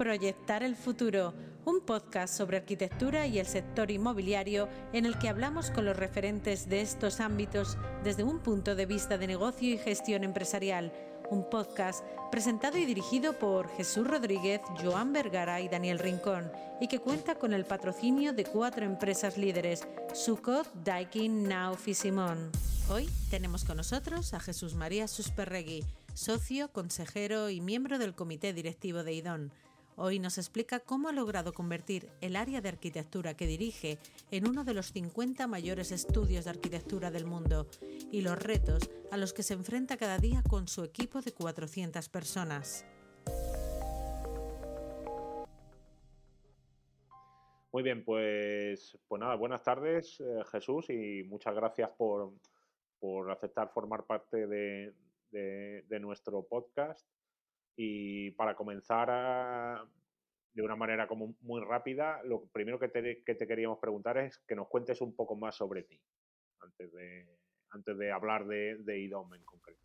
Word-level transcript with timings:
Proyectar 0.00 0.62
el 0.62 0.76
Futuro, 0.76 1.34
un 1.66 1.82
podcast 1.82 2.34
sobre 2.34 2.56
arquitectura 2.56 3.26
y 3.26 3.38
el 3.38 3.44
sector 3.44 3.90
inmobiliario 3.90 4.66
en 4.94 5.04
el 5.04 5.18
que 5.18 5.28
hablamos 5.28 5.70
con 5.70 5.84
los 5.84 5.94
referentes 5.94 6.70
de 6.70 6.80
estos 6.80 7.20
ámbitos 7.20 7.76
desde 8.02 8.24
un 8.24 8.38
punto 8.38 8.74
de 8.74 8.86
vista 8.86 9.18
de 9.18 9.26
negocio 9.26 9.68
y 9.68 9.76
gestión 9.76 10.24
empresarial. 10.24 10.90
Un 11.28 11.50
podcast 11.50 12.02
presentado 12.32 12.78
y 12.78 12.86
dirigido 12.86 13.38
por 13.38 13.68
Jesús 13.76 14.06
Rodríguez, 14.06 14.62
Joan 14.82 15.12
Vergara 15.12 15.60
y 15.60 15.68
Daniel 15.68 15.98
Rincón 15.98 16.50
y 16.80 16.88
que 16.88 17.00
cuenta 17.00 17.34
con 17.34 17.52
el 17.52 17.66
patrocinio 17.66 18.32
de 18.32 18.44
cuatro 18.44 18.86
empresas 18.86 19.36
líderes, 19.36 19.86
Sucot, 20.14 20.66
Daikin, 20.82 21.46
Nauf 21.46 21.88
y 21.88 21.92
Simón. 21.92 22.50
Hoy 22.88 23.06
tenemos 23.28 23.64
con 23.66 23.76
nosotros 23.76 24.32
a 24.32 24.40
Jesús 24.40 24.74
María 24.74 25.06
Susperregui, 25.06 25.84
socio, 26.14 26.72
consejero 26.72 27.50
y 27.50 27.60
miembro 27.60 27.98
del 27.98 28.14
comité 28.14 28.54
directivo 28.54 29.04
de 29.04 29.12
IDON. 29.12 29.52
Hoy 30.02 30.18
nos 30.18 30.38
explica 30.38 30.80
cómo 30.80 31.10
ha 31.10 31.12
logrado 31.12 31.52
convertir 31.52 32.08
el 32.22 32.34
área 32.34 32.62
de 32.62 32.70
arquitectura 32.70 33.36
que 33.36 33.46
dirige 33.46 33.98
en 34.30 34.48
uno 34.48 34.64
de 34.64 34.72
los 34.72 34.92
50 34.92 35.46
mayores 35.46 35.92
estudios 35.92 36.44
de 36.44 36.50
arquitectura 36.52 37.10
del 37.10 37.26
mundo 37.26 37.66
y 38.10 38.22
los 38.22 38.42
retos 38.42 38.90
a 39.10 39.18
los 39.18 39.34
que 39.34 39.42
se 39.42 39.52
enfrenta 39.52 39.98
cada 39.98 40.16
día 40.16 40.42
con 40.48 40.68
su 40.68 40.84
equipo 40.84 41.20
de 41.20 41.32
400 41.34 42.08
personas. 42.08 42.86
Muy 47.70 47.82
bien, 47.82 48.02
pues, 48.02 48.96
pues 49.06 49.20
nada, 49.20 49.34
buenas 49.34 49.62
tardes 49.62 50.18
eh, 50.18 50.42
Jesús 50.50 50.88
y 50.88 51.24
muchas 51.24 51.54
gracias 51.54 51.90
por, 51.90 52.32
por 52.98 53.30
aceptar 53.30 53.70
formar 53.74 54.06
parte 54.06 54.46
de, 54.46 54.94
de, 55.30 56.00
nuestro 56.00 56.42
podcast. 56.42 57.06
Y 57.76 58.32
para 58.32 58.54
comenzar 58.54 59.86
de 60.52 60.62
una 60.62 60.76
manera 60.76 61.06
como 61.06 61.36
muy 61.42 61.62
rápida, 61.62 62.22
lo 62.24 62.46
primero 62.46 62.78
que 62.78 62.88
te, 62.88 63.22
que 63.22 63.34
te, 63.34 63.46
queríamos 63.46 63.78
preguntar 63.78 64.18
es 64.18 64.38
que 64.38 64.56
nos 64.56 64.68
cuentes 64.68 65.00
un 65.00 65.14
poco 65.14 65.36
más 65.36 65.56
sobre 65.56 65.84
ti, 65.84 66.00
antes 66.60 66.92
de, 67.98 68.12
hablar 68.12 68.46
de, 68.46 68.76
de 68.76 68.98
IDOM 68.98 69.34
en 69.34 69.44
concreto. 69.44 69.80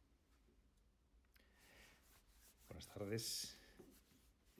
Buenas 2.67 2.87
tardes. 2.87 3.59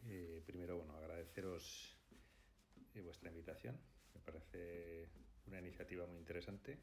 Eh, 0.08 0.44
primero, 0.46 0.78
bueno, 0.78 0.96
agradeceros 0.96 1.98
eh, 2.94 3.02
vuestra 3.02 3.30
invitación. 3.30 3.76
Me 4.14 4.22
parece 4.22 5.10
una 5.48 5.60
iniciativa 5.60 6.06
muy 6.06 6.20
interesante 6.20 6.78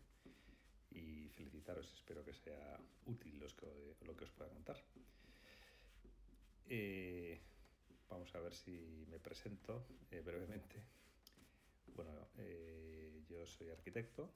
y 0.90 1.28
felicitaros. 1.30 1.94
Espero 1.94 2.24
que 2.24 2.34
sea 2.34 2.78
útil 3.06 3.38
lo 3.38 4.16
que 4.16 4.24
os 4.24 4.32
pueda 4.32 4.50
contar. 4.50 4.76
Eh, 6.66 7.40
vamos 8.08 8.34
a 8.34 8.40
ver 8.40 8.54
si 8.54 9.06
me 9.10 9.18
presento 9.18 9.86
eh, 10.10 10.20
brevemente. 10.20 10.82
Bueno, 11.94 12.28
eh, 12.38 13.22
yo 13.28 13.46
soy 13.46 13.70
arquitecto, 13.70 14.30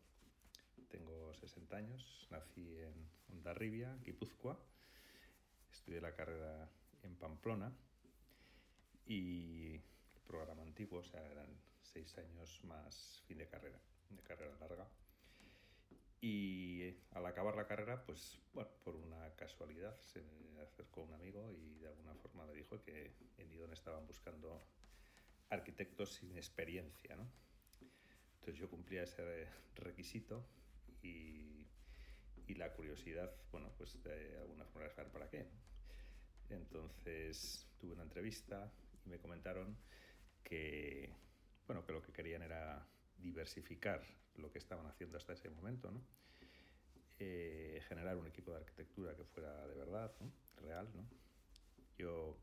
tengo 0.89 1.33
60 1.35 1.77
años, 1.77 2.27
nací 2.31 2.79
en 2.79 2.95
Ondarribia, 3.31 3.97
Guipúzcoa, 4.05 4.59
estudié 5.73 6.01
la 6.01 6.15
carrera 6.15 6.69
en 7.03 7.17
Pamplona 7.17 7.73
y 9.07 9.75
el 9.75 10.21
programa 10.27 10.63
antiguo, 10.63 11.01
o 11.01 11.05
sea, 11.05 11.25
eran 11.31 11.49
seis 11.81 12.17
años 12.19 12.61
más 12.65 13.23
fin 13.27 13.39
de 13.39 13.47
carrera, 13.47 13.79
de 14.11 14.23
carrera 14.23 14.57
larga. 14.59 14.87
Y 16.21 16.97
al 17.13 17.27
acabar 17.27 17.57
la 17.57 17.67
carrera, 17.67 18.03
pues 18.05 18.39
bueno, 18.53 18.71
por 18.85 18.97
una 18.97 19.35
casualidad 19.37 19.99
se 20.01 20.23
me 20.55 20.61
acercó 20.61 21.03
un 21.03 21.13
amigo 21.13 21.53
y 21.53 21.79
de 21.79 21.89
alguna 21.89 22.15
forma 22.15 22.47
me 22.47 22.55
dijo 22.55 22.81
que 22.83 23.13
en 23.37 23.53
Idon 23.53 23.73
estaban 23.73 24.07
buscando 24.07 24.63
arquitectos 25.51 26.15
sin 26.15 26.37
experiencia, 26.37 27.17
¿no? 27.17 27.29
Entonces 28.41 28.57
yo 28.57 28.71
cumplía 28.71 29.03
ese 29.03 29.47
requisito 29.75 30.47
y, 31.03 31.67
y 32.47 32.55
la 32.55 32.73
curiosidad, 32.73 33.33
bueno, 33.53 33.73
pues 33.77 34.03
de 34.03 34.39
alguna 34.39 34.65
forma 34.65 34.89
saber 34.89 35.13
para 35.13 35.29
qué. 35.29 35.47
Entonces 36.49 37.67
tuve 37.79 37.93
una 37.93 38.05
entrevista 38.05 38.73
y 39.05 39.09
me 39.09 39.19
comentaron 39.19 39.77
que, 40.43 41.13
bueno, 41.67 41.85
que 41.85 41.93
lo 41.93 42.03
que 42.03 42.13
querían 42.13 42.43
era 42.43 42.87
diversificar 43.19 44.03
lo 44.39 44.51
que 44.51 44.59
estaban 44.59 44.87
haciendo 44.87 45.19
hasta 45.19 45.33
ese 45.33 45.51
momento, 45.51 45.91
¿no? 45.91 46.01
Eh, 47.19 47.81
generar 47.89 48.17
un 48.17 48.27
equipo 48.27 48.51
de 48.51 48.59
arquitectura 48.59 49.17
que 49.17 49.25
fuera 49.25 49.67
de 49.67 49.75
verdad, 49.75 50.13
real. 50.61 50.87
¿no? 50.95 51.03
Yo 51.97 52.37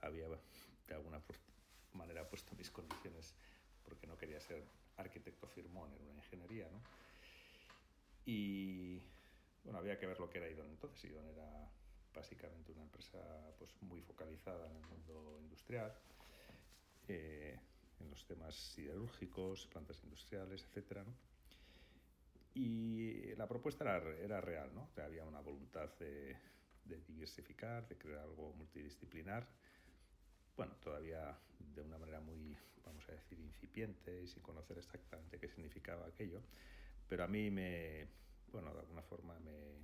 había 0.00 0.28
de 0.28 0.94
alguna 0.94 1.22
manera 1.94 2.28
puesto 2.28 2.54
mis 2.56 2.70
condiciones 2.70 3.34
porque 3.84 4.06
no 4.06 4.18
quería 4.18 4.38
ser 4.40 4.62
arquitecto 4.98 5.46
firmón 5.46 5.94
en 5.94 6.02
una 6.08 6.14
ingeniería. 6.14 6.68
¿no? 6.70 6.80
Y 8.26 9.00
bueno, 9.64 9.78
había 9.78 9.98
que 9.98 10.06
ver 10.06 10.20
lo 10.20 10.28
que 10.28 10.38
era 10.38 10.50
IDON 10.50 10.68
entonces. 10.68 11.04
IDON 11.04 11.26
era 11.28 11.70
básicamente 12.14 12.72
una 12.72 12.82
empresa 12.82 13.18
pues, 13.58 13.70
muy 13.80 14.02
focalizada 14.02 14.68
en 14.68 14.76
el 14.76 14.84
mundo 14.84 15.38
industrial. 15.40 15.94
Eh, 17.08 17.58
en 18.00 18.10
los 18.10 18.24
temas 18.26 18.54
siderúrgicos, 18.54 19.66
plantas 19.66 20.02
industriales, 20.04 20.66
etc. 20.72 20.98
¿no? 21.04 21.14
Y 22.54 23.34
la 23.36 23.46
propuesta 23.46 23.84
era, 23.84 24.40
real, 24.40 24.74
¿no? 24.74 24.88
había 25.02 25.24
una 25.24 25.40
voluntad 25.40 25.90
de, 25.98 26.36
diversificar, 26.84 27.86
de 27.86 27.98
crear 27.98 28.20
algo 28.20 28.52
multidisciplinar, 28.54 29.46
bueno, 30.56 30.74
todavía 30.76 31.36
de 31.58 31.82
una 31.82 31.98
manera 31.98 32.20
muy, 32.20 32.56
vamos 32.84 33.06
a 33.10 33.12
decir, 33.12 33.38
incipiente 33.38 34.22
y 34.22 34.26
sin 34.26 34.42
conocer 34.42 34.78
exactamente 34.78 35.38
qué 35.38 35.48
significaba 35.48 36.06
aquello, 36.06 36.40
pero 37.06 37.24
a 37.24 37.26
mí 37.26 37.50
me, 37.50 38.06
bueno, 38.52 38.72
de 38.72 38.80
alguna 38.80 39.02
forma 39.02 39.38
me, 39.40 39.76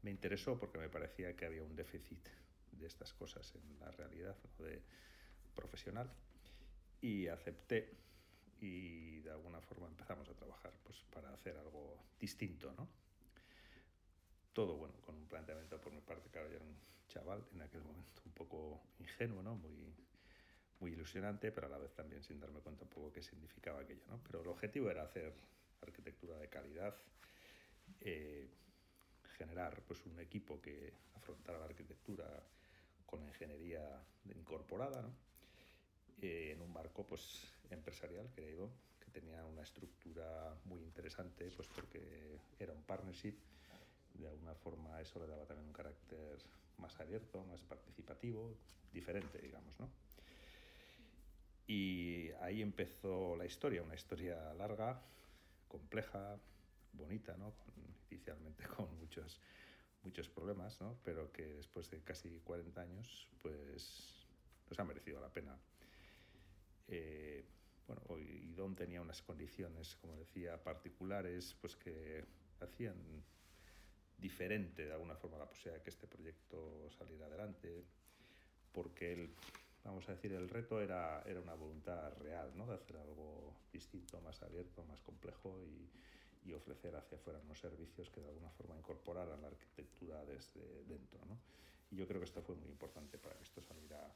me 0.00 0.10
interesó 0.10 0.58
porque 0.58 0.78
me 0.78 0.88
parecía 0.88 1.36
que 1.36 1.44
había 1.44 1.62
un 1.62 1.76
déficit 1.76 2.26
de 2.72 2.86
estas 2.86 3.12
cosas 3.12 3.54
en 3.56 3.78
la 3.78 3.90
realidad 3.90 4.36
profesional 5.54 6.10
y 7.00 7.28
acepté 7.28 7.96
y 8.60 9.20
de 9.20 9.30
alguna 9.30 9.60
forma 9.60 9.86
empezamos 9.86 10.28
a 10.28 10.34
trabajar 10.34 10.72
pues 10.82 10.98
para 11.12 11.32
hacer 11.32 11.56
algo 11.56 11.96
distinto, 12.18 12.72
¿no? 12.72 12.88
Todo 14.52 14.76
bueno, 14.76 14.94
con 15.04 15.14
un 15.14 15.26
planteamiento 15.26 15.80
por 15.80 15.92
mi 15.92 16.00
parte, 16.00 16.30
claro, 16.30 16.48
yo 16.48 16.56
era 16.56 16.64
un 16.64 16.76
chaval 17.08 17.44
en 17.52 17.62
aquel 17.62 17.82
momento 17.82 18.22
un 18.24 18.32
poco 18.32 18.80
ingenuo, 18.98 19.42
¿no? 19.42 19.54
Muy, 19.54 19.94
muy 20.80 20.92
ilusionante, 20.92 21.52
pero 21.52 21.66
a 21.66 21.70
la 21.70 21.78
vez 21.78 21.92
también 21.94 22.22
sin 22.22 22.40
darme 22.40 22.60
cuenta 22.60 22.84
un 22.84 22.90
poco 22.90 23.12
qué 23.12 23.22
significaba 23.22 23.80
aquello, 23.80 24.04
¿no? 24.08 24.20
Pero 24.24 24.40
el 24.40 24.48
objetivo 24.48 24.90
era 24.90 25.02
hacer 25.02 25.34
arquitectura 25.82 26.38
de 26.38 26.48
calidad, 26.48 26.94
eh, 28.00 28.48
generar 29.36 29.82
pues 29.82 30.04
un 30.06 30.18
equipo 30.18 30.60
que 30.60 30.94
afrontara 31.14 31.58
la 31.58 31.66
arquitectura 31.66 32.42
con 33.04 33.20
la 33.20 33.26
ingeniería 33.26 34.02
incorporada, 34.34 35.02
¿no? 35.02 35.25
Eh, 36.22 36.52
en 36.52 36.62
un 36.62 36.72
marco 36.72 37.06
pues, 37.06 37.52
empresarial, 37.70 38.30
creo, 38.34 38.70
que 38.98 39.10
tenía 39.10 39.44
una 39.44 39.62
estructura 39.62 40.54
muy 40.64 40.82
interesante, 40.82 41.50
pues 41.54 41.68
porque 41.68 42.38
era 42.58 42.72
un 42.72 42.82
partnership, 42.82 43.34
de 44.14 44.28
alguna 44.28 44.54
forma 44.54 45.00
eso 45.00 45.20
le 45.20 45.26
daba 45.26 45.44
también 45.44 45.66
un 45.68 45.74
carácter 45.74 46.38
más 46.78 46.98
abierto, 47.00 47.44
más 47.44 47.62
participativo, 47.62 48.56
diferente, 48.92 49.38
digamos, 49.38 49.78
¿no? 49.78 49.90
Y 51.66 52.30
ahí 52.40 52.62
empezó 52.62 53.36
la 53.36 53.44
historia, 53.44 53.82
una 53.82 53.94
historia 53.94 54.54
larga, 54.54 55.02
compleja, 55.68 56.38
bonita, 56.92 57.36
¿no? 57.36 57.52
inicialmente 58.10 58.64
con 58.76 58.96
muchos, 58.98 59.40
muchos 60.02 60.28
problemas, 60.28 60.80
¿no? 60.80 60.96
Pero 61.04 61.30
que 61.32 61.46
después 61.46 61.90
de 61.90 62.00
casi 62.02 62.40
40 62.40 62.80
años, 62.80 63.28
pues 63.42 64.26
nos 64.68 64.78
ha 64.78 64.84
merecido 64.84 65.20
la 65.20 65.28
pena 65.28 65.58
eh, 66.88 67.44
bueno, 67.86 68.02
Idom 68.18 68.74
tenía 68.74 69.00
unas 69.00 69.22
condiciones, 69.22 69.96
como 69.96 70.16
decía, 70.16 70.62
particulares, 70.62 71.56
pues 71.60 71.76
que 71.76 72.24
hacían 72.60 72.96
diferente 74.18 74.86
de 74.86 74.92
alguna 74.92 75.14
forma 75.14 75.38
la 75.38 75.48
posibilidad 75.48 75.78
de 75.78 75.82
que 75.82 75.90
este 75.90 76.06
proyecto 76.06 76.88
saliera 76.90 77.26
adelante, 77.26 77.84
porque 78.72 79.12
el, 79.12 79.34
vamos 79.84 80.08
a 80.08 80.12
decir, 80.12 80.32
el 80.32 80.48
reto 80.48 80.80
era, 80.80 81.22
era 81.26 81.40
una 81.40 81.54
voluntad 81.54 82.12
real, 82.18 82.50
¿no? 82.56 82.66
De 82.66 82.74
hacer 82.74 82.96
algo 82.96 83.54
distinto, 83.72 84.20
más 84.20 84.42
abierto, 84.42 84.84
más 84.84 85.00
complejo 85.02 85.60
y, 85.62 86.48
y 86.48 86.52
ofrecer 86.54 86.94
hacia 86.96 87.18
afuera 87.18 87.40
unos 87.44 87.58
servicios 87.58 88.10
que 88.10 88.20
de 88.20 88.28
alguna 88.28 88.50
forma 88.50 88.76
incorporaran 88.76 89.40
la 89.42 89.48
arquitectura 89.48 90.24
desde 90.24 90.84
dentro, 90.84 91.24
¿no? 91.26 91.38
Y 91.90 91.96
yo 91.96 92.06
creo 92.06 92.20
que 92.20 92.26
esto 92.26 92.42
fue 92.42 92.56
muy 92.56 92.68
importante 92.68 93.18
para 93.18 93.36
que 93.36 93.44
esto 93.44 93.60
saliera 93.60 94.12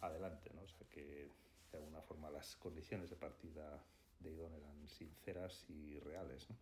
adelante, 0.00 0.50
¿no? 0.54 0.62
O 0.62 0.68
sea, 0.68 0.86
que 0.88 1.28
de 1.72 1.78
alguna 1.78 2.02
forma 2.02 2.30
las 2.30 2.56
condiciones 2.56 3.10
de 3.10 3.16
partida 3.16 3.82
de 4.20 4.30
Idon 4.30 4.54
eran 4.54 4.88
sinceras 4.88 5.64
y 5.68 5.98
reales, 5.98 6.48
¿no? 6.50 6.56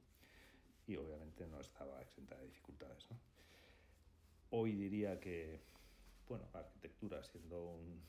y 0.86 0.96
obviamente 0.96 1.46
no 1.46 1.60
estaba 1.60 2.00
exenta 2.00 2.36
de 2.36 2.46
dificultades. 2.46 3.06
¿no? 3.10 3.16
Hoy 4.50 4.72
diría 4.72 5.20
que, 5.20 5.60
bueno, 6.28 6.48
arquitectura 6.52 7.22
siendo 7.22 7.62
un, 7.62 8.02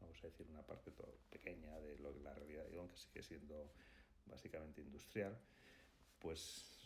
vamos 0.00 0.22
a 0.22 0.26
decir, 0.26 0.46
una 0.50 0.62
parte 0.62 0.92
pequeña 1.30 1.78
de 1.80 1.98
lo 1.98 2.12
que 2.12 2.20
la 2.20 2.34
realidad 2.34 2.64
de 2.64 2.72
IDOM, 2.72 2.88
que 2.88 2.96
sigue 2.96 3.22
siendo 3.22 3.70
básicamente 4.26 4.82
industrial, 4.82 5.38
pues 6.18 6.40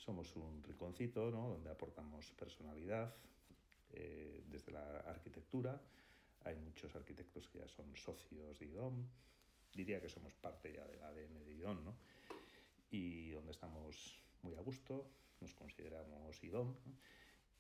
somos 0.05 0.35
un 0.37 0.63
rinconcito 0.63 1.31
¿no? 1.31 1.49
donde 1.49 1.71
aportamos 1.71 2.31
personalidad 2.33 3.15
eh, 3.93 4.45
desde 4.49 4.73
la 4.73 5.01
arquitectura. 5.01 5.81
Hay 6.45 6.57
muchos 6.57 6.95
arquitectos 6.95 7.49
que 7.49 7.59
ya 7.59 7.69
son 7.69 7.97
socios 7.97 8.59
de 8.59 8.67
IDOM. 8.67 9.07
Diría 9.75 10.01
que 10.01 10.09
somos 10.09 10.35
parte 10.35 10.73
ya 10.73 10.85
del 10.87 11.03
ADN 11.03 11.45
de 11.45 11.53
IDOM, 11.53 11.85
¿no? 11.85 11.95
Y 12.91 13.31
donde 13.31 13.53
estamos 13.53 14.23
muy 14.43 14.55
a 14.55 14.61
gusto, 14.61 15.07
nos 15.41 15.55
consideramos 15.55 16.43
IDOM 16.43 16.75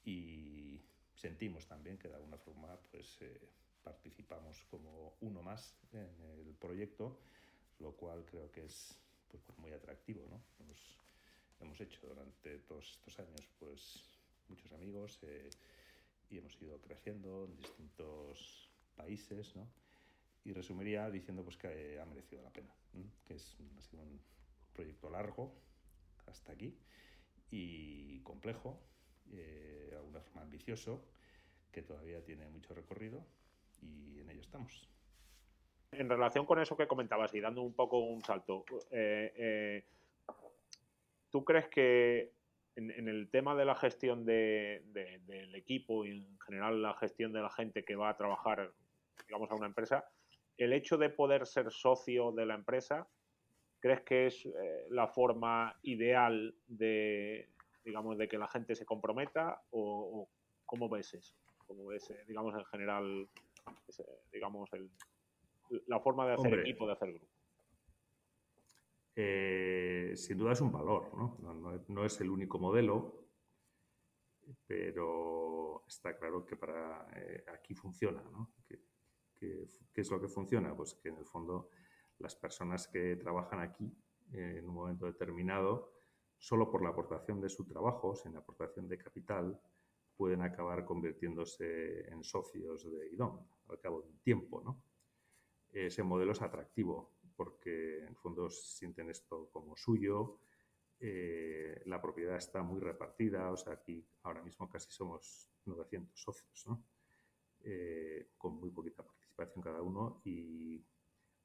y 0.05 0.81
sentimos 1.15 1.67
también 1.67 1.99
que 1.99 2.09
de 2.09 2.15
alguna 2.15 2.37
forma 2.39 2.77
pues, 2.91 3.19
eh, 3.23 3.41
participamos 3.83 4.63
como 4.71 5.15
uno 5.21 5.43
más 5.43 5.75
en 5.93 6.21
el 6.21 6.55
proyecto, 6.55 7.19
lo 7.79 7.93
cual 7.93 8.25
creo 8.25 8.51
que 8.51 8.65
es 8.65 8.99
pues, 9.29 9.43
muy 9.59 9.73
atractivo. 9.73 10.27
¿no? 10.29 10.41
hemos 11.61 11.81
hecho 11.81 12.07
durante 12.07 12.59
todos 12.59 12.91
estos 12.91 13.19
años 13.21 13.49
pues, 13.59 14.03
muchos 14.49 14.73
amigos 14.73 15.19
eh, 15.23 15.49
y 16.29 16.39
hemos 16.39 16.61
ido 16.61 16.81
creciendo 16.81 17.45
en 17.45 17.57
distintos 17.57 18.69
países. 18.97 19.55
¿no? 19.55 19.67
Y 20.45 20.53
resumiría 20.53 21.09
diciendo 21.11 21.45
pues, 21.45 21.57
que 21.57 22.01
ha 22.01 22.05
merecido 22.05 22.43
la 22.43 22.51
pena, 22.51 22.75
que 23.25 23.35
es, 23.35 23.57
ha 23.79 23.81
sido 23.81 24.03
un 24.03 24.21
proyecto 24.73 25.09
largo 25.11 25.55
hasta 26.27 26.53
aquí 26.53 26.77
y 27.51 28.21
complejo, 28.21 28.81
eh, 29.33 29.89
de 29.91 29.97
alguna 29.97 30.21
forma 30.21 30.43
ambicioso, 30.43 31.05
que 31.71 31.83
todavía 31.83 32.25
tiene 32.25 32.49
mucho 32.49 32.75
recorrido 32.75 33.25
y 33.83 34.21
en 34.21 34.31
ello 34.31 34.41
estamos. 34.41 34.89
En 35.93 36.09
relación 36.09 36.47
con 36.47 36.59
eso 36.59 36.77
que 36.77 36.87
comentabas 36.87 37.35
y 37.35 37.41
dando 37.41 37.63
un 37.63 37.75
poco 37.75 37.99
un 37.99 38.23
salto, 38.25 38.65
eh, 38.91 39.33
eh, 39.37 39.85
¿tú 41.31 41.45
crees 41.45 41.69
que 41.69 42.33
en, 42.77 43.09
el 43.09 43.29
tema 43.29 43.55
de 43.55 43.67
la 43.67 43.75
gestión 43.75 44.25
del 44.25 45.55
equipo 45.55 46.07
y 46.07 46.11
en 46.11 46.41
general 46.41 46.81
la 46.81 46.95
gestión 46.95 47.33
de 47.33 47.43
la 47.43 47.51
gente 47.51 47.85
que 47.85 47.97
va 47.97 48.09
a 48.09 48.17
trabajar, 48.17 48.73
digamos, 49.27 49.51
a 49.51 49.55
una 49.55 49.67
empresa, 49.67 50.09
el 50.59 50.73
hecho 50.73 50.99
de 50.99 51.11
poder 51.11 51.47
ser 51.47 51.71
socio 51.71 52.33
de 52.33 52.47
la 52.47 52.55
empresa, 52.55 53.09
¿crees 53.81 54.03
que 54.03 54.27
es 54.27 54.47
eh, 54.47 54.87
la 54.91 55.09
forma 55.09 55.79
ideal 55.83 56.55
de, 56.67 57.51
digamos, 57.85 58.19
de 58.19 58.29
que 58.29 58.39
la 58.39 58.49
gente 58.49 58.75
se 58.75 58.85
comprometa 58.85 59.63
o, 59.71 60.29
cómo 60.65 60.89
ves 60.89 61.15
eso? 61.15 61.35
¿Cómo 61.67 61.87
ves, 61.87 62.13
digamos, 62.27 62.55
en 62.55 62.65
general 62.67 63.29
digamos, 64.33 64.73
el, 64.73 64.91
la 65.87 66.01
forma 66.01 66.27
de 66.27 66.35
hacer 66.35 66.61
equipo, 66.61 66.87
de 66.87 66.93
hacer 66.93 67.13
grupo. 67.13 67.33
Eh, 69.15 70.13
sin 70.17 70.39
duda 70.39 70.53
es 70.53 70.61
un 70.61 70.73
valor, 70.73 71.15
¿no? 71.15 71.37
¿no? 71.89 72.05
es 72.05 72.21
el 72.21 72.31
único 72.31 72.59
modelo, 72.59 73.29
pero 74.67 75.85
está 75.87 76.17
claro 76.17 76.47
que 76.47 76.57
para 76.57 77.07
eh, 77.15 77.45
aquí 77.53 77.75
funciona, 77.75 78.23
¿no? 78.31 78.55
¿Qué, 79.93 80.01
es 80.01 80.11
lo 80.11 80.21
que 80.21 80.29
funciona? 80.29 80.77
Pues 80.77 80.95
que 80.95 81.09
en 81.09 81.17
el 81.17 81.25
fondo 81.25 81.71
las 82.19 82.37
personas 82.37 82.87
que 82.87 83.17
trabajan 83.17 83.61
aquí 83.61 83.93
eh, 84.33 84.59
en 84.59 84.69
un 84.69 84.75
momento 84.75 85.07
determinado, 85.07 85.95
solo 86.39 86.71
por 86.71 86.83
la 86.83 86.91
aportación 86.91 87.41
de 87.41 87.49
su 87.49 87.65
trabajo, 87.65 88.15
sin 88.15 88.37
aportación 88.37 88.87
de 88.89 88.99
capital, 88.99 89.61
pueden 90.17 90.43
acabar 90.43 90.85
convirtiéndose 90.85 92.09
en 92.09 92.23
socios 92.23 92.89
de 92.91 93.09
IDOM 93.09 93.45
al 93.69 93.81
cabo 93.81 94.03
de 94.03 94.09
un 94.11 94.19
tiempo. 94.21 94.63
¿no? 94.63 94.81
Ese 95.73 96.05
modelo 96.05 96.33
es 96.33 96.43
atractivo 96.43 97.17
porque 97.35 97.99
en 97.99 98.09
el 98.09 98.17
fondo 98.17 98.49
sienten 98.49 99.11
esto 99.11 99.49
como 99.51 99.77
suyo, 99.77 100.39
eh, 101.01 101.83
la 101.87 102.01
propiedad 102.01 102.37
está 102.37 102.63
muy 102.63 102.79
repartida, 102.79 103.51
o 103.51 103.57
sea, 103.57 103.73
aquí 103.73 104.07
ahora 104.23 104.43
mismo 104.43 104.69
casi 104.69 104.93
somos 104.93 105.51
900 105.65 106.21
socios, 106.21 106.65
¿no? 106.67 106.85
Eh, 107.65 108.31
con 108.37 108.55
muy 108.55 108.71
poquita 108.71 109.03
participación 109.03 109.22
cada 109.63 109.83
uno 109.83 110.21
y 110.25 110.85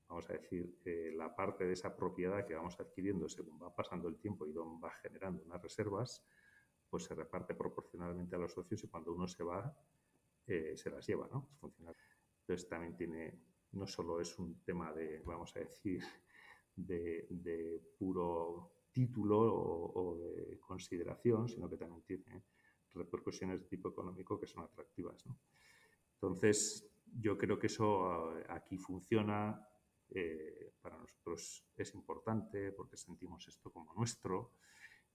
vamos 0.07 0.29
a 0.29 0.33
decir, 0.33 0.79
eh, 0.85 1.11
la 1.15 1.35
parte 1.35 1.65
de 1.65 1.73
esa 1.73 1.95
propiedad 1.95 2.45
que 2.45 2.55
vamos 2.55 2.79
adquiriendo 2.79 3.27
según 3.27 3.61
va 3.61 3.75
pasando 3.75 4.07
el 4.07 4.17
tiempo 4.17 4.47
y 4.47 4.53
va 4.53 4.91
generando 5.01 5.43
unas 5.43 5.61
reservas, 5.61 6.23
pues 6.89 7.03
se 7.03 7.15
reparte 7.15 7.53
proporcionalmente 7.53 8.35
a 8.35 8.39
los 8.39 8.53
socios 8.53 8.83
y 8.83 8.87
cuando 8.87 9.13
uno 9.13 9.27
se 9.27 9.43
va, 9.43 9.75
eh, 10.45 10.77
se 10.77 10.89
las 10.89 11.05
lleva, 11.05 11.27
¿no? 11.27 11.49
Entonces 12.41 12.69
también 12.69 12.95
tiene, 12.95 13.41
no 13.73 13.85
solo 13.85 14.21
es 14.21 14.37
un 14.39 14.63
tema 14.63 14.93
de, 14.93 15.21
vamos 15.25 15.53
a 15.57 15.59
decir, 15.59 16.01
de, 16.73 17.81
puro 17.97 18.71
título 18.91 19.37
o, 19.37 20.17
de 20.17 20.59
consideración, 20.59 21.49
sino 21.49 21.69
que 21.69 21.77
también 21.77 22.03
tiene 22.03 22.45
repercusiones 22.93 23.59
de 23.61 23.67
tipo 23.67 23.89
económico 23.89 24.39
que 24.39 24.47
son 24.47 24.63
atractivas, 24.63 25.25
¿no? 25.25 25.37
Entonces, 26.13 26.89
yo 27.13 27.37
creo 27.37 27.57
que 27.59 27.67
eso 27.67 28.37
eh, 28.37 28.45
aquí 28.49 28.77
funciona, 28.77 29.67
eh, 30.09 30.73
para 30.81 30.97
nosotros 30.97 31.65
es 31.75 31.93
importante 31.93 32.71
porque 32.71 32.95
sentimos 32.95 33.45
esto 33.47 33.71
como 33.71 33.93
nuestro 33.93 34.53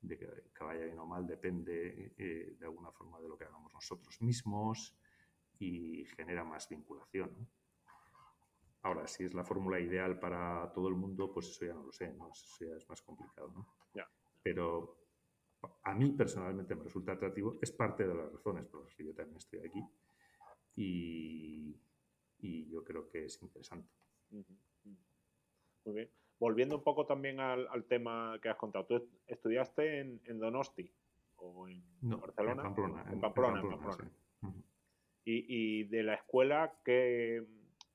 de 0.00 0.18
que, 0.18 0.28
vaya 0.60 0.84
bien 0.84 0.98
o 0.98 1.06
mal 1.06 1.26
depende 1.26 2.12
eh, 2.18 2.56
de 2.58 2.66
alguna 2.66 2.90
forma 2.90 3.20
de 3.20 3.28
lo 3.28 3.38
que 3.38 3.44
hagamos 3.44 3.72
nosotros 3.72 4.20
mismos 4.20 4.94
y 5.58 6.04
genera 6.16 6.44
más 6.44 6.68
vinculación. 6.68 7.48
Ahora, 8.82 9.06
si 9.06 9.24
es 9.24 9.32
la 9.32 9.44
fórmula 9.44 9.78
ideal 9.78 10.18
para 10.18 10.72
todo 10.72 10.88
el 10.88 10.96
mundo, 10.96 11.32
pues 11.32 11.48
eso 11.48 11.64
ya 11.64 11.72
no 11.72 11.84
lo 11.84 11.92
sé, 11.92 12.12
¿no? 12.14 12.32
Eso 12.32 12.66
ya 12.66 12.76
es 12.76 12.88
más 12.88 13.00
complicado. 13.00 13.52
¿no? 13.54 13.66
Pero 14.42 14.98
a 15.84 15.94
mí 15.94 16.10
personalmente 16.10 16.74
me 16.74 16.82
resulta 16.82 17.12
atractivo, 17.12 17.58
es 17.62 17.70
parte 17.70 18.06
de 18.06 18.14
las 18.14 18.32
razones 18.32 18.66
por 18.66 18.82
las 18.82 18.92
que 18.94 19.04
yo 19.04 19.14
también 19.14 19.36
estoy 19.36 19.60
aquí 19.60 19.80
y, 20.76 21.76
y 22.38 22.70
yo 22.70 22.84
creo 22.84 23.08
que 23.08 23.24
es 23.24 23.40
interesante. 23.42 23.88
Muy 24.30 25.94
bien 25.94 26.08
volviendo 26.42 26.74
un 26.74 26.82
poco 26.82 27.06
también 27.06 27.38
al, 27.38 27.84
tema 27.84 28.36
que 28.42 28.48
has 28.48 28.56
contado, 28.56 28.84
¿tú 28.84 29.08
estudiaste 29.28 30.00
en, 30.00 30.40
Donosti 30.40 30.92
o 31.36 31.69
en 31.69 31.84
Barcelona? 32.00 32.62
En 32.62 32.74
Pamplona. 32.74 33.06
En 33.12 33.20
Pamplona, 33.20 33.62
y, 35.24 35.84
de 35.84 36.02
la 36.02 36.14
escuela, 36.14 36.74
¿qué, 36.84 37.46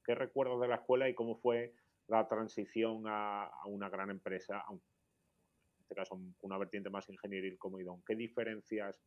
recuerdas 0.06 0.62
de 0.62 0.68
la 0.69 0.75
escuela 0.75 1.09
y 1.09 1.13
cómo 1.13 1.35
fue 1.35 1.74
la 2.07 2.25
transición 2.29 3.03
a, 3.07 3.51
una 3.65 3.89
gran 3.89 4.12
empresa, 4.12 4.63
en 4.69 4.79
este 5.81 5.93
caso 5.93 6.17
una 6.39 6.57
vertiente 6.57 6.89
más 6.89 7.10
ingenieril 7.10 7.57
como 7.57 7.81
IDON? 7.81 8.01
¿Qué 8.05 8.15
diferencias, 8.15 8.98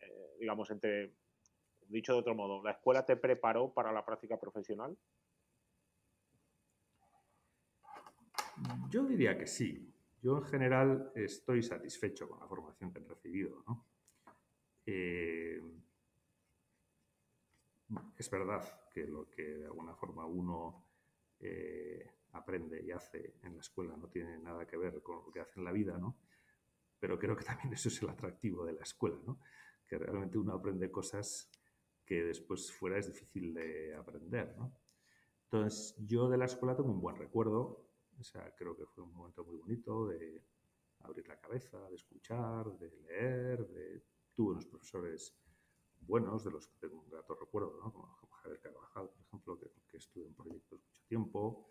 eh, 0.00 0.36
digamos, 0.40 0.72
entre, 0.72 1.12
dicho 1.88 2.12
de 2.12 2.18
otro 2.18 2.34
modo, 2.34 2.62
la 2.62 2.72
escuela 2.72 3.04
te 3.04 3.16
preparó 3.16 3.72
para 3.72 3.92
la 3.92 4.04
práctica 4.04 4.38
profesional? 4.38 4.96
Yo 8.90 9.04
diría 9.04 9.36
que 9.38 9.46
sí. 9.46 9.92
Yo 10.22 10.38
en 10.38 10.44
general 10.44 11.12
estoy 11.14 11.62
satisfecho 11.62 12.28
con 12.28 12.40
la 12.40 12.46
formación 12.46 12.92
que 12.92 12.98
he 12.98 13.02
recibido. 13.02 13.62
Eh, 14.86 15.62
es 18.16 18.30
verdad 18.30 18.62
que 18.92 19.06
lo 19.06 19.28
que 19.28 19.42
de 19.42 19.66
alguna 19.66 19.94
forma 19.94 20.26
uno 20.26 20.84
eh, 21.38 22.10
aprende 22.32 22.82
y 22.82 22.90
hace 22.90 23.34
en 23.42 23.54
la 23.54 23.60
escuela 23.60 23.96
no 23.96 24.08
tiene 24.08 24.38
nada 24.38 24.66
que 24.66 24.76
ver 24.76 25.02
con 25.02 25.16
lo 25.24 25.30
que 25.30 25.40
hace 25.40 25.60
en 25.60 25.64
la 25.64 25.72
vida, 25.72 25.98
¿no? 25.98 26.16
Pero 26.98 27.18
creo 27.18 27.36
que 27.36 27.44
también 27.44 27.72
eso 27.72 27.88
es 27.88 28.02
el 28.02 28.08
atractivo 28.08 28.64
de 28.64 28.72
la 28.72 28.82
escuela, 28.82 29.18
¿no? 29.26 29.38
Que 29.86 29.98
realmente 29.98 30.38
uno 30.38 30.54
aprende 30.54 30.90
cosas 30.90 31.50
que 32.06 32.24
después 32.24 32.72
fuera 32.72 32.98
es 32.98 33.08
difícil 33.08 33.52
de 33.52 33.94
aprender, 33.94 34.54
¿no? 34.56 34.72
Entonces, 35.44 35.94
yo 36.06 36.28
de 36.28 36.38
la 36.38 36.46
escuela 36.46 36.76
tengo 36.76 36.90
un 36.90 37.00
buen 37.00 37.16
recuerdo. 37.16 37.84
O 38.18 38.22
sea, 38.22 38.54
creo 38.56 38.76
que 38.76 38.86
fue 38.86 39.04
un 39.04 39.12
momento 39.12 39.44
muy 39.44 39.56
bonito 39.56 40.06
de 40.06 40.42
abrir 41.00 41.26
la 41.28 41.38
cabeza, 41.38 41.78
de 41.88 41.96
escuchar, 41.96 42.66
de 42.78 42.90
leer. 42.90 43.66
De... 43.68 44.02
Tuve 44.34 44.52
unos 44.52 44.66
profesores 44.66 45.36
buenos, 46.00 46.44
de 46.44 46.50
los 46.50 46.66
que 46.66 46.78
tengo 46.78 47.00
un 47.00 47.10
grato 47.10 47.34
recuerdo, 47.34 47.78
¿no? 47.82 47.92
como 47.92 48.34
Javier 48.42 48.60
Carvajal, 48.60 49.08
por 49.08 49.20
ejemplo, 49.26 49.58
que, 49.58 49.70
que 49.88 49.96
estuve 49.96 50.26
en 50.26 50.34
proyectos 50.34 50.80
mucho 50.80 51.04
tiempo. 51.08 51.66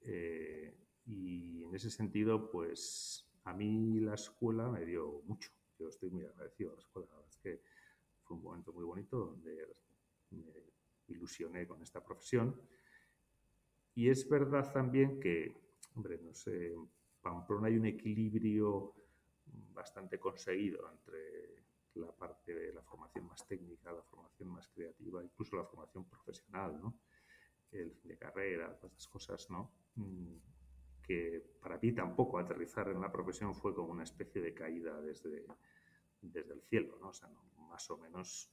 Eh, 0.00 0.76
y 1.06 1.64
en 1.64 1.74
ese 1.74 1.90
sentido, 1.90 2.50
pues 2.50 3.28
a 3.44 3.52
mí 3.52 4.00
la 4.00 4.14
escuela 4.14 4.68
me 4.68 4.84
dio 4.84 5.22
mucho. 5.26 5.50
Yo 5.78 5.88
estoy 5.88 6.10
muy 6.10 6.24
agradecido 6.24 6.70
a 6.70 6.74
la 6.74 6.80
escuela. 6.80 7.08
La 7.10 7.16
verdad 7.16 7.30
es 7.30 7.38
que 7.38 7.62
fue 8.32 8.38
un 8.38 8.44
momento 8.44 8.72
muy 8.72 8.84
bonito 8.84 9.18
donde 9.18 9.76
me 10.30 10.44
ilusioné 11.08 11.66
con 11.66 11.82
esta 11.82 12.02
profesión. 12.02 12.60
Y 13.94 14.08
es 14.08 14.28
verdad 14.28 14.72
también 14.72 15.20
que 15.20 15.62
hombre, 15.94 16.18
no 16.22 16.32
sé, 16.32 16.72
en 16.72 16.88
Pamplona 17.20 17.68
hay 17.68 17.76
un 17.76 17.86
equilibrio 17.86 18.94
bastante 19.74 20.18
conseguido 20.18 20.90
entre 20.90 21.62
la 21.94 22.10
parte 22.12 22.54
de 22.54 22.72
la 22.72 22.82
formación 22.82 23.26
más 23.26 23.46
técnica, 23.46 23.92
la 23.92 24.02
formación 24.02 24.48
más 24.48 24.68
creativa, 24.68 25.22
incluso 25.22 25.56
la 25.56 25.64
formación 25.64 26.04
profesional, 26.06 26.80
¿no? 26.80 26.94
el 27.72 27.92
fin 27.92 28.10
de 28.10 28.18
carrera, 28.18 28.74
todas 28.78 28.92
estas 28.92 29.08
cosas, 29.08 29.50
¿no? 29.50 29.72
Mm, 29.96 30.36
que 31.02 31.42
para 31.60 31.78
mí 31.78 31.92
tampoco 31.92 32.38
aterrizar 32.38 32.88
en 32.88 33.00
la 33.00 33.10
profesión 33.10 33.54
fue 33.54 33.74
como 33.74 33.92
una 33.92 34.04
especie 34.04 34.40
de 34.40 34.54
caída 34.54 35.00
desde, 35.00 35.44
desde 36.20 36.52
el 36.52 36.62
cielo, 36.62 36.98
¿no? 37.00 37.08
O 37.08 37.12
sea, 37.12 37.30
más 37.72 37.90
o 37.90 37.96
menos 37.96 38.52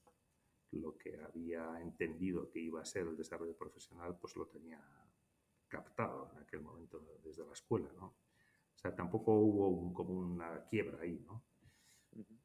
lo 0.72 0.96
que 0.96 1.20
había 1.20 1.78
entendido 1.80 2.50
que 2.50 2.60
iba 2.60 2.80
a 2.80 2.84
ser 2.84 3.06
el 3.06 3.16
desarrollo 3.16 3.54
profesional, 3.54 4.16
pues 4.18 4.34
lo 4.36 4.46
tenía 4.46 4.80
captado 5.68 6.30
en 6.32 6.38
aquel 6.38 6.62
momento 6.62 6.98
desde 7.22 7.44
la 7.44 7.52
escuela, 7.52 7.92
¿no? 7.92 8.06
O 8.06 8.78
sea, 8.80 8.94
tampoco 8.94 9.34
hubo 9.34 9.92
como 9.92 10.14
una 10.14 10.64
quiebra 10.64 11.02
ahí, 11.02 11.22
¿no? 11.26 11.44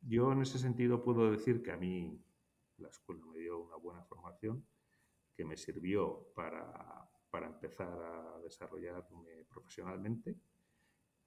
Yo 0.02 0.32
en 0.34 0.42
ese 0.42 0.60
sentido 0.60 1.02
puedo 1.02 1.32
decir 1.32 1.64
que 1.64 1.72
a 1.72 1.78
mí 1.78 2.22
la 2.78 2.90
escuela 2.90 3.26
me 3.26 3.40
dio 3.40 3.60
una 3.60 3.78
buena 3.78 4.04
formación 4.04 4.68
que 5.34 5.46
me 5.46 5.56
sirvió 5.56 6.32
para, 6.36 7.10
para 7.30 7.48
empezar 7.48 7.88
a 7.88 8.40
desarrollarme 8.42 9.46
profesionalmente 9.46 10.38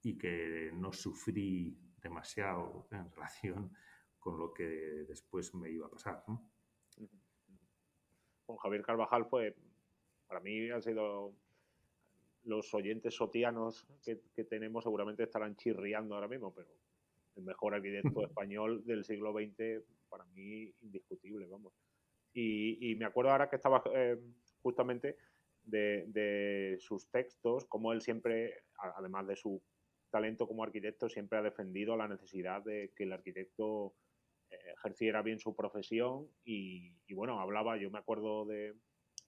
y 0.03 0.17
que 0.17 0.71
no 0.73 0.93
sufrí 0.93 1.77
demasiado 1.97 2.87
en 2.91 3.11
relación 3.15 3.73
con 4.19 4.37
lo 4.37 4.53
que 4.53 4.63
después 5.07 5.53
me 5.55 5.69
iba 5.69 5.87
a 5.87 5.89
pasar. 5.89 6.23
Con 8.45 8.57
Javier 8.57 8.83
Carvajal 8.83 9.25
fue, 9.25 9.55
para 10.27 10.39
mí 10.39 10.69
han 10.69 10.81
sido 10.81 11.33
los 12.43 12.73
oyentes 12.73 13.15
sotianos 13.15 13.85
que, 14.03 14.21
que, 14.33 14.43
tenemos 14.43 14.83
seguramente 14.83 15.23
estarán 15.23 15.55
chirriando 15.55 16.15
ahora 16.15 16.27
mismo, 16.27 16.53
pero 16.53 16.69
el 17.35 17.43
mejor 17.43 17.73
arquitecto 17.75 18.23
español 18.25 18.85
del 18.85 19.03
siglo 19.03 19.33
XX, 19.33 19.83
para 20.09 20.25
mí, 20.25 20.73
indiscutible, 20.81 21.47
vamos. 21.47 21.73
Y, 22.33 22.95
me 22.95 23.05
acuerdo 23.05 23.31
ahora 23.31 23.49
que 23.49 23.55
estaba 23.55 23.83
eh, 23.93 24.17
justamente 24.61 25.17
de, 25.63 26.77
sus 26.79 27.09
textos, 27.09 27.65
como 27.65 27.91
él 27.91 28.01
siempre, 28.01 28.63
además 28.95 29.27
de 29.27 29.35
su 29.35 29.61
talento 30.09 30.47
como 30.47 30.63
arquitecto, 30.63 31.09
siempre 31.09 31.39
ha 31.39 31.41
defendido 31.41 31.97
la 31.97 32.07
necesidad 32.07 32.63
de 32.63 32.91
que 32.95 33.03
el 33.03 33.13
arquitecto 33.13 33.93
ejerciera 34.49 35.21
bien 35.21 35.39
su 35.39 35.55
profesión 35.55 36.27
y, 36.43 36.93
bueno, 37.13 37.39
hablaba, 37.39 37.77
yo 37.77 37.89
me 37.91 37.99
acuerdo 37.99 38.45
de, 38.45 38.75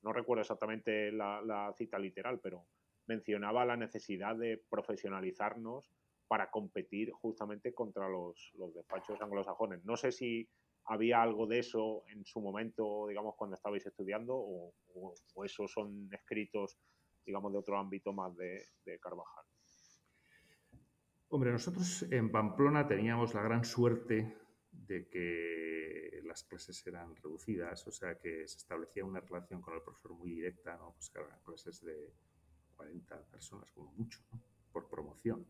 no 0.02 0.14
recuerdo 0.14 0.42
exactamente 0.42 1.12
la 1.12 1.74
cita 1.78 2.00
literal, 2.00 2.40
pero 2.42 2.66
mencionaba 3.08 3.66
la 3.66 3.78
necesidad 3.78 4.36
de 4.36 4.62
profesionalizarnos 4.70 5.92
para 6.32 6.50
competir 6.50 7.12
justamente 7.12 7.74
contra 7.74 8.08
los, 8.08 8.54
despachos 8.74 9.22
anglosajones. 9.22 9.84
No 9.84 9.98
sé 9.98 10.14
si 10.14 10.48
había 10.86 11.22
algo 11.22 11.46
de 11.46 11.60
eso 11.60 12.04
en 12.08 12.24
su 12.24 12.40
momento, 12.40 13.08
digamos, 13.08 13.36
cuando 13.36 13.58
estabais 13.58 13.86
estudiando, 13.86 14.34
o, 14.38 14.74
esos 15.44 15.70
son 15.70 16.08
escritos, 16.10 16.78
digamos, 17.26 17.52
de 17.52 17.60
otro 17.60 17.78
ámbito 17.78 18.14
más 18.14 18.34
de, 18.38 18.64
Carvajal. 19.02 19.44
Hombre, 21.28 21.52
nosotros 21.52 22.04
en 22.12 22.32
Pamplona 22.32 22.88
teníamos 22.88 23.34
la 23.34 23.42
gran 23.42 23.66
suerte 23.66 24.34
de 24.92 25.08
que 25.08 26.22
las 26.26 26.44
clases 26.44 26.86
eran 26.86 27.16
reducidas, 27.16 27.88
o 27.88 27.92
sea 27.92 28.20
que 28.20 28.46
se 28.46 28.58
establecía 28.58 29.06
una 29.06 29.22
relación 29.22 29.62
con 29.62 29.74
el 29.76 29.82
profesor 29.82 30.12
muy 30.12 30.32
directa, 30.32 30.76
¿no? 30.76 30.94
Pues 30.94 31.10
que 31.10 31.20
eran 31.20 31.40
clases 31.46 31.82
de 31.82 32.14
40 32.76 33.22
personas 33.28 33.72
como 33.72 33.92
mucho, 33.94 34.20
¿no? 34.32 34.42
por 34.74 34.90
promoción. 34.90 35.46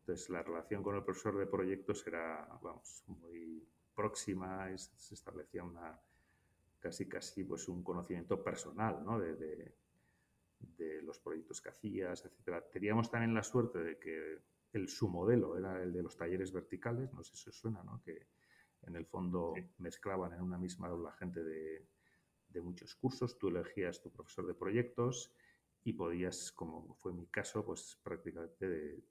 Entonces, 0.00 0.28
la 0.28 0.42
relación 0.42 0.82
con 0.82 0.94
el 0.94 1.04
profesor 1.04 1.38
de 1.38 1.46
proyectos 1.46 2.06
era, 2.06 2.46
vamos, 2.62 3.02
muy 3.06 3.66
próxima, 3.94 4.70
y 4.70 4.76
se 4.76 5.14
establecía 5.14 5.64
una 5.64 5.98
casi, 6.80 7.08
casi, 7.08 7.44
pues 7.44 7.66
un 7.68 7.82
conocimiento 7.82 8.42
personal, 8.44 9.02
¿no? 9.04 9.18
De, 9.18 9.34
de, 9.36 11.02
los 11.02 11.18
proyectos 11.18 11.60
que 11.60 11.68
hacías, 11.68 12.24
etcétera. 12.24 12.62
Teníamos 12.70 13.10
también 13.10 13.34
la 13.34 13.42
suerte 13.42 13.78
de 13.78 13.98
que 13.98 14.38
el, 14.74 14.88
su 14.88 15.08
modelo 15.08 15.56
era 15.56 15.82
el 15.82 15.92
de 15.92 16.02
los 16.02 16.16
talleres 16.16 16.52
verticales, 16.52 17.12
no 17.12 17.22
sé 17.22 17.36
si 17.36 17.48
os 17.50 17.58
suena, 17.58 17.82
¿no? 17.82 18.02
Que 18.02 18.28
en 18.82 18.96
el 18.96 19.06
fondo 19.06 19.54
mezclaban 19.78 20.32
en 20.34 20.42
una 20.42 20.58
misma 20.58 20.88
aula 20.88 21.12
gente 21.12 21.42
de, 21.42 21.88
de 22.48 22.60
muchos 22.60 22.94
cursos, 22.94 23.38
tú 23.38 23.48
elegías 23.48 24.02
tu 24.02 24.10
profesor 24.10 24.46
de 24.46 24.54
proyectos 24.54 25.32
y 25.82 25.92
podías, 25.92 26.52
como 26.52 26.94
fue 26.96 27.12
mi 27.12 27.26
caso, 27.26 27.64
pues 27.64 27.98
prácticamente 28.02 28.68
de, 28.68 29.04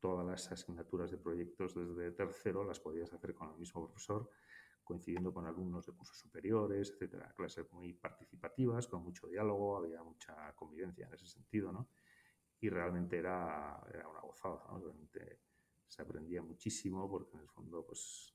todas 0.00 0.26
las 0.26 0.52
asignaturas 0.52 1.10
de 1.10 1.18
proyectos 1.18 1.74
desde 1.74 2.12
tercero 2.12 2.64
las 2.64 2.80
podías 2.80 3.12
hacer 3.12 3.34
con 3.34 3.50
el 3.50 3.58
mismo 3.58 3.84
profesor, 3.86 4.30
coincidiendo 4.84 5.32
con 5.32 5.46
alumnos 5.46 5.86
de 5.86 5.92
cursos 5.92 6.16
superiores, 6.18 6.90
etcétera. 6.90 7.32
Clases 7.36 7.72
muy 7.72 7.92
participativas, 7.92 8.86
con 8.86 9.02
mucho 9.02 9.26
diálogo, 9.26 9.76
había 9.76 10.02
mucha 10.02 10.54
convivencia 10.54 11.06
en 11.06 11.14
ese 11.14 11.26
sentido, 11.26 11.72
¿no? 11.72 11.88
Y 12.60 12.68
realmente 12.68 13.18
era, 13.18 13.80
era 13.92 14.08
una 14.08 14.20
gozada, 14.20 14.64
¿no? 14.70 14.78
Realmente 14.78 15.40
se 15.86 16.02
aprendía 16.02 16.42
muchísimo 16.42 17.08
porque 17.08 17.36
en 17.36 17.42
el 17.42 17.48
fondo, 17.48 17.84
pues, 17.86 18.34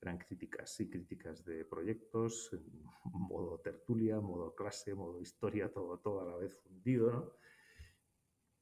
eran 0.00 0.18
críticas 0.18 0.78
y 0.80 0.90
críticas 0.90 1.44
de 1.44 1.64
proyectos, 1.64 2.50
en 2.52 2.82
modo 3.04 3.58
tertulia, 3.60 4.20
modo 4.20 4.54
clase, 4.54 4.94
modo 4.94 5.20
historia, 5.20 5.72
todo, 5.72 5.98
todo 5.98 6.20
a 6.20 6.24
la 6.26 6.36
vez 6.36 6.54
fundido, 6.62 7.10
¿no? 7.10 7.32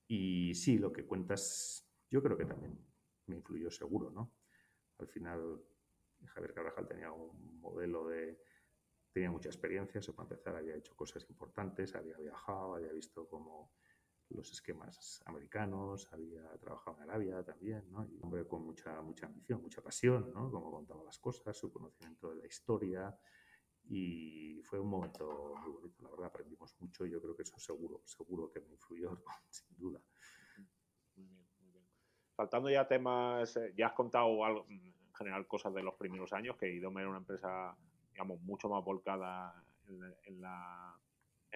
Y 0.06 0.54
sí, 0.54 0.78
lo 0.78 0.92
que 0.92 1.06
cuentas 1.06 1.88
yo 2.11 2.23
creo 2.23 2.37
que 2.37 2.44
también 2.44 2.78
me 3.26 3.37
influyó 3.37 3.71
seguro, 3.71 4.11
¿no? 4.11 4.35
Al 4.99 5.09
final, 5.09 5.64
Javier 6.26 6.52
Carvajal 6.52 6.87
tenía 6.87 7.11
un 7.11 7.59
modelo 7.61 8.06
de... 8.09 8.38
tenía 9.12 9.30
mucha 9.30 9.49
experiencia, 9.49 9.99
eso 9.99 10.14
para 10.14 10.28
empezar, 10.28 10.56
había 10.56 10.76
hecho 10.76 10.94
cosas 10.94 11.28
importantes, 11.30 11.94
había 11.94 12.18
viajado, 12.18 12.75
había 12.75 12.92
visto 12.92 13.26
como 13.28 13.73
los 14.34 14.50
esquemas 14.52 15.22
americanos, 15.26 16.08
había 16.12 16.42
trabajado 16.58 16.96
en 16.98 17.10
Arabia 17.10 17.42
también, 17.44 17.90
¿no? 17.90 18.04
Y 18.04 18.14
un 18.14 18.24
hombre 18.24 18.46
con 18.46 18.64
mucha, 18.64 19.00
mucha 19.02 19.26
ambición, 19.26 19.62
mucha 19.62 19.82
pasión, 19.82 20.32
¿no? 20.32 20.50
Como 20.50 20.70
contaba 20.70 21.04
las 21.04 21.18
cosas, 21.18 21.56
su 21.56 21.72
conocimiento 21.72 22.30
de 22.30 22.36
la 22.36 22.46
historia, 22.46 23.16
y 23.84 24.60
fue 24.62 24.78
un 24.78 24.88
momento 24.88 25.54
muy 25.60 25.72
bonito, 25.72 26.02
la 26.02 26.10
verdad, 26.10 26.26
aprendimos 26.26 26.76
mucho 26.80 27.04
yo 27.04 27.20
creo 27.20 27.34
que 27.34 27.42
eso 27.42 27.58
seguro, 27.58 28.02
seguro 28.04 28.50
que 28.50 28.60
me 28.60 28.70
influyó, 28.70 29.22
sin 29.50 29.76
duda 29.76 30.00
saltando 32.36 32.70
ya 32.70 32.86
temas, 32.86 33.56
eh, 33.56 33.72
ya 33.76 33.86
has 33.86 33.92
contado 33.92 34.44
algo, 34.44 34.66
en 34.68 34.92
general 35.14 35.46
cosas 35.46 35.72
de 35.74 35.82
los 35.82 35.94
primeros 35.94 36.32
años, 36.32 36.56
que 36.56 36.72
IDOME 36.72 37.02
era 37.02 37.10
una 37.10 37.18
empresa, 37.18 37.76
digamos, 38.10 38.40
mucho 38.40 38.68
más 38.68 38.84
volcada 38.84 39.54
en, 39.88 40.00
la, 40.00 40.14
en 40.24 40.40
la, 40.40 40.96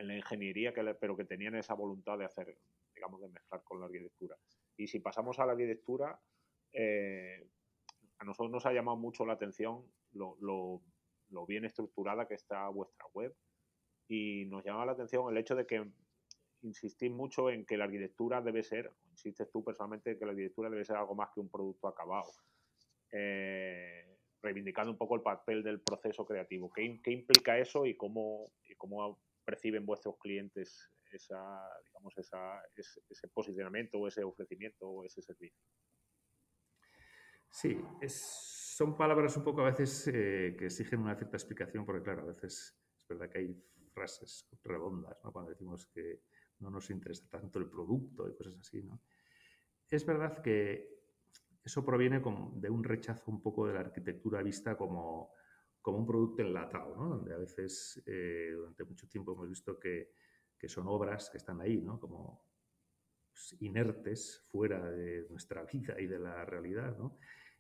ingeniería, 0.03 0.73
que 0.73 0.83
pero 0.95 1.17
que 1.17 1.25
tenían 1.25 1.55
esa 1.55 1.75
voluntad 1.75 2.19
de 2.19 2.25
hacer, 2.25 2.59
digamos, 2.95 3.21
de 3.21 3.29
mezclar 3.29 3.63
con 3.65 3.81
la 3.81 3.87
arquitectura. 3.87 4.37
Y 4.77 4.87
si 4.87 5.01
pasamos 5.01 5.39
a 5.39 5.47
la 5.47 5.53
arquitectura, 5.53 6.21
eh, 6.73 7.49
a 8.19 8.25
nosotros 8.25 8.51
nos 8.51 8.67
ha 8.67 8.73
llamado 8.73 8.97
mucho 8.97 9.25
la 9.25 9.35
atención 9.35 9.85
lo, 10.13 10.37
lo, 10.41 10.83
lo 11.31 11.47
bien 11.47 11.65
estructurada 11.65 12.27
que 12.27 12.35
está 12.35 12.69
vuestra 12.69 13.07
web 13.13 13.35
y 14.09 14.47
nos 14.47 14.65
llama 14.65 14.87
la 14.87 14.93
atención 14.93 15.31
el 15.31 15.39
hecho 15.39 15.55
de 15.55 15.67
que 15.67 15.85
insistís 16.63 17.11
mucho 17.11 17.51
en 17.51 17.65
que 17.65 17.77
la 17.77 17.85
arquitectura 17.85 18.41
debe 18.41 18.63
ser, 18.63 18.93
insistes 19.11 19.51
tú 19.51 19.65
personalmente, 19.65 20.19
que 20.19 20.25
la 20.25 20.33
arquitectura 20.33 20.71
debe 20.71 20.85
ser 20.85 20.97
algo 20.97 21.15
más 21.15 21.31
que 21.33 21.41
un 21.41 21.51
producto 21.51 21.89
acabado. 21.89 22.31
Eh, 23.13 24.17
reivindicando 24.43 24.93
un 24.93 24.99
poco 24.99 25.17
el 25.17 25.23
papel 25.23 25.63
del 25.63 25.81
proceso 25.81 26.25
creativo. 26.25 26.71
¿Qué, 26.73 26.83
implica 26.85 27.59
eso 27.59 27.87
y 27.87 27.97
cómo, 27.97 28.45
cómo 28.77 29.19
perciben 29.47 29.87
vuestros 29.87 30.19
clientes 30.19 30.91
esa, 31.13 31.39
digamos, 31.87 32.15
ese, 32.19 33.29
posicionamiento 33.33 33.99
o 33.99 34.09
ese 34.09 34.25
ofrecimiento 34.25 34.87
o 34.87 35.05
ese 35.05 35.23
servicio? 35.23 35.65
Sí, 37.49 37.81
son 38.09 38.97
palabras 38.97 39.37
un 39.37 39.45
poco 39.45 39.63
a 39.63 39.71
veces 39.71 40.09
eh, 40.09 40.57
que 40.59 40.67
exigen 40.67 41.01
una 41.01 41.15
cierta 41.15 41.37
explicación, 41.37 41.87
porque 41.87 42.03
claro, 42.03 42.23
a 42.23 42.27
veces 42.27 42.77
es 43.01 43.09
verdad 43.09 43.31
que 43.31 43.39
hay 43.39 43.65
frases 43.95 44.47
redondas, 44.65 45.17
¿no? 45.25 45.33
Cuando 45.33 45.53
decimos 45.53 45.87
que 45.87 46.25
no 46.59 46.71
nos 46.71 46.91
interesa 46.91 47.27
tanto 47.31 47.59
el 47.59 47.71
producto 47.71 48.29
y 48.29 48.37
cosas 48.37 48.59
así, 48.59 48.83
¿no? 48.83 49.01
Es 49.89 50.05
verdad 50.05 50.43
que 50.43 50.97
eso 51.65 51.85
proviene 51.85 52.21
de 52.21 52.71
un 52.71 52.85
rechazo 52.85 53.31
un 53.31 53.41
poco 53.41 53.67
de 53.67 53.75
la 53.75 53.81
arquitectura 53.81 54.43
vista 54.43 54.77
como, 54.77 55.33
como 55.87 55.99
un 55.99 56.07
producto 56.07 56.43
enlatado. 56.43 56.97
Donde 56.97 57.33
a 57.33 57.39
veces 57.39 58.03
eh, 58.07 58.51
durante 58.57 58.83
mucho 58.83 59.09
tiempo 59.09 59.35
hemos 59.35 59.49
visto 59.49 59.79
que, 59.79 60.11
son 60.67 60.89
obras 60.89 61.31
que 61.31 61.37
están 61.37 61.61
ahí. 61.61 61.81
Como 62.01 62.45
pues, 63.31 63.57
inertes 63.61 64.45
fuera 64.51 64.91
de 64.91 65.29
nuestra 65.31 65.63
vida 65.73 65.95
y 66.01 66.09
de 66.09 66.19
la 66.19 66.45
realidad. 66.45 66.99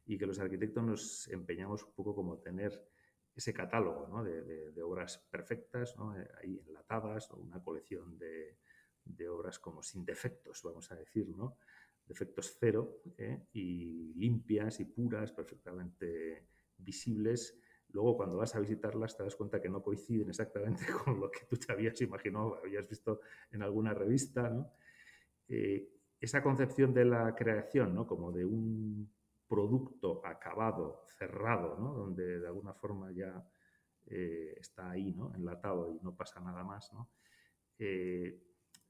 Y 0.06 0.18
que 0.18 0.26
los 0.26 0.40
arquitectos 0.40 0.83
nos 0.83 1.28
empeñamos 1.28 1.85
un 1.85 1.92
poco 1.92 2.16
como 2.16 2.38
tener 2.38 2.85
ese 3.33 3.54
catálogo 3.54 4.25
de, 4.25 4.83
obras 4.83 5.18
perfectas. 5.30 5.95
Eh, 5.95 6.28
ahí 6.42 6.61
enlatadas, 6.66 7.30
o 7.30 7.37
una 7.37 7.62
colección 7.62 8.18
de, 8.18 8.59
obras 9.28 9.61
como 9.61 9.85
sin 9.85 10.04
defectos, 10.04 10.64
vamos 10.64 10.90
a 10.90 10.97
decir. 10.97 11.28
Defectos 12.04 12.56
cero 12.59 13.02
¿eh? 13.18 13.47
y 13.52 14.14
limpias 14.14 14.80
y 14.80 14.85
puras, 14.85 15.30
perfectamente 15.30 16.49
visibles, 16.76 17.61
Luego, 17.90 18.16
cuando 18.16 18.37
vas 18.37 18.55
a 18.55 18.61
visitarlas, 18.61 19.16
te 19.16 19.23
das 19.23 19.37
cuenta 19.37 19.61
que 19.61 19.69
no 19.69 19.83
coinciden 19.83 20.28
exactamente 20.28 20.85
con 21.05 21.21
lo 21.21 21.31
que 21.31 21.47
tú 21.49 21.57
te 21.57 21.73
habías 21.73 22.00
imaginado, 22.00 22.57
habías 22.57 22.88
visto 22.88 23.21
en 23.50 23.62
alguna 23.62 23.95
revista. 23.95 24.71
Eh, 25.49 25.88
esa 26.21 26.43
concepción 26.43 26.93
de 26.93 27.05
la 27.05 27.35
creación, 27.35 28.05
como 28.05 28.33
de 28.33 28.45
un 28.45 29.11
producto 29.47 30.25
acabado, 30.25 31.05
cerrado, 31.07 31.76
donde 31.76 32.40
de 32.40 32.47
alguna 32.47 32.75
forma 32.75 33.12
ya 33.12 33.47
eh, 34.07 34.55
está 34.59 34.90
ahí, 34.90 35.16
enlatado 35.35 35.93
y 35.93 36.00
no 36.02 36.16
pasa 36.16 36.40
nada 36.40 36.64
más. 36.64 36.90
Eh, 37.78 38.43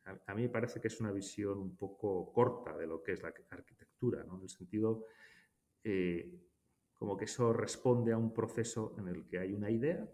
a, 0.04 0.34
mí 0.34 0.42
me 0.42 0.48
parece 0.48 0.80
que 0.80 0.88
es 0.88 1.00
una 1.00 1.12
visión 1.12 1.58
un 1.58 1.76
poco 1.76 2.32
corta 2.32 2.76
de 2.76 2.86
lo 2.86 3.02
que 3.02 3.12
es 3.12 3.22
la 3.22 3.34
arquitectura, 3.50 4.24
¿no? 4.24 4.36
en 4.36 4.42
el 4.42 4.48
sentido 4.48 5.04
como 6.96 7.16
que 7.16 7.26
eso 7.26 7.52
responde 7.52 8.12
a 8.12 8.18
un 8.18 8.32
proceso 8.32 8.94
en 8.98 9.08
el 9.08 9.26
que 9.26 9.38
hay 9.38 9.52
una 9.52 9.70
idea 9.70 10.08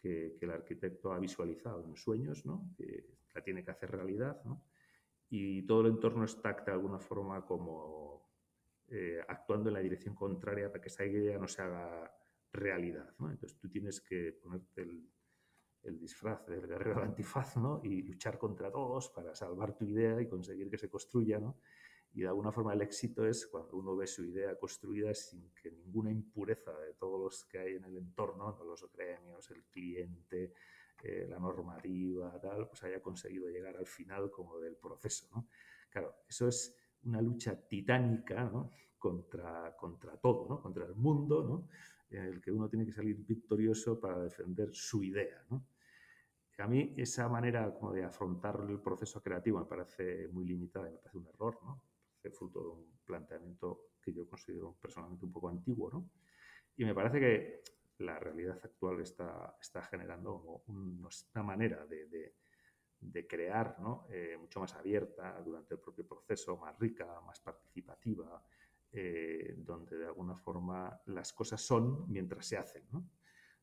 que, 0.00 0.38
el 0.40 0.50
arquitecto 0.50 1.12
ha 1.12 1.18
visualizado 1.18 1.84
en 1.84 1.96
sueños, 1.96 2.44
¿no? 2.46 2.70
que 2.76 3.06
la 3.34 3.42
tiene 3.42 3.64
que 3.64 3.70
hacer 3.70 3.90
realidad, 3.90 4.42
¿no? 4.44 4.64
y 5.30 5.62
todo 5.62 5.82
el 5.82 5.88
entorno 5.88 6.24
está 6.24 6.52
de 6.52 6.72
alguna 6.72 6.98
forma 6.98 7.44
como 7.46 8.30
actuando 9.28 9.70
en 9.70 9.74
la 9.74 9.80
dirección 9.80 10.14
contraria 10.14 10.70
para 10.70 10.82
que 10.82 10.88
esa 10.88 11.04
idea 11.04 11.38
no 11.38 11.48
se 11.48 11.62
haga 11.62 12.12
realidad. 12.52 13.14
¿no? 13.18 13.30
Entonces 13.30 13.58
tú 13.58 13.68
tienes 13.68 14.00
que 14.00 14.32
ponerte 14.32 14.82
el, 14.82 15.98
disfraz 15.98 16.46
del 16.46 16.66
guerrero 16.66 17.02
antifaz 17.02 17.56
¿no? 17.56 17.80
y 17.82 18.02
luchar 18.02 18.38
contra 18.38 18.70
todos 18.70 19.08
para 19.10 19.34
salvar 19.34 19.74
tu 19.74 19.84
idea 19.84 20.20
y 20.20 20.28
conseguir 20.28 20.70
que 20.70 20.78
se 20.78 20.88
construya. 20.88 21.38
¿no? 21.38 21.58
Y 22.14 22.20
de 22.20 22.28
alguna 22.28 22.52
forma 22.52 22.74
el 22.74 22.82
éxito 22.82 23.26
es 23.26 23.46
cuando 23.46 23.76
uno 23.76 23.96
ve 23.96 24.06
su 24.06 24.24
idea 24.24 24.56
construida 24.58 25.14
sin 25.14 25.50
que 25.54 25.70
ninguna 25.70 26.10
impureza 26.10 26.72
de 26.78 26.94
todos 26.94 27.18
los 27.18 27.44
que 27.46 27.58
hay 27.58 27.74
en 27.76 27.84
el 27.84 27.96
entorno, 27.96 28.58
los 28.64 28.90
gremios, 28.92 29.50
el 29.50 29.64
cliente, 29.64 30.52
eh, 31.02 31.26
la 31.28 31.38
normativa, 31.38 32.38
tal, 32.40 32.68
pues 32.68 32.82
haya 32.84 33.00
conseguido 33.00 33.48
llegar 33.48 33.76
al 33.76 33.86
final 33.86 34.30
como 34.30 34.58
del 34.58 34.76
proceso. 34.76 35.26
¿no? 35.34 35.48
Claro, 35.88 36.16
eso 36.28 36.48
es 36.48 36.76
una 37.04 37.22
lucha 37.22 37.56
titánica 37.66 38.44
¿no? 38.44 38.70
contra, 38.98 39.74
contra 39.76 40.16
todo, 40.18 40.46
¿no? 40.48 40.60
contra 40.60 40.84
el 40.84 40.94
mundo, 40.94 41.42
¿no? 41.42 41.68
en 42.10 42.24
el 42.26 42.40
que 42.42 42.52
uno 42.52 42.68
tiene 42.68 42.84
que 42.84 42.92
salir 42.92 43.16
victorioso 43.16 43.98
para 43.98 44.18
defender 44.18 44.68
su 44.74 45.02
idea. 45.02 45.44
A 46.58 46.68
mí 46.68 46.94
esa 46.96 47.28
manera 47.28 47.74
como 47.74 47.92
de 47.92 48.04
afrontar 48.04 48.64
el 48.68 48.78
proceso 48.78 49.20
creativo 49.20 49.58
me 49.58 49.64
parece 49.64 50.28
muy 50.28 50.44
limitada 50.44 50.88
me 50.90 50.98
parece 50.98 51.18
un 51.18 51.26
error, 51.26 51.58
¿no? 51.64 51.82
Fruto 52.30 52.62
de 52.62 52.68
un 52.68 52.86
planteamiento 53.04 53.92
que 54.00 54.12
yo 54.12 54.28
considero 54.28 54.76
personalmente 54.80 55.24
un 55.24 55.32
poco 55.32 55.48
antiguo. 55.48 55.90
¿no? 55.90 56.10
Y 56.76 56.84
me 56.84 56.94
parece 56.94 57.20
que 57.20 57.62
la 57.98 58.18
realidad 58.18 58.58
actual 58.62 59.00
está, 59.00 59.56
está 59.60 59.82
generando 59.82 60.62
una 60.66 61.42
manera 61.42 61.86
de, 61.86 62.34
de, 63.00 63.26
crear 63.26 63.78
¿no? 63.80 64.06
Eh, 64.10 64.36
mucho 64.38 64.60
más 64.60 64.74
abierta 64.74 65.40
durante 65.44 65.74
el 65.74 65.80
propio 65.80 66.06
proceso, 66.06 66.56
más 66.56 66.78
rica, 66.78 67.20
más 67.26 67.40
participativa, 67.40 68.42
eh, 68.92 69.54
donde 69.58 69.96
de 69.98 70.06
alguna 70.06 70.36
forma 70.36 71.00
las 71.06 71.32
cosas 71.32 71.60
son 71.60 72.10
mientras 72.10 72.46
se 72.46 72.56
hacen, 72.56 72.84
¿no? 72.90 73.08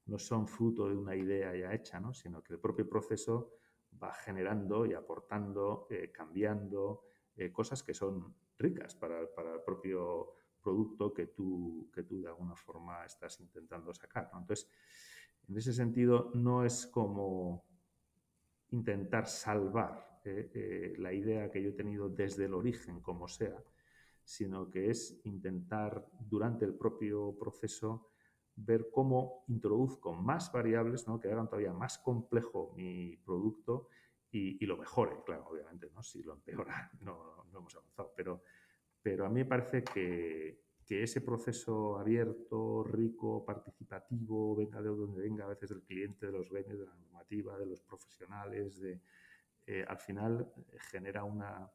No 0.06 0.18
son 0.18 0.48
fruto 0.48 0.90
de 0.90 0.96
una 0.96 1.16
idea 1.16 1.56
ya 1.56 1.74
hecha, 1.74 2.00
¿no? 2.00 2.14
sino 2.14 2.42
que 2.42 2.54
el 2.54 2.60
propio 2.60 2.90
proceso 2.90 3.54
va 4.02 4.12
generando 4.12 4.86
y 4.86 4.94
aportando, 4.94 5.88
eh, 5.90 6.12
cambiando 6.12 7.04
cosas 7.54 7.84
que 7.84 7.94
son 7.94 8.36
ricas 8.60 8.94
para, 8.96 9.20
el 9.20 9.62
propio 9.66 10.36
producto 10.62 11.14
que 11.14 11.28
tú, 11.28 11.90
que 11.94 12.04
tú 12.04 12.22
de 12.22 12.28
alguna 12.28 12.56
forma 12.56 13.06
estás 13.06 13.40
intentando 13.40 13.94
sacar. 13.94 14.30
Entonces, 14.34 14.70
en 15.48 15.58
ese 15.58 15.74
sentido, 15.74 16.32
no 16.36 16.64
es 16.64 16.86
como 16.86 17.66
intentar 18.72 19.26
salvar 19.28 20.22
la 20.98 21.14
idea 21.14 21.50
que 21.50 21.64
yo 21.64 21.70
he 21.70 21.74
tenido 21.74 22.10
desde 22.10 22.46
el 22.46 22.54
origen, 22.54 23.02
como 23.02 23.28
sea, 23.28 23.64
sino 24.24 24.70
que 24.70 24.92
es 24.92 25.20
intentar 25.24 26.06
durante 26.20 26.66
el 26.66 26.76
propio 26.76 27.36
proceso 27.40 28.12
ver 28.56 28.90
cómo 28.92 29.44
introduzco 29.48 30.14
más 30.14 30.52
variables 30.52 31.08
¿no? 31.08 31.20
que 31.20 31.32
hagan 31.32 31.48
todavía 31.48 31.74
más 31.74 31.98
complejo 31.98 32.74
mi 32.76 33.18
producto 33.18 33.88
y, 34.32 34.64
lo 34.68 34.78
mejore, 34.78 35.24
claro, 35.26 35.48
obviamente, 35.50 35.90
¿no? 35.90 36.04
si 36.04 36.22
lo 36.22 36.34
empeora 36.34 36.92
no, 37.02 37.46
no 37.52 37.60
hemos 37.60 37.76
avanzado, 37.76 38.14
pero, 38.16 38.44
pero 39.02 39.26
a 39.26 39.30
mí 39.30 39.36
me 39.36 39.46
parece 39.46 39.84
que, 39.84 40.60
que, 40.86 41.04
ese 41.04 41.22
proceso 41.22 41.98
abierto, 41.98 42.84
rico, 42.84 43.46
participativo, 43.46 44.56
venga 44.56 44.82
de 44.82 44.90
donde 44.90 45.22
venga, 45.22 45.46
a 45.46 45.50
veces 45.50 45.70
del 45.70 45.84
cliente, 45.84 46.26
de 46.26 46.32
los 46.32 46.50
bienes, 46.50 46.78
de 46.80 46.86
la 46.86 46.96
normativa, 46.96 47.58
de 47.58 47.66
los 47.66 47.82
profesionales, 47.82 48.80
de, 48.80 49.00
eh, 49.68 49.86
al 49.88 50.00
final 50.00 50.52
genera 50.92 51.24
una, 51.24 51.70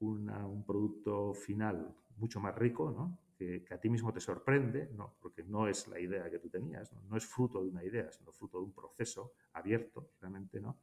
un 0.00 0.64
producto 0.66 1.32
final 1.32 1.96
mucho 2.18 2.38
más 2.38 2.54
rico, 2.54 2.90
¿no? 2.90 3.18
que, 3.34 3.64
a 3.70 3.78
ti 3.78 3.88
mismo 3.88 4.12
te 4.12 4.20
sorprende, 4.20 4.90
¿no? 4.94 5.14
porque 5.20 5.42
no 5.42 5.66
es 5.66 5.88
la 5.88 5.98
idea 5.98 6.28
que 6.30 6.38
tú 6.38 6.50
tenías, 6.50 6.92
¿no? 6.92 7.16
es 7.16 7.24
fruto 7.24 7.62
de 7.62 7.70
una 7.70 7.82
idea, 7.82 8.10
sino 8.12 8.30
fruto 8.30 8.58
de 8.58 8.64
un 8.64 8.72
proceso 8.72 9.32
abierto, 9.54 10.10
realmente, 10.20 10.60
¿no? 10.60 10.76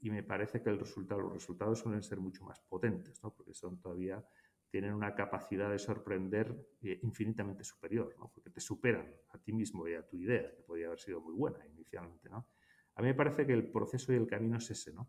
Y 0.00 0.10
me 0.10 0.22
parece 0.22 0.62
que 0.62 0.70
los 0.70 0.96
resultados 1.32 1.78
suelen 1.78 2.02
ser 2.02 2.18
mucho 2.18 2.44
más 2.44 2.60
potentes, 2.60 3.22
¿no? 3.22 3.32
porque 3.32 3.54
son 3.54 3.78
todavía, 3.78 4.24
tienen 4.70 4.92
una 4.92 5.14
capacidad 5.14 5.70
de 5.70 5.78
sorprender 5.78 6.54
eh, 6.82 7.00
infinitamente 7.02 7.64
superior, 7.64 8.14
¿no? 8.18 8.30
porque 8.34 8.50
te 8.50 8.60
superan 8.60 9.14
a 9.30 9.38
ti 9.38 9.52
mismo 9.52 9.88
y 9.88 9.94
a 9.94 10.06
tu 10.06 10.16
idea, 10.16 10.54
que 10.54 10.62
podría 10.62 10.86
haber 10.86 11.00
sido 11.00 11.20
muy 11.20 11.34
buena 11.34 11.66
inicialmente, 11.66 12.28
¿no? 12.28 12.46
A 12.94 13.02
mí 13.02 13.08
me 13.08 13.14
parece 13.14 13.46
que 13.46 13.52
el 13.52 13.70
proceso 13.70 14.12
y 14.12 14.16
el 14.16 14.26
camino 14.26 14.58
es 14.58 14.70
ese, 14.72 14.92
¿no? 14.92 15.08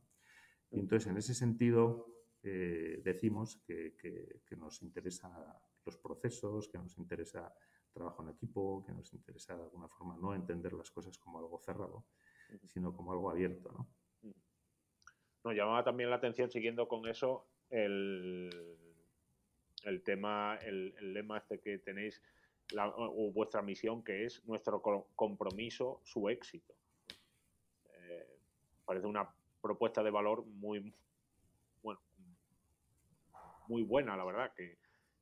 Y 0.70 0.80
entonces, 0.80 1.10
en 1.10 1.18
ese 1.18 1.34
sentido, 1.34 2.20
eh, 2.44 3.02
decimos 3.04 3.62
que, 3.66 3.96
nos 4.58 4.82
interesan 4.84 5.32
los 5.86 5.98
procesos, 5.98 6.70
que 6.70 6.78
nos 6.78 6.98
interesa 6.98 7.52
trabajo 7.92 8.22
en 8.22 8.30
equipo, 8.30 8.84
que 8.86 8.94
nos 8.94 9.12
interesa 9.14 9.56
de 9.58 9.64
alguna 9.64 9.88
forma 9.88 10.16
no 10.18 10.36
entender 10.36 10.74
las 10.74 10.92
cosas 10.92 11.18
como 11.18 11.40
algo 11.40 11.60
cerrado, 11.60 12.06
sino 12.68 12.96
como 12.96 13.12
algo 13.12 13.32
abierto. 13.32 13.72
¿no? 13.72 13.90
Nos 15.44 15.56
llamaba 15.56 15.84
también 15.84 16.10
la 16.10 16.18
atención, 16.18 16.52
siguiendo 16.52 16.88
con 16.88 17.08
eso, 17.08 17.50
el, 17.70 18.78
el 19.84 20.02
tema, 20.04 20.58
el, 20.62 20.94
lema 21.14 21.38
este 21.38 21.60
que 21.60 21.78
tenéis, 21.80 22.22
o 22.78 23.32
vuestra 23.32 23.62
misión, 23.62 24.04
que 24.04 24.26
es 24.26 24.46
nuestro 24.46 24.82
compromiso, 25.16 26.02
su 26.04 26.30
éxito. 26.30 26.74
Eh, 27.94 28.28
parece 28.86 29.08
una 29.08 29.28
propuesta 29.62 30.04
de 30.04 30.12
valor 30.12 30.46
muy, 30.46 30.94
muy 33.70 33.84
buena, 33.84 34.18
la 34.18 34.26
verdad. 34.26 34.52
Que, 34.54 34.78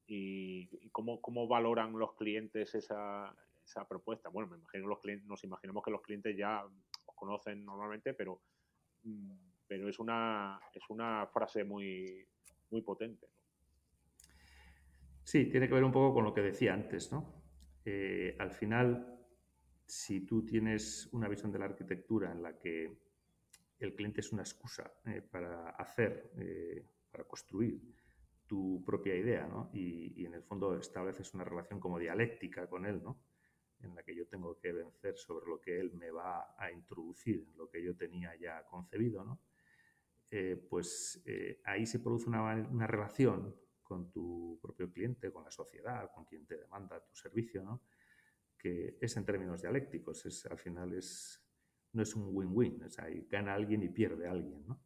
y, 0.08 0.90
cómo, 0.90 1.22
cómo, 1.22 1.48
valoran 1.48 1.92
los 1.98 2.16
clientes 2.16 2.74
esa, 2.74 3.36
esa 3.64 3.88
propuesta. 3.88 4.30
Bueno, 4.30 4.50
me 4.50 4.58
imagino 4.58 4.88
los 4.88 5.00
clientes, 5.00 5.28
nos 5.28 5.44
imaginamos 5.44 5.84
que 5.84 5.92
los 5.92 6.02
clientes 6.02 6.36
ya 6.36 6.66
os 7.06 7.16
conocen 7.16 7.66
normalmente, 7.66 8.14
pero, 8.14 8.40
mm, 9.04 9.34
pero 9.68 9.90
es 9.90 10.00
una 10.00 10.60
es 10.74 10.84
una 10.90 11.28
frase 11.28 11.64
muy, 11.64 12.26
muy 12.72 12.82
potente. 12.82 13.28
Sí, 15.28 15.48
tiene 15.48 15.68
que 15.68 15.74
ver 15.74 15.84
un 15.84 15.92
poco 15.92 16.14
con 16.14 16.24
lo 16.24 16.34
que 16.34 16.40
decía 16.40 16.74
antes, 16.74 17.12
¿no? 17.12 17.44
Eh, 17.84 18.38
al 18.40 18.50
final, 18.50 19.20
si 19.86 20.26
tú 20.26 20.46
tienes 20.46 21.10
una 21.12 21.28
visión 21.28 21.52
de 21.52 21.60
la 21.60 21.66
arquitectura 21.66 22.32
en 22.32 22.42
la 22.42 22.58
que 22.58 22.98
el 23.78 23.94
cliente 23.94 24.22
es 24.22 24.32
una 24.32 24.44
excusa 24.44 24.90
eh, 25.06 25.22
para 25.22 25.72
hacer, 25.72 26.32
eh, 26.38 26.82
para 27.12 27.26
construir, 27.26 27.78
tu 28.48 28.82
propia 28.86 29.16
idea, 29.16 29.46
¿no? 29.48 29.70
Y, 29.74 30.26
en 30.26 30.34
el 30.34 30.44
fondo 30.44 30.78
estableces 30.80 31.34
una 31.34 31.44
relación 31.44 31.82
como 31.82 32.00
dialéctica 32.00 32.66
con 32.70 32.86
él, 32.86 33.04
¿no? 33.04 33.20
En 33.82 33.96
la 33.96 34.04
que 34.04 34.16
yo 34.16 34.28
tengo 34.28 34.58
que 34.58 34.72
vencer 34.72 35.18
sobre 35.18 35.46
lo 35.48 35.60
que 35.60 35.78
él 35.78 35.92
me 35.92 36.10
va 36.10 36.56
a 36.58 36.72
introducir, 36.72 37.50
lo 37.58 37.70
que 37.70 37.84
yo 37.84 37.98
tenía 37.98 38.34
ya 38.38 38.64
concebido, 38.64 39.26
¿no? 39.26 39.42
Pues 40.70 41.22
ahí 41.66 41.86
se 41.86 42.00
produce 42.00 42.30
una, 42.30 42.88
relación 42.88 43.54
con 43.88 44.12
tu 44.12 44.60
propio 44.62 44.92
cliente, 44.92 45.32
con 45.32 45.44
la 45.44 45.52
sociedad, 45.52 46.12
con 46.14 46.26
quien 46.26 46.46
te 46.46 46.58
demanda 46.58 47.04
tu 47.04 47.16
servicio, 47.16 47.64
¿no? 47.64 47.84
Que 48.58 48.98
es 49.00 49.16
en 49.16 49.26
términos 49.26 49.62
dialécticos, 49.62 50.26
es, 50.26 50.46
al 50.46 50.58
final 50.58 50.94
es, 50.94 51.42
no 51.94 52.04
es 52.04 52.16
un 52.16 52.30
win-win, 52.36 52.84
o 52.84 52.90
sea, 52.90 53.08
gana 53.30 53.54
alguien 53.54 53.84
y 53.84 53.90
pierde 53.90 54.28
alguien, 54.28 54.68
¿no? 54.68 54.82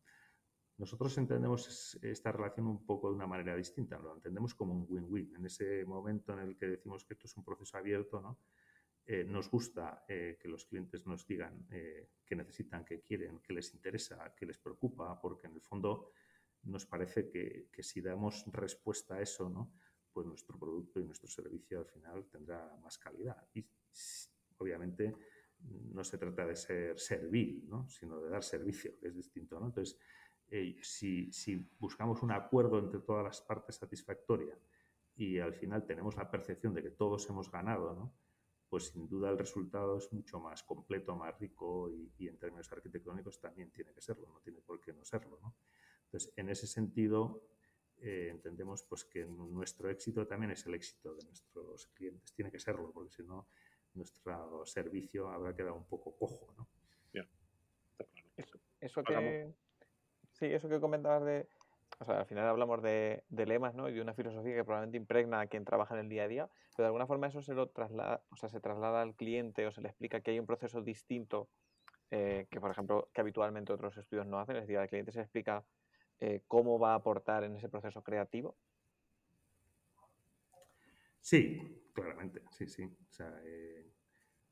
Nosotros 0.78 1.16
entendemos 1.18 2.00
esta 2.02 2.32
relación 2.32 2.68
un 2.68 2.86
poco 2.86 3.10
de 3.10 3.16
una 3.16 3.28
manera 3.28 3.56
distinta, 3.56 4.00
lo 4.00 4.16
entendemos 4.16 4.56
como 4.56 4.74
un 4.74 4.86
win-win. 4.90 5.36
En 5.36 5.46
ese 5.46 5.86
momento 5.86 6.34
en 6.34 6.40
el 6.40 6.58
que 6.58 6.68
decimos 6.68 7.06
que 7.06 7.14
esto 7.14 7.28
es 7.28 7.38
un 7.38 7.44
proceso 7.44 7.78
abierto, 7.78 8.20
¿no? 8.20 8.40
Eh, 9.06 9.24
nos 9.24 9.50
gusta 9.50 10.06
eh, 10.08 10.38
que 10.40 10.48
los 10.48 10.66
clientes 10.66 11.06
nos 11.06 11.28
digan 11.28 11.68
eh, 11.72 12.10
qué 12.26 12.36
necesitan, 12.36 12.86
qué 12.86 13.02
quieren, 13.02 13.40
qué 13.40 13.54
les 13.54 13.74
interesa, 13.74 14.34
qué 14.36 14.46
les 14.46 14.58
preocupa, 14.58 15.20
porque 15.20 15.48
en 15.48 15.54
el 15.54 15.62
fondo 15.62 16.12
nos 16.64 16.86
parece 16.86 17.30
que, 17.30 17.68
que, 17.72 17.84
si 17.84 18.02
damos 18.02 18.46
respuesta 18.52 19.16
a 19.16 19.22
eso, 19.22 19.50
¿no? 19.50 19.72
pues 20.12 20.28
nuestro 20.28 20.58
producto 20.58 21.00
y 21.00 21.06
nuestro 21.06 21.30
servicio 21.30 21.80
al 21.80 21.86
final 21.86 22.26
tendrá 22.26 22.76
más 22.84 22.98
calidad. 22.98 23.38
Y 23.54 23.66
obviamente 24.58 25.16
no 25.94 26.04
se 26.04 26.18
trata 26.18 26.46
de 26.46 26.56
ser 26.56 27.00
servil, 27.00 27.68
¿no? 27.68 27.88
sino 27.88 28.20
de 28.22 28.30
dar 28.30 28.44
servicio, 28.44 28.98
que 29.00 29.08
es 29.08 29.16
distinto. 29.16 29.60
¿no? 29.60 29.68
Entonces, 29.68 29.98
eh, 30.50 30.78
si, 30.82 31.32
si, 31.32 31.56
buscamos 31.80 32.22
un 32.24 32.32
acuerdo 32.32 32.80
entre 32.80 33.00
todas 33.00 33.24
las 33.24 33.42
partes 33.42 33.76
satisfactoria 33.76 34.58
y 35.16 35.40
al 35.40 35.54
final 35.54 35.86
tenemos 35.86 36.16
la 36.16 36.30
percepción 36.30 36.74
de 36.74 36.84
que 36.84 36.90
todos 36.92 37.30
hemos 37.30 37.50
ganado, 37.52 37.94
¿no? 37.94 38.14
pues 38.72 38.88
sin 38.88 39.08
duda 39.08 39.30
el 39.30 39.38
resultado 39.38 39.98
es 39.98 40.12
mucho 40.14 40.40
más 40.40 40.64
completo, 40.64 41.14
más 41.14 41.38
rico 41.38 41.90
y, 42.18 42.28
en 42.28 42.38
términos 42.38 42.72
arquitectónicos 42.72 43.40
también 43.40 43.70
tiene 43.70 43.94
que 43.94 44.02
serlo, 44.02 44.30
no 44.30 44.40
tiene 44.40 44.62
por 44.62 44.80
qué 44.80 44.94
no 44.94 45.04
serlo. 45.04 45.38
¿no? 45.42 45.56
Entonces, 46.12 46.34
en 46.36 46.50
ese 46.50 46.68
sentido, 46.68 47.42
eh, 48.02 48.28
entendemos 48.32 48.84
pues, 48.84 49.06
que 49.06 49.26
nuestro 49.26 49.90
éxito 49.90 50.28
también 50.28 50.52
es 50.52 50.66
el 50.66 50.74
éxito 50.74 51.16
de 51.16 51.24
nuestros 51.24 51.88
clientes. 51.94 52.34
Tiene 52.34 52.52
que 52.52 52.60
serlo, 52.60 52.92
porque 52.92 53.12
si 53.12 53.24
no, 53.24 53.48
nuestro 53.94 54.66
servicio 54.66 55.30
habrá 55.30 55.56
quedado 55.56 55.76
un 55.76 55.88
poco 55.88 56.16
cojo. 56.18 56.54
¿no? 56.58 56.68
Eso, 58.82 59.04
que, 59.04 59.54
sí, 60.32 60.48
eso 60.48 60.68
que 60.68 60.82
comentabas 60.82 61.24
de, 61.24 61.48
o 62.00 62.06
sea, 62.06 62.22
al 62.22 62.26
final 62.26 62.48
hablamos 62.48 62.82
de, 62.82 63.24
lemas 63.30 63.76
¿no? 63.76 63.88
y 63.88 63.94
de 63.94 64.02
una 64.02 64.16
filosofía 64.16 64.56
que 64.56 64.64
probablemente 64.64 64.98
impregna 64.98 65.42
a 65.42 65.48
quien 65.48 65.64
trabaja 65.64 65.94
en 65.94 66.02
el 66.02 66.10
día 66.10 66.24
a 66.24 66.28
día, 66.28 66.50
pero 66.76 66.86
de 66.86 66.88
alguna 66.88 67.06
forma 67.06 67.28
eso 67.28 67.44
se 67.44 67.54
lo 67.54 67.70
traslada, 67.70 68.24
o 68.32 68.36
sea, 68.36 68.50
se 68.50 68.60
traslada 68.60 69.04
al 69.04 69.14
cliente 69.14 69.68
o 69.68 69.72
se 69.72 69.82
le 69.82 69.90
explica 69.90 70.22
que 70.22 70.32
hay 70.32 70.40
un 70.40 70.48
proceso 70.48 70.82
distinto 70.82 71.48
eh, 72.10 72.48
que, 72.50 72.60
por 72.60 72.72
ejemplo, 72.72 73.08
que 73.14 73.22
habitualmente 73.22 73.72
otros 73.72 73.96
estudios 73.98 74.26
no 74.26 74.40
hacen, 74.40 74.56
es 74.56 74.64
decir, 74.64 74.80
al 74.80 74.90
cliente 74.90 75.12
se 75.12 75.20
le 75.20 75.24
explica 75.24 75.64
eh, 76.24 76.44
cómo 76.48 76.78
va 76.78 76.92
a 76.92 76.96
aportar 76.98 77.44
en 77.44 77.56
ese 77.56 77.68
proceso 77.68 78.04
creativo. 78.04 78.56
Sí, 81.20 81.90
claramente, 81.94 82.44
sí, 82.52 82.68
sí. 82.68 82.84
O 82.84 83.12
sea, 83.12 83.42
eh, 83.44 83.92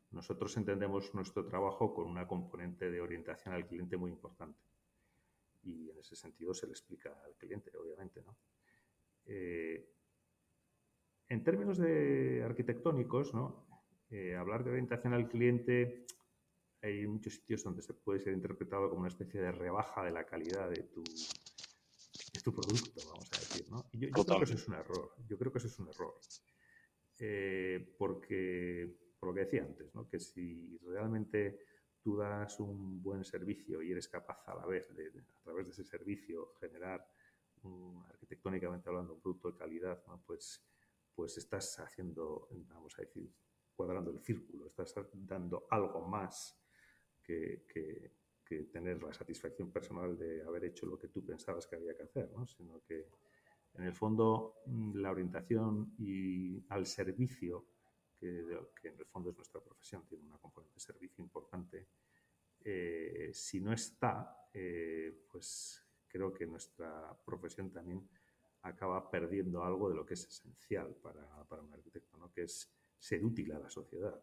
nosotros 0.09 0.57
entendemos 0.57 1.13
nuestro 1.13 1.45
trabajo 1.45 1.93
con 1.93 2.07
una 2.07 2.27
componente 2.27 2.89
de 2.89 2.99
orientación 2.99 3.53
al 3.53 3.67
cliente 3.67 3.97
muy 3.97 4.09
importante 4.09 4.59
y 5.61 5.91
en 5.91 5.99
ese 5.99 6.15
sentido 6.15 6.55
se 6.55 6.65
le 6.65 6.71
explica 6.71 7.15
al 7.23 7.35
cliente, 7.35 7.71
obviamente. 7.77 8.23
¿no? 8.23 8.35
Eh, 9.27 9.93
en 11.27 11.43
términos 11.43 11.77
de 11.77 12.41
arquitectónicos, 12.43 13.35
¿no? 13.35 13.67
Hablar 14.39 14.63
de 14.63 14.71
orientación 14.71 15.13
al 15.13 15.29
cliente, 15.29 16.07
hay 16.81 17.05
muchos 17.05 17.35
sitios 17.35 17.63
donde 17.63 17.83
se 17.83 17.93
puede 17.93 18.19
ser 18.19 18.33
interpretado 18.33 18.89
como 18.89 19.01
una 19.01 19.09
especie 19.09 19.39
de 19.39 19.51
rebaja 19.51 20.03
de 20.03 20.09
la 20.09 20.25
calidad 20.25 20.67
de 20.71 20.81
tu, 20.81 21.03
de 22.39 22.43
tu 22.43 22.53
producto, 22.53 23.01
vamos 23.07 23.29
a 23.33 23.39
decir. 23.39 23.69
¿no? 23.69 23.85
yo, 23.93 24.09
creo 24.09 24.37
que 24.39 24.43
eso 24.45 24.53
es 24.53 24.67
un 24.67 24.73
error. 24.75 25.15
Yo 25.27 25.37
creo 25.37 25.51
que 25.51 25.57
eso 25.57 25.67
es 25.67 25.79
un 25.79 25.89
error. 25.89 26.13
Eh, 27.19 27.95
porque, 27.97 28.97
por 29.19 29.29
lo 29.29 29.35
que 29.35 29.41
decía 29.41 29.63
antes, 29.63 29.93
¿no? 29.93 30.07
que 30.07 30.19
si 30.19 30.77
realmente 30.79 31.59
tú 32.01 32.17
das 32.17 32.59
un 32.59 33.01
buen 33.03 33.23
servicio 33.25 33.81
y 33.81 33.91
eres 33.91 34.07
capaz 34.07 34.47
a 34.47 34.55
la 34.55 34.65
vez 34.65 34.87
de, 34.95 35.07
a 35.07 35.41
través 35.43 35.67
de 35.67 35.73
ese 35.73 35.83
servicio 35.83 36.53
generar 36.59 37.05
arquitectónicamente 38.07 38.87
hablando 38.87 39.15
un 39.15 39.21
producto 39.21 39.51
de 39.51 39.57
calidad, 39.57 40.01
pues, 40.25 40.63
pues 41.13 41.37
estás 41.37 41.77
haciendo, 41.79 42.47
vamos 42.69 42.97
a 42.97 43.01
decir, 43.01 43.29
cuadrando 43.75 44.11
el 44.11 44.21
círculo, 44.21 44.67
estás 44.67 44.95
dando 45.13 45.67
algo 45.69 46.07
más 46.07 46.57
que, 47.21 47.65
tener 48.71 49.01
la 49.03 49.13
satisfacción 49.13 49.71
personal 49.71 50.17
de 50.17 50.43
haber 50.43 50.65
hecho 50.65 50.85
lo 50.85 50.97
que 50.97 51.07
tú 51.07 51.25
pensabas 51.25 51.67
que 51.67 51.75
había 51.75 51.95
que 51.95 52.03
hacer, 52.03 52.31
¿no? 52.31 52.47
sino 52.47 52.81
que 52.83 53.07
en 53.75 53.83
el 53.83 53.93
fondo 53.93 54.61
mm, 54.65 54.97
la 54.97 55.11
orientación 55.11 55.93
y 55.97 56.63
al 56.69 56.85
servicio 56.85 57.65
que, 58.19 58.39
en 58.89 58.99
el 58.99 59.05
fondo 59.05 59.29
es 59.29 59.37
nuestra 59.37 59.61
profesión, 59.61 60.05
tiene 60.05 60.25
una 60.25 60.37
componente 60.37 60.75
de 60.75 60.81
servicio 60.81 61.23
importante. 61.23 61.87
Eh, 62.59 63.29
si 63.33 63.61
no 63.61 63.71
está, 63.71 64.49
eh, 64.53 65.25
pues 65.31 65.81
creo 66.07 66.33
que 66.33 66.45
nuestra 66.45 67.17
profesión 67.25 67.71
también 67.71 68.09
acaba 68.63 69.09
perdiendo 69.09 69.63
algo 69.63 69.89
de 69.89 69.95
lo 69.95 70.05
que 70.05 70.15
es 70.15 70.25
esencial 70.27 70.95
para, 70.95 71.61
un 71.61 71.73
arquitecto, 71.73 72.17
¿no? 72.17 72.31
que 72.31 72.43
es 72.43 72.69
ser 72.97 73.23
útil 73.23 73.53
a 73.53 73.59
la 73.59 73.69
sociedad. 73.69 74.21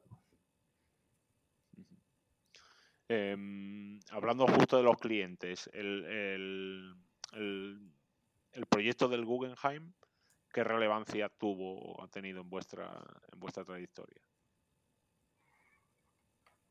Em, 3.08 4.00
hablando 4.10 4.46
justo 4.46 4.76
de 4.76 4.82
los 4.82 4.96
clientes, 4.98 5.70
el, 5.72 6.94
el 7.32 8.66
proyecto 8.68 9.08
del 9.08 9.24
Guggenheim 9.24 9.92
¿qué 10.56 10.64
relevancia 10.64 11.28
tuvo 11.28 11.78
o 11.78 12.02
ha 12.02 12.08
tenido 12.08 12.40
en 12.40 12.48
vuestra, 12.48 12.90
en 13.30 13.38
vuestra 13.38 13.62
trayectoria? 13.62 14.22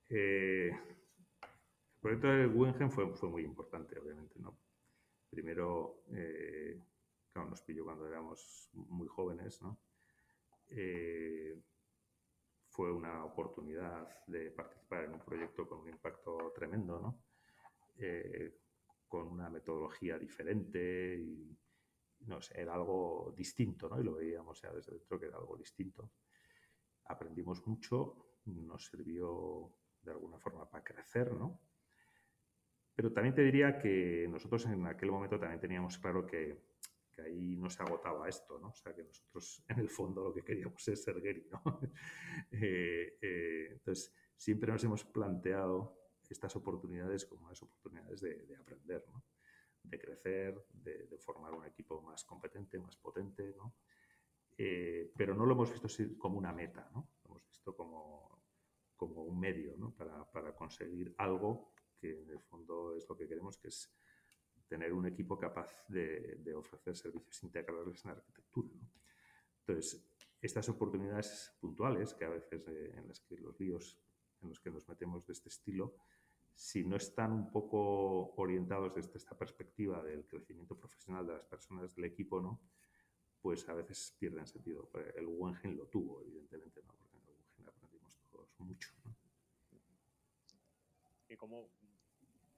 Eh, 0.10 0.72
el 0.72 2.00
proyecto 2.02 2.28
de 2.28 2.48
Guggenheim 2.48 2.90
fue, 2.90 3.14
fue, 3.14 3.30
muy 3.30 3.44
importante, 3.44 4.00
obviamente. 4.00 4.40
¿no? 4.40 4.58
Primero, 5.30 6.02
eh, 6.14 6.82
nos 7.36 7.62
pilló 7.62 7.84
cuando 7.84 8.08
éramos 8.08 8.72
muy 8.74 9.08
jóvenes. 9.08 9.62
¿no? 9.62 9.78
Eh, 10.70 11.62
fue 12.76 12.92
una 12.92 13.24
oportunidad 13.24 14.26
de 14.28 14.52
participar 14.52 15.06
en 15.06 15.14
un 15.14 15.22
proyecto 15.22 15.66
con 15.66 15.80
un 15.80 15.90
impacto 15.90 16.52
tremendo, 16.54 17.00
¿no? 17.00 17.22
con 19.08 19.28
una 19.28 19.50
metodología 19.50 20.20
diferente 20.20 21.16
y 21.18 21.58
no 22.28 22.42
sé, 22.42 22.60
era 22.60 22.74
algo 22.74 23.34
distinto, 23.38 23.88
¿no? 23.88 24.02
Y 24.02 24.04
lo 24.04 24.16
veíamos 24.16 24.62
ya 24.62 24.74
desde 24.74 24.94
dentro 24.94 25.18
que 25.18 25.28
era 25.28 25.38
algo 25.38 25.56
distinto. 25.56 26.12
Aprendimos 27.06 27.66
mucho, 27.66 28.42
nos 28.46 28.88
sirvió 28.88 29.72
de 30.02 30.12
alguna 30.12 30.38
forma 30.40 30.70
para 30.70 30.84
crecer, 30.84 31.34
¿no? 31.34 31.62
Pero 32.94 33.14
también 33.14 33.36
te 33.36 33.44
diría 33.44 33.78
que 33.78 34.28
nosotros 34.30 34.66
en 34.66 34.86
aquel 34.88 35.12
momento 35.12 35.40
también 35.40 35.62
teníamos 35.62 35.98
claro 35.98 36.26
que, 36.26 36.75
que 37.16 37.22
ahí 37.22 37.56
no 37.56 37.70
se 37.70 37.82
agotaba 37.82 38.28
esto, 38.28 38.60
¿no? 38.60 38.70
O 38.70 38.76
sea, 38.76 38.94
que 38.94 39.04
nosotros 39.04 39.64
en 39.70 39.80
el 39.80 39.90
fondo 39.90 40.24
lo 40.24 40.34
que 40.34 40.44
queríamos 40.44 40.88
es 40.88 41.04
ser 41.04 41.22
Gary, 41.22 41.48
¿no? 41.52 41.62
Eh, 42.52 43.18
eh, 43.22 43.68
entonces, 43.72 44.14
siempre 44.36 44.72
nos 44.72 44.84
hemos 44.84 45.06
planteado 45.06 45.98
estas 46.30 46.56
oportunidades 46.56 47.26
como 47.26 47.46
unas 47.46 47.62
oportunidades 47.62 48.22
de, 48.22 48.46
de 48.46 48.56
aprender, 48.58 49.06
¿no? 49.12 49.24
de 49.90 50.00
crecer, 50.00 50.66
de, 50.74 51.18
formar 51.18 51.54
un 51.54 51.66
equipo 51.66 52.02
más 52.02 52.24
competente, 52.24 52.80
más 52.80 52.98
potente, 52.98 53.54
¿no? 53.56 53.76
Eh, 54.58 55.12
pero 55.16 55.36
no 55.36 55.46
lo 55.46 55.54
hemos 55.54 55.72
visto 55.72 55.88
como 56.18 56.38
una 56.38 56.54
meta, 56.54 56.90
¿no? 56.94 57.10
Lo 57.24 57.32
hemos 57.32 57.48
visto 57.48 57.76
como, 57.76 58.44
como 58.96 59.24
un 59.24 59.40
medio 59.40 59.76
¿no? 59.78 59.94
para, 59.94 60.30
para, 60.32 60.56
conseguir 60.56 61.14
algo 61.18 61.74
que 62.00 62.22
en 62.22 62.30
el 62.30 62.40
fondo 62.40 62.96
es 62.96 63.08
lo 63.10 63.18
que 63.18 63.28
queremos, 63.28 63.58
que 63.58 63.68
es 63.68 63.94
tener 64.68 64.94
un 64.94 65.06
equipo 65.06 65.38
capaz 65.38 65.86
de, 65.88 66.38
de 66.40 66.56
ofrecer 66.56 66.96
servicios 66.96 67.44
integrales 67.44 68.04
en 68.04 68.12
la 68.12 68.18
arquitectura. 68.18 68.70
¿no? 68.74 68.90
Entonces, 69.60 70.08
estas 70.42 70.70
oportunidades 70.70 71.56
puntuales, 71.60 72.14
que 72.14 72.26
a 72.26 72.30
veces 72.30 72.68
eh, 72.68 72.94
en 72.96 73.08
las 73.08 73.20
que 73.20 73.36
los 73.38 73.60
líos 73.60 74.00
en 74.42 74.50
los 74.50 74.60
que 74.60 74.70
nos 74.70 74.88
metemos 74.88 75.26
de 75.26 75.34
este 75.34 75.50
estilo, 75.50 75.96
si 76.54 76.86
no 76.86 76.96
están 76.96 77.32
un 77.32 77.52
poco 77.52 78.34
orientados 78.36 78.94
desde 78.96 79.18
esta 79.18 79.38
perspectiva 79.38 80.04
del 80.04 80.26
crecimiento 80.26 80.78
profesional 80.78 81.26
de 81.26 81.34
las 81.34 81.46
personas 81.46 81.96
del 81.96 82.06
equipo, 82.06 82.40
¿no? 82.42 82.62
pues 83.42 83.68
a 83.70 83.74
veces 83.74 84.16
pierden 84.18 84.48
sentido. 84.48 84.90
El 85.16 85.28
Guggenheim 85.28 85.78
lo 85.78 85.88
tuvo, 85.88 86.22
evidentemente, 86.22 86.82
¿no? 86.84 86.94
porque 86.96 87.18
en 87.18 87.28
el 87.28 87.36
Guggenheim 87.36 87.68
aprendimos 87.68 88.20
todos 88.32 88.60
mucho. 88.60 88.90
¿Y 91.28 91.36
cómo, 91.36 91.70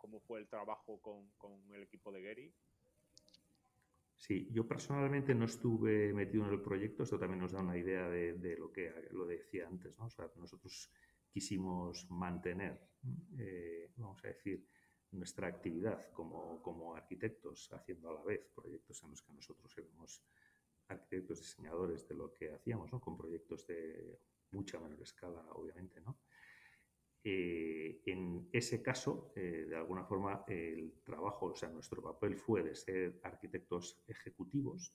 cómo, 0.08 0.20
fue 0.22 0.40
el 0.40 0.48
trabajo 0.48 1.02
con, 1.02 1.30
con, 1.38 1.52
el 1.74 1.84
equipo 1.84 2.12
de 2.12 2.22
Gary? 2.22 2.54
Sí, 4.16 4.48
yo 4.52 4.68
personalmente 4.68 5.36
no 5.36 5.46
estuve 5.46 6.14
metido 6.14 6.46
en 6.46 6.54
el 6.54 6.62
proyecto, 6.62 7.04
esto 7.04 7.20
también 7.20 7.42
nos 7.42 7.52
da 7.52 7.60
una 7.60 7.78
idea 7.78 8.10
de, 8.10 8.34
de 8.34 8.58
lo 8.58 8.72
que 8.72 8.92
lo 9.12 9.26
decía 9.26 9.68
antes, 9.68 9.98
¿no? 9.98 10.06
O 10.06 10.10
sea, 10.10 10.30
nosotros 10.38 10.92
quisimos 11.30 12.10
mantener, 12.10 12.80
eh, 13.38 13.92
vamos 13.98 14.24
a 14.24 14.30
decir, 14.30 14.66
nuestra 15.12 15.48
actividad 15.48 16.12
como, 16.12 16.62
como, 16.62 16.96
arquitectos, 16.96 17.72
haciendo 17.74 18.10
a 18.10 18.14
la 18.14 18.24
vez 18.24 18.48
proyectos 18.56 19.04
en 19.04 19.12
los 19.12 19.22
que 19.22 19.34
nosotros 19.34 19.78
éramos 19.78 20.24
arquitectos 20.88 21.40
diseñadores 21.40 22.08
de 22.08 22.16
lo 22.16 22.34
que 22.34 22.54
hacíamos, 22.54 22.92
¿no? 22.92 23.00
con 23.00 23.18
proyectos 23.18 23.68
de 23.68 24.20
mucha 24.52 24.80
menor 24.80 25.02
escala, 25.02 25.46
obviamente. 25.52 26.02
¿no? 26.02 26.18
Eh, 27.24 28.02
en 28.06 28.50
ese 28.52 28.82
caso, 28.82 29.32
eh, 29.36 29.66
de 29.68 29.76
alguna 29.76 30.06
forma, 30.06 30.44
el 30.48 30.94
trabajo, 31.04 31.48
o 31.48 31.56
sea, 31.56 31.70
nuestro 31.70 32.02
papel 32.02 32.38
fue 32.38 32.64
de 32.64 32.76
ser 32.76 33.20
arquitectos 33.24 34.02
ejecutivos, 34.08 34.94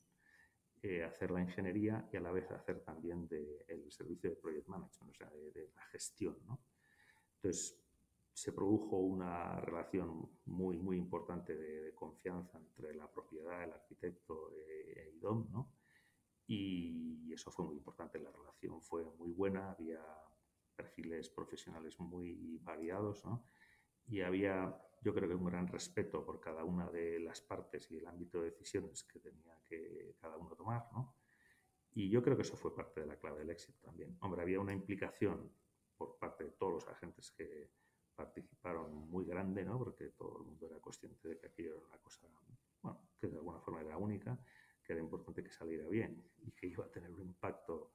eh, 0.82 1.04
hacer 1.04 1.30
la 1.30 1.40
ingeniería 1.40 2.08
y 2.12 2.16
a 2.16 2.20
la 2.20 2.32
vez 2.32 2.50
hacer 2.50 2.80
también 2.80 3.28
de, 3.28 3.64
el 3.68 3.90
servicio 3.92 4.30
de 4.30 4.36
project 4.36 4.66
management, 4.66 5.10
o 5.10 5.14
sea, 5.14 5.30
de, 5.30 5.70
la 5.74 5.82
gestión. 5.86 6.38
¿no? 6.46 6.58
Entonces, 7.36 7.78
se 8.32 8.52
produjo 8.52 8.96
una 8.96 9.60
relación 9.60 10.28
muy, 10.46 10.78
muy 10.78 10.96
importante 10.96 11.54
de, 11.54 11.94
confianza 11.94 12.58
entre 12.58 12.94
la 12.94 13.10
propiedad, 13.10 13.62
el 13.62 13.72
arquitecto 13.72 14.50
e, 14.52 14.92
e 14.96 15.12
IDOM, 15.16 15.52
¿no? 15.52 15.72
Y 16.46 17.32
eso 17.32 17.50
fue 17.50 17.64
muy 17.64 17.76
importante, 17.76 18.18
la 18.18 18.32
relación 18.32 18.80
fue 18.82 19.04
muy 19.18 19.32
buena, 19.32 19.70
había 19.70 20.02
perfiles 20.82 21.30
profesionales 21.30 21.98
muy 22.00 22.58
variados, 22.62 23.24
¿no? 23.24 23.44
Y 24.06 24.20
había, 24.20 24.76
yo 25.00 25.14
creo 25.14 25.28
que 25.28 25.34
un 25.34 25.44
gran 25.44 25.68
respeto 25.68 26.24
por 26.24 26.40
cada 26.40 26.64
una 26.64 26.90
de 26.90 27.20
las 27.20 27.40
partes 27.40 27.90
y 27.90 27.98
el 27.98 28.06
ámbito 28.06 28.40
de 28.40 28.50
decisiones 28.50 29.04
que 29.04 29.20
tenía 29.20 29.60
que 29.68 30.16
cada 30.20 30.36
uno 30.36 30.54
tomar, 30.56 30.88
¿no? 30.92 31.16
Y 31.94 32.10
yo 32.10 32.22
creo 32.22 32.36
que 32.36 32.42
eso 32.42 32.56
fue 32.56 32.74
parte 32.74 33.00
de 33.00 33.06
la 33.06 33.16
clave 33.16 33.40
del 33.40 33.50
éxito 33.50 33.78
también. 33.82 34.16
Hombre, 34.20 34.42
había 34.42 34.60
una 34.60 34.72
implicación 34.72 35.52
por 35.96 36.18
parte 36.18 36.44
de 36.44 36.50
todos 36.52 36.72
los 36.72 36.88
agentes 36.88 37.30
que 37.30 37.70
participaron 38.14 38.92
muy 39.08 39.24
grande, 39.24 39.64
¿no? 39.64 39.78
Porque 39.78 40.08
todo 40.08 40.38
el 40.38 40.44
mundo 40.44 40.66
era 40.66 40.80
consciente 40.80 41.28
de 41.28 41.38
que 41.38 41.46
aquello 41.46 41.76
era 41.76 41.86
una 41.86 41.98
cosa, 41.98 42.26
bueno, 42.82 43.08
que 43.18 43.28
de 43.28 43.36
alguna 43.36 43.60
forma 43.60 43.82
era 43.82 43.96
única, 43.96 44.38
que 44.82 44.92
era 44.92 45.02
importante 45.02 45.42
que 45.44 45.50
saliera 45.50 45.86
bien 45.86 46.28
y 46.38 46.50
que 46.52 46.66
iba 46.66 46.84
a 46.84 46.90
tener 46.90 47.12
un 47.12 47.22
impacto 47.22 47.92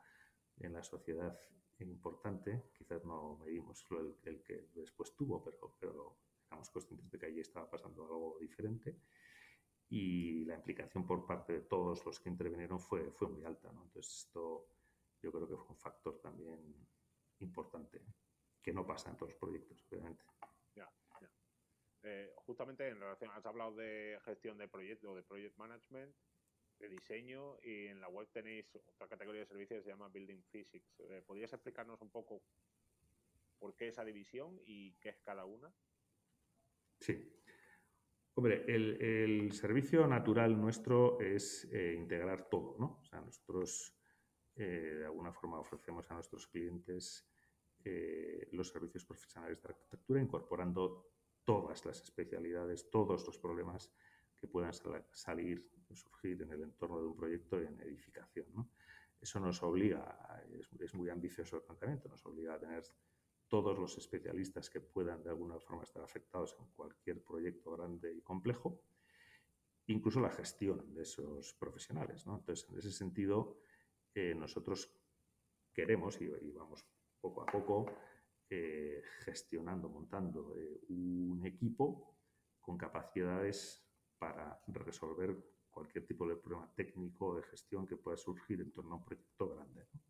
en 0.60 0.74
la 0.74 0.84
sociedad 0.84 1.38
importante. 1.86 2.70
Quizás 2.74 3.04
no 3.06 3.38
medimos 3.38 3.86
el, 3.92 4.16
el 4.24 4.44
que 4.44 4.70
después 4.74 5.16
tuvo, 5.16 5.44
pero, 5.44 5.76
pero 5.80 6.18
éramos 6.48 6.70
conscientes 6.70 7.10
de 7.12 7.18
que 7.18 7.26
allí 7.26 7.40
estaba 7.40 7.70
pasando 7.70 8.04
algo 8.04 8.38
diferente 8.40 9.02
y 9.90 10.44
la 10.46 10.56
implicación 10.56 11.06
por 11.06 11.26
parte 11.26 11.54
de 11.54 11.62
todos 11.62 12.06
los 12.06 12.20
que 12.20 12.30
intervinieron 12.30 12.80
fue, 12.80 13.12
fue 13.12 13.30
muy 13.30 13.44
alta. 13.46 13.72
¿no? 13.72 13.84
Entonces, 13.84 14.26
esto 14.26 14.68
yo 15.22 15.32
creo 15.32 15.48
que 15.48 15.56
fue 15.56 15.70
un 15.70 15.78
factor 15.78 16.20
también 16.20 16.88
importante, 17.40 18.02
que 18.62 18.74
no 18.74 18.86
pasa 18.86 19.10
en 19.10 19.18
todos 19.18 19.32
los 19.32 19.40
proyectos, 19.40 19.86
obviamente. 19.90 20.26
Ya. 20.76 20.92
Eh, 22.04 22.34
justamente 22.38 22.88
en 22.88 23.00
relación, 23.00 23.32
has 23.32 23.46
hablado 23.46 23.76
de 23.76 24.20
gestión 24.26 24.58
de 24.58 24.68
proyectos, 24.68 25.16
de 25.16 25.24
project 25.24 25.58
management, 25.58 26.16
de 26.80 26.90
diseño, 26.90 27.58
y 27.64 27.88
en 27.88 28.00
la 28.00 28.10
web 28.10 28.28
tenéis 28.32 28.76
otra 28.76 29.08
categoría 29.08 29.42
de 29.42 29.48
servicios 29.48 29.80
que 29.80 29.84
se 29.84 29.90
llama 29.90 30.10
Building 30.10 30.44
Physics. 30.44 31.00
Eh, 31.00 31.24
¿Podrías 31.26 31.52
explicarnos 31.54 32.02
un 32.02 32.10
poco 32.10 32.44
por 33.60 33.76
qué 33.76 33.88
esa 33.88 34.06
división 34.06 34.60
y 34.66 34.94
qué 34.96 35.10
es 35.10 35.20
cada 35.22 35.46
una? 35.46 35.74
Sí. 37.00 37.34
Hombre, 38.36 38.66
el, 38.68 39.52
servicio 39.52 40.06
natural 40.06 40.60
nuestro 40.60 41.20
es 41.20 41.68
eh, 41.72 41.96
integrar 41.98 42.50
todo, 42.50 42.76
¿no? 42.78 43.00
O 43.02 43.04
sea, 43.06 43.20
nosotros 43.22 43.96
eh, 44.56 44.98
de 45.00 45.06
alguna 45.06 45.34
forma 45.34 45.60
ofrecemos 45.60 46.10
a 46.12 46.16
nuestros 46.16 46.48
clientes 46.48 47.32
los 48.52 48.68
servicios 48.68 49.06
profesionales 49.06 49.62
de 49.62 49.70
arquitectura 49.70 50.22
incorporando 50.22 51.14
todas 51.46 51.86
las 51.86 52.02
especialidades, 52.02 52.90
todos 52.90 53.26
los 53.26 53.40
problemas 53.40 53.90
que 54.40 54.48
puedan 54.48 54.74
sal 54.74 55.06
salir 55.12 55.68
surgir 55.96 56.42
en 56.42 56.52
el 56.52 56.64
entorno 56.64 57.02
de 57.02 57.08
un 57.08 57.16
proyecto 57.16 57.60
en 57.60 57.80
edificación. 57.82 58.70
Eso 59.20 59.40
nos 59.40 59.64
obliga, 59.64 60.44
es, 60.80 60.94
muy 60.94 61.10
ambicioso 61.10 61.58
el 61.58 61.64
planteamiento, 61.64 62.08
nos 62.08 62.26
obliga 62.26 62.54
a 62.54 62.60
tener 62.60 62.84
todos 63.48 63.78
los 63.80 63.98
especialistas 63.98 64.70
que 64.70 64.82
puedan 64.82 65.24
de 65.24 65.30
alguna 65.30 65.60
forma 65.60 65.84
estar 65.84 66.04
afectados 66.04 66.56
en 66.60 66.68
cualquier 66.76 67.24
proyecto 67.24 67.72
grande 67.72 68.14
y 68.14 68.22
complejo, 68.22 68.82
incluso 69.88 70.20
la 70.20 70.30
gestión 70.30 70.94
de 70.94 71.04
esos 71.04 71.54
profesionales. 71.54 72.26
Entonces, 72.28 72.70
en 72.70 72.78
ese 72.78 72.92
sentido, 72.92 73.60
eh, 74.14 74.36
nosotros 74.36 74.92
queremos 75.74 76.20
y, 76.22 76.26
y, 76.26 76.52
vamos 76.52 76.86
poco 77.22 77.42
a 77.42 77.46
poco 77.46 77.86
eh, 78.50 79.02
gestionando, 79.24 79.90
montando 79.90 80.56
eh, 80.58 80.82
un 80.90 81.46
equipo 81.46 82.18
con 82.60 82.78
capacidades 82.78 83.87
para 84.18 84.62
resolver 84.68 85.36
cualquier 85.70 86.06
tipo 86.06 86.28
de 86.28 86.36
problema 86.36 86.74
técnico 86.74 87.36
de 87.36 87.44
gestión 87.44 87.86
que 87.86 87.98
pueda 87.98 88.18
surgir 88.18 88.62
en 88.62 88.72
torno 88.72 88.96
a 88.96 88.98
un 88.98 89.06
proyecto 89.06 89.50
grande. 89.50 89.88
¿no? 89.94 90.02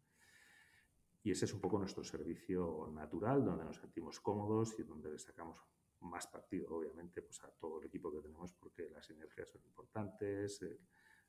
Y 1.24 1.32
ese 1.32 1.44
es 1.44 1.54
un 1.54 1.60
poco 1.60 1.78
nuestro 1.78 2.06
servicio 2.06 2.90
natural, 2.94 3.44
donde 3.44 3.66
nos 3.66 3.76
sentimos 3.76 4.22
cómodos 4.22 4.80
y 4.80 4.84
donde 4.84 5.12
le 5.12 5.20
sacamos 5.20 5.62
más 6.00 6.26
partido, 6.28 6.74
obviamente, 6.78 7.22
pues 7.22 7.44
a 7.44 7.52
todo 7.52 7.82
el 7.82 7.88
equipo 7.88 8.10
que 8.12 8.22
tenemos, 8.22 8.54
porque 8.54 8.90
las 8.90 9.06
sinergias 9.06 9.50
son 9.50 9.62
importantes, 9.66 10.62
el 10.62 10.80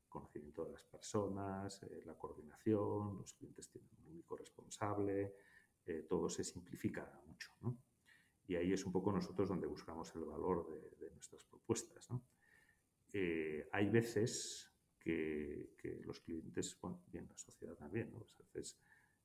conocimiento 0.08 0.64
de 0.64 0.72
las 0.72 0.84
personas, 0.84 1.82
eh, 1.82 2.02
la 2.04 2.14
coordinación, 2.16 3.18
los 3.18 3.32
clientes 3.34 3.68
tienen 3.70 3.90
un 4.02 4.12
único 4.12 4.36
responsable, 4.36 5.34
eh, 5.84 6.06
todo 6.08 6.28
se 6.28 6.44
simplifica 6.44 7.20
mucho. 7.26 7.50
¿no? 7.62 7.76
Y 8.46 8.54
ahí 8.54 8.72
es 8.72 8.84
un 8.84 8.92
poco 8.92 9.10
nosotros 9.10 9.48
donde 9.48 9.66
buscamos 9.66 10.14
el 10.14 10.24
valor 10.24 10.64
de, 10.68 11.06
de 11.06 11.10
nuestras 11.12 11.44
propuestas. 11.44 12.08
¿no? 12.10 12.22
Eh, 13.12 13.68
hay 13.72 13.88
veces 13.88 14.70
que, 14.98 15.74
que, 15.78 16.00
los 16.04 16.20
clientes, 16.20 16.78
bueno, 16.80 17.02
bien 17.06 17.26
la 17.28 17.36
sociedad 17.36 17.74
también, 17.74 18.12
¿no? 18.12 18.18
Pues 18.18 18.34
a 18.34 18.42
veces 18.42 18.80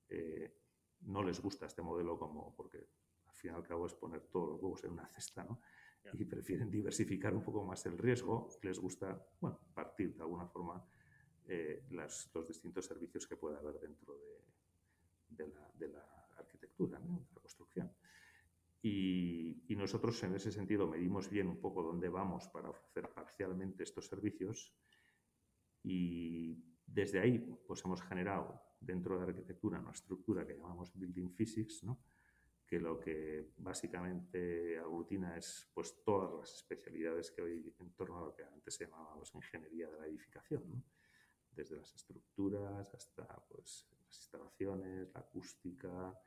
eh, 0.10 0.56
no 1.02 1.24
les 1.24 1.40
gusta 1.42 1.66
este 1.66 1.82
modelo 1.82 2.18
como 2.18 2.56
porque 2.56 2.88
al 3.26 3.34
fin 3.34 3.52
y 3.52 3.56
al 3.56 3.64
cabo 3.64 3.88
es 3.88 3.94
poner 3.94 4.22
todos 4.28 4.50
los 4.50 4.62
huevos 4.62 4.84
en 4.84 4.92
una 4.92 5.08
cesta, 5.08 5.44
¿no? 5.44 5.62
Y 6.14 6.26
prefieren 6.26 6.70
diversificar 6.70 7.34
un 7.34 7.44
poco 7.44 7.64
más 7.64 7.86
el 7.86 7.98
riesgo. 7.98 8.50
Les 8.62 8.78
gusta, 8.78 9.26
bueno, 9.40 9.60
partir 9.74 10.14
de 10.14 10.22
alguna 10.22 10.46
forma 10.48 10.86
eh, 11.48 11.86
las, 11.92 12.30
los 12.34 12.48
distintos 12.48 12.86
servicios 12.86 13.26
que 13.26 13.38
pueda 13.38 13.60
haber 13.60 13.80
dentro 13.80 14.18
de, 14.18 14.44
de, 15.30 15.48
la, 15.48 15.72
de 15.76 15.88
la, 15.90 16.28
arquitectura, 16.38 17.00
¿no? 17.00 17.26
de 17.28 17.36
la 17.36 17.42
construcción. 17.42 17.92
Y, 18.86 19.76
nosotros 19.78 20.24
en 20.24 20.36
ese 20.36 20.52
sentido 20.52 20.88
medimos 20.88 21.30
bien 21.30 21.48
un 21.48 21.60
poco 21.60 21.84
dónde 21.84 22.08
vamos 22.08 22.48
para 22.48 22.70
ofrecer 22.70 23.10
parcialmente 23.14 23.84
estos 23.84 24.08
servicios 24.08 24.74
y 25.84 26.64
desde 26.86 27.20
ahí 27.20 27.40
pues 27.68 27.84
hemos 27.84 28.02
generado 28.02 28.62
dentro 28.80 29.16
de 29.16 29.26
la 29.26 29.32
arquitectura 29.32 29.80
una 29.80 29.92
estructura 29.92 30.48
que 30.48 30.56
llamamos 30.56 30.94
Building 30.94 31.34
Physics, 31.34 31.84
¿no? 31.84 32.02
que 32.66 32.80
lo 32.80 33.00
que 33.00 33.54
básicamente 33.58 34.80
aglutina 34.80 35.38
es 35.38 35.70
pues, 35.74 36.02
todas 36.04 36.32
las 36.32 36.56
especialidades 36.56 37.32
que 37.32 37.42
hoy 37.42 37.76
en 37.80 37.94
torno 37.94 38.20
a 38.20 38.26
lo 38.26 38.36
que 38.36 38.44
antes 38.44 38.76
se 38.76 38.86
llamaba 38.86 39.22
ingeniería 39.34 39.90
de 39.90 39.98
la 39.98 40.08
edificación, 40.08 40.84
desde 41.52 41.76
las 41.76 41.94
estructuras 41.94 42.94
hasta 42.94 43.28
pues, 43.50 43.88
las 44.06 44.18
instalaciones, 44.18 45.14
la 45.14 45.20
acústica, 45.20 46.18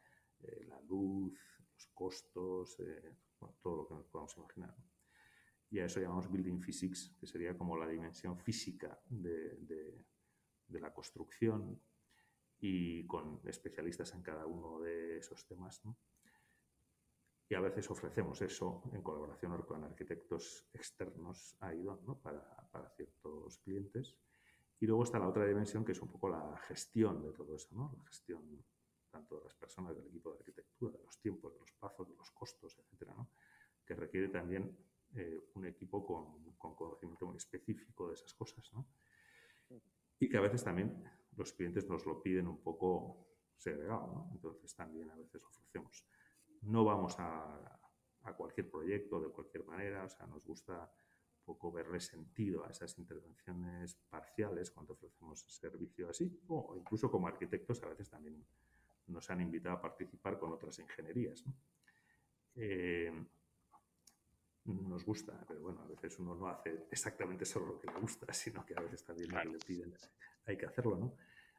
eh, 0.40 0.66
la 0.68 0.80
luz, 0.82 1.38
los 1.76 1.86
costos, 1.92 2.80
eh, 2.80 3.14
todo 3.62 3.76
lo 3.76 3.88
que 3.88 3.94
nos 3.94 4.06
podamos 4.06 4.36
imaginar. 4.36 4.74
Y 5.70 5.78
a 5.80 5.84
eso 5.84 6.00
llamamos 6.00 6.30
Building 6.30 6.60
Physics, 6.60 7.16
que 7.20 7.26
sería 7.26 7.56
como 7.56 7.76
la 7.76 7.86
dimensión 7.86 8.38
física 8.38 8.98
de, 9.06 9.56
de, 10.68 10.80
la 10.80 10.92
construcción 10.92 11.80
y 12.58 13.06
con 13.06 13.40
especialistas 13.44 14.12
en 14.14 14.22
cada 14.22 14.46
uno 14.46 14.80
de 14.80 15.18
esos 15.18 15.46
temas. 15.46 15.82
Y 17.48 17.54
a 17.54 17.60
veces 17.60 17.90
ofrecemos 17.90 18.40
eso 18.42 18.82
en 18.92 19.02
colaboración 19.02 19.62
con 19.62 19.84
arquitectos 19.84 20.68
externos 20.72 21.56
a 21.60 21.74
IDON 21.74 22.04
¿no? 22.06 22.18
para, 22.20 22.42
para, 22.70 22.90
ciertos 22.90 23.58
clientes. 23.58 24.16
Y 24.80 24.86
luego 24.86 25.04
está 25.04 25.18
la 25.18 25.28
otra 25.28 25.46
dimensión 25.46 25.84
que 25.84 25.92
es 25.92 26.00
un 26.00 26.10
poco 26.10 26.28
la 26.28 26.56
gestión 26.68 27.22
de 27.22 27.32
todo 27.32 27.54
eso, 27.54 27.68
¿no? 27.74 27.94
la 27.96 28.04
gestión 28.04 28.64
tanto 29.16 29.38
de 29.38 29.44
las 29.44 29.54
personas 29.54 29.96
del 29.96 30.06
equipo 30.06 30.30
de 30.30 30.38
arquitectura, 30.40 30.98
de 30.98 31.04
los 31.04 31.18
tiempos, 31.18 31.54
de 31.54 31.60
los 31.60 31.72
plazos, 31.72 32.06
de 32.06 32.14
los 32.14 32.30
costos, 32.32 32.78
etcétera, 32.78 33.14
¿no? 33.14 33.30
que 33.86 33.94
requiere 33.94 34.28
también 34.28 34.76
eh, 35.14 35.40
un 35.54 35.64
equipo 35.64 36.04
con, 36.04 36.54
con, 36.56 36.74
conocimiento 36.74 37.26
muy 37.26 37.36
específico 37.38 38.08
de 38.08 38.14
esas 38.14 38.34
cosas. 38.34 38.70
¿no? 38.74 38.86
Y 40.18 40.28
que 40.28 40.36
a 40.36 40.42
veces 40.42 40.62
también 40.62 41.02
los 41.34 41.52
clientes 41.54 41.88
nos 41.88 42.04
lo 42.04 42.22
piden 42.22 42.46
un 42.46 42.62
poco 42.62 43.26
segregado, 43.56 44.06
¿no? 44.08 44.28
entonces 44.32 44.74
también 44.74 45.10
a 45.10 45.16
veces 45.16 45.42
ofrecemos. 45.42 46.06
No 46.60 46.84
vamos 46.84 47.18
a, 47.18 47.80
a, 48.22 48.36
cualquier 48.36 48.70
proyecto 48.70 49.18
de 49.20 49.30
cualquier 49.30 49.64
manera, 49.64 50.04
o 50.04 50.10
sea, 50.10 50.26
nos 50.26 50.44
gusta 50.44 50.92
un 51.38 51.54
poco 51.54 51.72
verle 51.72 52.00
sentido 52.00 52.66
a 52.66 52.70
esas 52.70 52.98
intervenciones 52.98 53.94
parciales 54.10 54.70
cuando 54.70 54.92
ofrecemos 54.92 55.40
servicio 55.48 56.10
así, 56.10 56.38
o 56.48 56.76
incluso 56.76 57.10
como 57.10 57.28
arquitectos 57.28 57.82
a 57.82 57.88
veces 57.88 58.10
también 58.10 58.44
nos 59.08 59.30
han 59.30 59.40
invitado 59.40 59.76
a 59.76 59.80
participar 59.80 60.38
con 60.38 60.52
otras 60.52 60.78
ingenierías. 60.78 61.46
¿no? 61.46 61.54
Eh, 62.56 63.12
nos 64.64 65.04
gusta, 65.04 65.44
pero 65.46 65.60
bueno, 65.60 65.82
a 65.82 65.86
veces 65.86 66.18
uno 66.18 66.34
no 66.34 66.48
hace 66.48 66.86
exactamente 66.90 67.44
solo 67.44 67.66
lo 67.66 67.78
que 67.78 67.86
le 67.86 68.00
gusta, 68.00 68.32
sino 68.32 68.64
que 68.66 68.74
a 68.74 68.80
veces 68.80 69.04
también 69.04 69.30
claro. 69.30 69.52
lo 69.52 69.52
que 69.52 69.58
le 69.58 69.64
piden 69.64 69.94
hay 70.46 70.56
que 70.56 70.66
hacerlo, 70.66 70.96
¿no? 70.96 71.16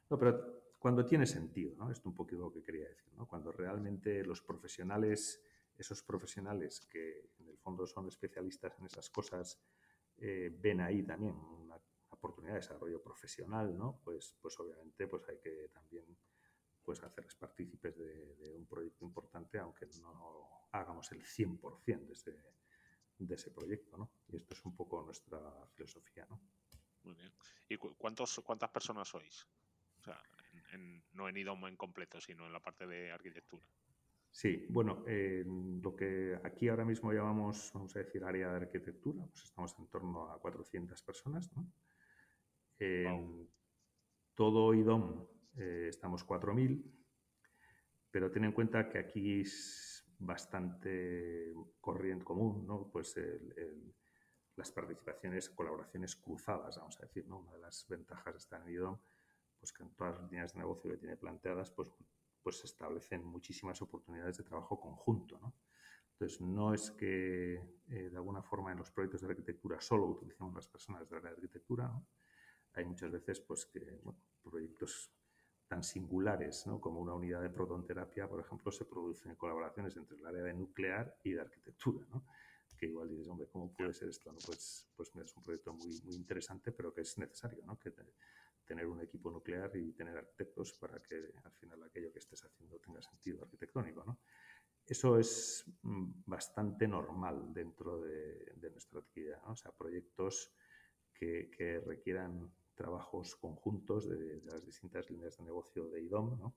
No, 0.09 0.17
pero 0.17 0.75
cuando 0.79 1.05
tiene 1.05 1.25
sentido, 1.25 1.75
¿no? 1.75 1.91
Esto 1.91 2.09
un 2.09 2.15
poquito 2.15 2.41
lo 2.41 2.51
que 2.51 2.63
quería 2.63 2.87
decir, 2.87 3.13
¿no? 3.15 3.27
Cuando 3.27 3.51
realmente 3.51 4.23
los 4.23 4.41
profesionales, 4.41 5.41
esos 5.77 6.03
profesionales 6.03 6.85
que 6.91 7.31
en 7.39 7.49
el 7.49 7.57
fondo 7.57 7.85
son 7.87 8.07
especialistas 8.07 8.77
en 8.79 8.85
esas 8.85 9.09
cosas, 9.09 9.59
eh, 10.17 10.53
ven 10.59 10.81
ahí 10.81 11.03
también 11.03 11.35
una 11.35 11.79
oportunidad 12.09 12.53
de 12.53 12.59
desarrollo 12.59 13.01
profesional, 13.01 13.77
¿no? 13.77 13.99
Pues, 14.03 14.35
pues 14.41 14.59
obviamente 14.59 15.07
pues 15.07 15.27
hay 15.29 15.37
que 15.37 15.69
también 15.73 16.05
pues 16.87 17.03
hacerles 17.03 17.35
partícipes 17.35 17.97
de, 17.97 18.35
de 18.37 18.55
un 18.55 18.65
proyecto 18.65 19.03
importante, 19.03 19.59
aunque 19.59 19.85
no 19.99 20.69
hagamos 20.71 21.11
el 21.11 21.21
100% 21.21 22.07
de 22.07 22.13
ese, 22.13 22.31
de 23.17 23.35
ese 23.35 23.51
proyecto, 23.51 23.97
¿no? 23.97 24.09
Y 24.29 24.37
esto 24.37 24.53
es 24.53 24.63
un 24.63 24.73
poco 24.73 25.03
nuestra 25.03 25.37
filosofía, 25.75 26.25
¿no? 26.29 26.39
Muy 27.03 27.15
bien. 27.15 27.33
¿Y 27.67 27.75
cu 27.75 27.93
cuántos, 27.97 28.39
cuántas 28.39 28.69
personas 28.69 29.09
sois? 29.09 29.45
O 29.99 30.01
sea, 30.01 30.17
en, 30.53 30.63
en, 30.75 31.03
no 31.11 31.27
en 31.27 31.35
IDOM 31.35 31.67
en 31.67 31.75
completo, 31.75 32.21
sino 32.21 32.45
en 32.45 32.53
la 32.53 32.61
parte 32.61 32.87
de 32.87 33.11
arquitectura. 33.11 33.67
Sí, 34.31 34.65
bueno, 34.69 35.03
lo 35.05 35.93
que 35.93 36.39
aquí 36.41 36.69
ahora 36.69 36.85
mismo 36.85 37.11
llamamos, 37.11 37.69
vamos 37.73 37.93
a 37.97 37.99
decir, 37.99 38.23
área 38.23 38.51
de 38.51 38.57
arquitectura, 38.63 39.25
pues 39.25 39.43
estamos 39.43 39.77
en 39.77 39.87
torno 39.87 40.31
a 40.31 40.39
400 40.39 41.01
personas. 41.01 41.51
¿no? 41.51 41.69
Todo 44.35 44.73
IDOM 44.73 45.36
eh, 45.57 45.87
estamos 45.89 46.25
4.000, 46.25 46.83
pero 48.11 48.31
ten 48.31 48.45
en 48.45 48.51
cuenta 48.51 48.89
que 48.89 48.99
aquí 48.99 49.41
es 49.41 50.05
bastante 50.19 51.53
corriente 51.79 52.25
común, 52.25 52.65
¿no? 52.65 52.89
Pues 52.91 53.15
las 54.55 54.71
participaciones, 54.71 55.49
colaboraciones 55.49 56.15
cruzadas, 56.15 56.77
vamos 56.77 56.97
a 56.99 57.05
decir, 57.05 57.27
¿no? 57.27 57.39
Una 57.39 57.53
de 57.53 57.59
las 57.59 57.85
ventajas 57.87 58.33
de 58.33 58.37
estar 58.39 58.61
en 58.61 58.69
IDOM, 58.69 58.97
pues 59.59 59.71
que 59.71 59.83
en 59.83 59.93
todas 59.95 60.19
las 60.19 60.31
líneas 60.31 60.53
de 60.53 60.59
negocio 60.59 60.89
que 60.89 60.97
tiene 60.97 61.17
planteadas, 61.17 61.69
pues 61.71 61.89
pues 62.47 62.59
se 62.59 62.67
establecen 62.67 63.25
muchísimas 63.25 63.81
oportunidades 63.81 64.37
de 64.37 64.45
trabajo 64.45 64.79
conjunto. 64.79 65.37
¿no? 65.37 65.53
Entonces, 66.13 66.39
no 66.39 66.73
es 66.73 66.91
que 66.91 67.55
eh, 67.89 68.09
de 68.09 68.15
alguna 68.15 68.41
forma 68.41 68.71
en 68.71 68.77
los 68.77 68.89
proyectos 68.89 69.19
de 69.19 69.27
arquitectura 69.27 69.81
solo 69.81 70.05
utilicemos 70.05 70.55
las 70.55 70.65
personas 70.69 71.09
de 71.09 71.19
la 71.19 71.27
arquitectura. 71.27 71.91
Hay 72.71 72.85
muchas 72.85 73.11
veces 73.11 73.41
pues, 73.41 73.65
que 73.65 73.99
proyectos 74.41 75.11
tan 75.67 75.83
singulares 75.83 76.65
¿no? 76.65 76.79
como 76.79 77.01
una 77.01 77.13
unidad 77.13 77.41
de 77.41 77.49
protonterapia, 77.49 78.27
por 78.27 78.39
ejemplo, 78.39 78.71
se 78.71 78.85
producen 78.85 79.35
colaboraciones 79.35 79.95
entre 79.97 80.17
el 80.17 80.25
área 80.25 80.43
de 80.43 80.53
nuclear 80.53 81.17
y 81.23 81.33
de 81.33 81.41
arquitectura. 81.41 82.05
¿no? 82.09 82.25
que 82.77 82.85
igual 82.85 83.09
dices, 83.09 83.27
hombre, 83.27 83.47
¿cómo 83.47 83.73
puede 83.73 83.91
ser 83.91 84.09
esto? 84.09 84.31
Pues, 84.45 84.87
pues 84.95 85.11
es 85.15 85.35
un 85.35 85.43
proyecto 85.43 85.73
muy, 85.73 85.99
muy 86.03 86.15
interesante, 86.15 86.71
pero 86.71 86.93
que 86.93 87.01
es 87.01 87.17
necesario, 87.17 87.65
¿no? 87.65 87.79
Que 87.79 87.91
tener 88.67 88.85
un 88.85 89.01
equipo 89.01 89.31
nuclear 89.31 89.75
y 89.75 89.93
tener 89.93 90.17
arquitectos 90.17 90.73
para 90.73 91.01
que 91.01 91.31
al 91.43 91.51
final 91.53 91.81
aquello 91.83 92.11
que 92.11 92.19
estés 92.19 92.43
haciendo 92.43 92.77
tenga 92.79 93.01
sentido 93.01 93.41
arquitectónico. 93.43 94.03
¿no? 94.05 94.19
Eso 94.85 95.17
es 95.17 95.65
mm, 95.81 96.23
bastante 96.25 96.87
normal 96.87 97.53
dentro 97.53 98.01
de, 98.01 98.55
nuestra 98.69 98.99
actividad, 98.99 99.41
¿no? 99.43 99.53
o 99.53 99.55
sea, 99.55 99.71
proyectos 99.71 100.51
que, 101.13 101.81
requieran 101.85 102.53
trabajos 102.77 103.35
conjuntos 103.35 104.07
de, 104.07 104.41
las 104.45 104.65
distintas 104.65 105.09
líneas 105.09 105.37
de 105.37 105.43
negocio 105.43 105.89
de 105.89 106.01
IDOM, 106.03 106.39
¿no? 106.39 106.55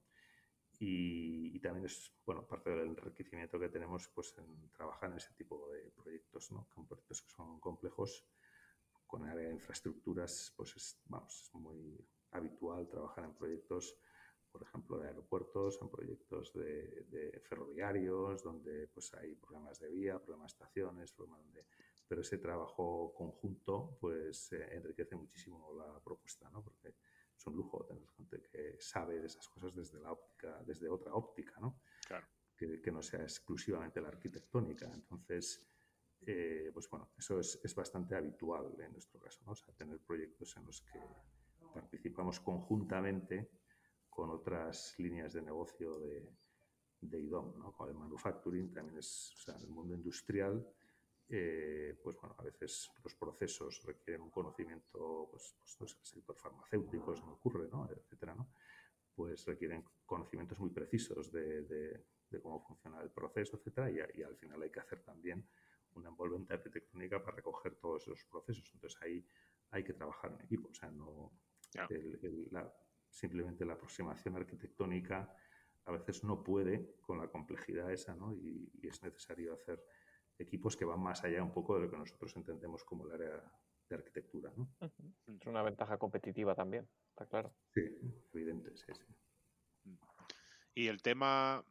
y, 0.80 1.61
también 1.61 1.85
es 1.85 2.11
bueno 2.24 2.46
parte 2.46 2.70
del 2.70 2.88
enriquecimiento 2.88 3.61
que 3.61 3.68
tenemos 3.68 4.09
pues 4.14 4.35
en 4.38 4.70
trabajar 4.70 5.11
en 5.11 5.18
ese 5.18 5.35
tipo 5.35 5.68
de 5.70 5.90
proyectos, 5.90 6.50
¿no? 6.52 6.68
Con 6.74 6.87
proyectos 6.87 7.20
que 7.20 7.30
son 7.30 7.61
complejos 7.61 8.24
con 9.06 9.24
área 9.24 9.48
de 9.48 9.54
infraestructuras, 9.54 10.54
pues 10.56 10.76
es, 10.76 11.00
vamos, 11.06 11.42
es 11.42 11.54
muy 11.54 11.98
habitual 12.30 12.88
trabajar 12.88 13.24
en 13.24 13.35
proyectos, 13.35 13.98
por 14.50 14.62
ejemplo, 14.62 14.98
de 14.98 15.09
aeropuertos, 15.09 15.78
en 15.83 15.90
proyectos 15.90 16.52
de, 16.54 17.42
ferroviarios, 17.48 18.42
donde 18.42 18.87
pues 18.88 19.12
hay 19.14 19.35
problemas 19.35 19.80
de 19.80 19.90
vía, 19.90 20.18
problemas 20.18 20.52
de 20.52 20.64
estaciones, 20.64 21.12
problemas 21.12 21.52
de... 21.52 21.66
Pero 22.11 22.23
ese 22.23 22.38
trabajo 22.38 23.14
conjunto 23.14 23.96
pues 24.01 24.53
eh, 24.53 24.68
enriquece 24.73 25.14
muchísimo 25.14 25.73
la 25.75 26.01
propuesta, 26.01 26.51
¿no? 26.51 26.61
Porque 26.61 26.88
es 27.37 27.46
un 27.46 27.55
lujo 27.55 27.85
tener 27.85 28.05
gente 28.16 28.42
que 28.42 28.81
sabe 28.81 29.20
de 29.20 29.29
esas 29.29 29.49
cosas 29.49 29.77
desde 29.77 30.01
la 30.01 30.11
óptica, 30.11 30.61
desde 30.66 30.88
otra 30.88 31.14
óptica, 31.14 31.55
¿no? 31.61 31.83
Claro. 32.09 32.27
Que, 32.57 32.83
que 32.83 32.90
no 32.90 33.01
sea 33.01 33.23
exclusivamente 33.23 34.01
la 34.01 34.09
arquitectónica. 34.09 34.90
Entonces, 34.92 35.64
eh, 36.27 36.73
pues 36.75 36.90
bueno, 36.90 37.12
eso 37.16 37.38
es, 37.38 37.61
es, 37.62 37.73
bastante 37.77 38.16
habitual 38.16 38.75
en 38.81 38.90
nuestro 38.90 39.20
caso, 39.20 39.44
¿no? 39.46 39.53
O 39.53 39.55
sea, 39.55 39.73
tener 39.75 40.01
proyectos 40.01 40.57
en 40.57 40.66
los 40.66 40.83
que 40.83 40.99
participamos 41.73 42.40
conjuntamente 42.40 43.53
con 44.09 44.31
otras 44.31 44.99
líneas 44.99 45.35
de 45.35 45.42
negocio 45.42 46.01
de, 46.01 46.29
de 47.03 47.20
IDOM, 47.20 47.57
¿no? 47.57 47.73
Con 47.73 47.88
el 47.88 47.94
manufacturing 47.94 48.73
también 48.73 48.99
es, 48.99 49.33
o 49.38 49.40
sea, 49.42 49.55
en 49.55 49.62
el 49.62 49.68
mundo 49.68 49.94
industrial, 49.94 50.66
eh, 51.31 51.99
pues 52.03 52.16
bueno, 52.21 52.37
a 52.38 52.43
veces 52.43 52.90
los 53.03 53.14
procesos 53.14 53.83
requieren 53.85 54.23
un 54.23 54.31
conocimiento, 54.31 55.29
pues, 55.31 55.57
pues 55.79 55.97
el 55.99 56.05
sector 56.05 56.37
farmacéutico 56.37 57.14
se 57.16 57.25
me 57.25 57.33
ocurre, 57.33 57.69
¿no? 57.69 57.88
Etcétera, 57.90 58.35
¿no? 58.35 58.53
Pues 59.14 59.45
requieren 59.47 59.85
conocimientos 60.05 60.59
muy 60.59 60.71
precisos 60.71 61.31
de, 61.31 61.62
de, 61.62 62.05
de 62.31 62.40
cómo 62.40 62.61
funciona 62.61 63.01
el 63.01 63.11
proceso, 63.11 63.57
etcétera, 63.57 63.90
y, 63.90 64.19
y 64.19 64.23
al 64.23 64.37
final 64.37 64.62
hay 64.62 64.71
que 64.71 64.81
hacer 64.81 65.03
también 65.03 65.49
una 65.95 66.09
envolvente 66.09 66.55
arquitectónica 66.55 67.23
para 67.23 67.37
recoger 67.37 67.77
todos 67.77 68.03
esos 68.03 68.25
procesos. 68.25 68.71
Entonces 68.75 69.01
ahí 69.03 69.25
hay 69.71 69.85
que 69.85 69.93
trabajar 69.93 70.33
en 70.33 70.40
equipo, 70.45 70.69
o 70.69 70.75
sea, 70.75 70.90
no 70.90 71.33
simplemente 73.09 73.64
la 73.64 73.75
aproximación 73.75 74.37
arquitectónica 74.37 75.35
a 75.85 75.93
veces 75.93 76.23
no 76.25 76.43
puede 76.43 76.97
con 77.01 77.19
la 77.19 77.29
complejidad 77.29 77.90
esa, 77.90 78.14
¿no? 78.14 78.33
Y, 78.33 78.71
es 78.83 79.03
necesario 79.03 79.55
hacer 79.55 79.85
equipos 80.40 80.76
que 80.76 80.85
van 80.85 81.00
más 81.00 81.22
allá 81.24 81.42
un 81.42 81.53
poco 81.53 81.76
de 81.76 81.83
lo 81.83 81.90
que 81.90 81.98
nosotros 81.98 82.35
entendemos 82.37 82.85
como 82.85 83.07
el 83.07 83.12
área 83.12 83.42
de 83.88 83.96
arquitectura, 83.96 84.53
¿no? 84.57 84.68
Es 84.81 85.46
una 85.46 85.62
ventaja 85.62 85.98
competitiva 85.98 86.55
también, 86.55 86.88
está 87.11 87.26
claro. 87.26 87.55
Sí, 87.74 87.83
evidente, 88.33 88.76
sí, 88.76 88.92
sí. 88.94 89.05
Y 90.74 90.87
el 90.87 91.03
tema, 91.03 91.64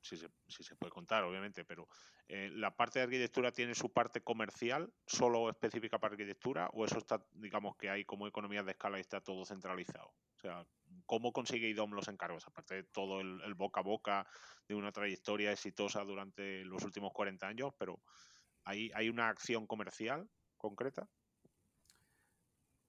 si 0.00 0.16
se, 0.16 0.28
si 0.46 0.62
se 0.62 0.76
puede 0.76 0.92
contar, 0.92 1.24
obviamente, 1.24 1.64
pero 1.64 1.88
eh, 2.28 2.50
¿la 2.52 2.76
parte 2.76 2.98
de 2.98 3.04
arquitectura 3.04 3.50
tiene 3.50 3.74
su 3.74 3.92
parte 3.92 4.22
comercial, 4.22 4.92
solo 5.06 5.48
específica 5.48 5.98
para 5.98 6.12
arquitectura, 6.12 6.68
o 6.74 6.84
eso 6.84 6.98
está, 6.98 7.24
digamos, 7.32 7.76
que 7.76 7.90
hay 7.90 8.04
como 8.04 8.26
economías 8.26 8.66
de 8.66 8.72
escala 8.72 8.98
y 8.98 9.00
está 9.00 9.20
todo 9.20 9.44
centralizado? 9.44 10.08
O 10.08 10.38
sea, 10.38 10.66
¿cómo 11.06 11.32
consigue 11.32 11.68
IDOM 11.68 11.92
los 11.92 12.08
encargos? 12.08 12.46
Aparte 12.46 12.76
de 12.76 12.84
todo 12.84 13.20
el, 13.20 13.54
boca 13.54 13.80
a 13.80 13.84
boca 13.84 14.26
de 14.68 14.74
una 14.74 14.92
trayectoria 14.92 15.52
exitosa 15.52 16.02
durante 16.04 16.64
los 16.64 16.82
últimos 16.84 17.12
40 17.12 17.46
años, 17.46 17.72
pero 17.78 18.00
¿hay, 18.64 18.90
hay 18.94 19.08
una 19.08 19.28
acción 19.28 19.66
comercial 19.66 20.28
concreta? 20.56 21.08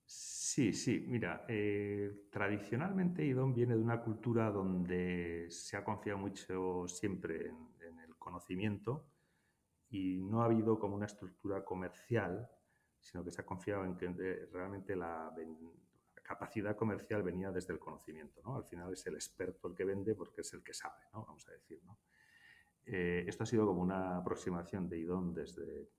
Sí, 0.07 0.71
sí, 0.71 1.03
mira, 1.07 1.45
eh, 1.49 2.27
tradicionalmente 2.31 3.25
IDOM 3.25 3.53
viene 3.53 3.75
de 3.75 3.81
una 3.81 4.01
cultura 4.01 4.51
donde 4.51 5.47
se 5.49 5.75
ha 5.75 5.83
confiado 5.83 6.19
mucho 6.19 6.87
siempre 6.87 7.47
en, 7.47 7.99
el 7.99 8.15
conocimiento 8.17 9.07
y 9.89 10.21
no 10.21 10.41
ha 10.41 10.45
habido 10.45 10.79
como 10.79 10.95
una 10.95 11.07
estructura 11.07 11.65
comercial, 11.65 12.49
sino 12.99 13.23
que 13.23 13.31
se 13.31 13.41
ha 13.41 13.45
confiado 13.45 13.83
en 13.83 13.97
que 13.97 14.47
realmente 14.51 14.95
la, 14.95 15.29
capacidad 16.25 16.75
comercial 16.75 17.21
venía 17.21 17.51
desde 17.51 17.73
el 17.73 17.79
conocimiento, 17.79 18.41
¿no? 18.43 18.55
Al 18.57 18.65
final 18.65 18.91
es 18.91 19.05
el 19.05 19.13
experto 19.13 19.67
el 19.67 19.75
que 19.75 19.85
vende 19.85 20.15
porque 20.15 20.41
es 20.41 20.53
el 20.53 20.63
que 20.63 20.73
sabe, 20.73 21.03
¿no? 21.13 21.23
Vamos 21.25 21.47
a 21.47 21.51
decir, 21.51 21.81
¿no? 21.83 21.99
Eh, 22.85 23.25
esto 23.27 23.43
ha 23.43 23.45
sido 23.45 23.65
como 23.65 23.81
una 23.81 24.17
aproximación 24.17 24.89
de 24.89 24.99
IDOM 24.99 25.33
desde, 25.33 25.89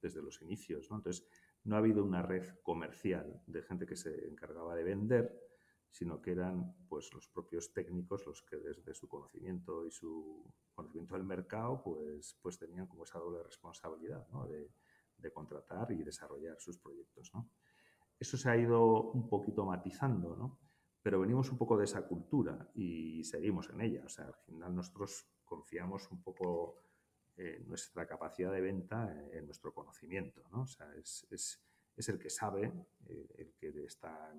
desde 0.00 0.22
los 0.22 0.40
inicios, 0.42 0.90
¿no? 0.90 0.96
Entonces, 0.96 1.26
no 1.64 1.76
ha 1.76 1.78
habido 1.78 2.04
una 2.04 2.22
red 2.22 2.46
comercial 2.62 3.42
de 3.46 3.62
gente 3.62 3.86
que 3.86 3.96
se 3.96 4.28
encargaba 4.28 4.74
de 4.74 4.84
vender, 4.84 5.44
sino 5.90 6.20
que 6.20 6.32
eran 6.32 6.74
pues 6.88 7.12
los 7.12 7.28
propios 7.28 7.72
técnicos 7.72 8.26
los 8.26 8.42
que 8.42 8.56
desde 8.56 8.94
su 8.94 9.08
conocimiento 9.08 9.86
y 9.86 9.90
su 9.90 10.44
conocimiento 10.74 11.14
del 11.14 11.24
mercado 11.24 11.82
pues, 11.82 12.36
pues 12.42 12.58
tenían 12.58 12.86
como 12.86 13.04
esa 13.04 13.18
doble 13.18 13.42
responsabilidad 13.42 14.26
de, 14.48 15.32
contratar 15.32 15.90
y 15.92 16.02
desarrollar 16.02 16.60
sus 16.60 16.76
proyectos. 16.78 17.32
Eso 18.18 18.36
se 18.36 18.50
ha 18.50 18.56
ido 18.56 19.10
un 19.10 19.28
poquito 19.28 19.64
matizando, 19.64 20.36
¿no? 20.36 20.58
pero 21.04 21.20
venimos 21.20 21.50
un 21.50 21.58
poco 21.58 21.76
de 21.76 21.84
esa 21.84 22.08
cultura 22.08 22.70
y 22.74 23.22
seguimos 23.24 23.68
en 23.68 23.82
ella. 23.82 24.02
O 24.06 24.08
sea, 24.08 24.24
al 24.24 24.34
final 24.46 24.74
nosotros 24.74 25.28
confiamos 25.44 26.10
un 26.10 26.22
poco 26.22 26.80
nuestra 27.66 28.06
capacidad 28.06 28.50
de 28.50 28.62
venta 28.62 29.14
en 29.32 29.44
nuestro 29.44 29.74
conocimiento. 29.74 30.42
¿no? 30.50 30.62
O 30.62 30.66
sea, 30.66 30.90
es, 30.94 31.60
el 32.08 32.18
que 32.18 32.30
sabe, 32.30 32.72
eh, 33.06 33.28
el 33.36 33.52
que 33.52 33.84
está, 33.84 34.32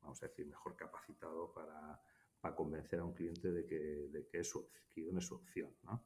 vamos 0.00 0.22
a 0.22 0.28
decir, 0.28 0.46
mejor 0.46 0.76
capacitado 0.76 1.52
para, 1.52 2.00
convencer 2.54 3.00
a 3.00 3.04
un 3.04 3.14
cliente 3.14 3.50
de 3.50 3.66
que, 3.66 3.76
de 3.76 4.28
es, 4.32 4.48
su, 4.48 4.68
que 4.92 5.08
es 5.08 5.26
su 5.26 5.34
opción. 5.34 5.74
¿no? 5.82 6.04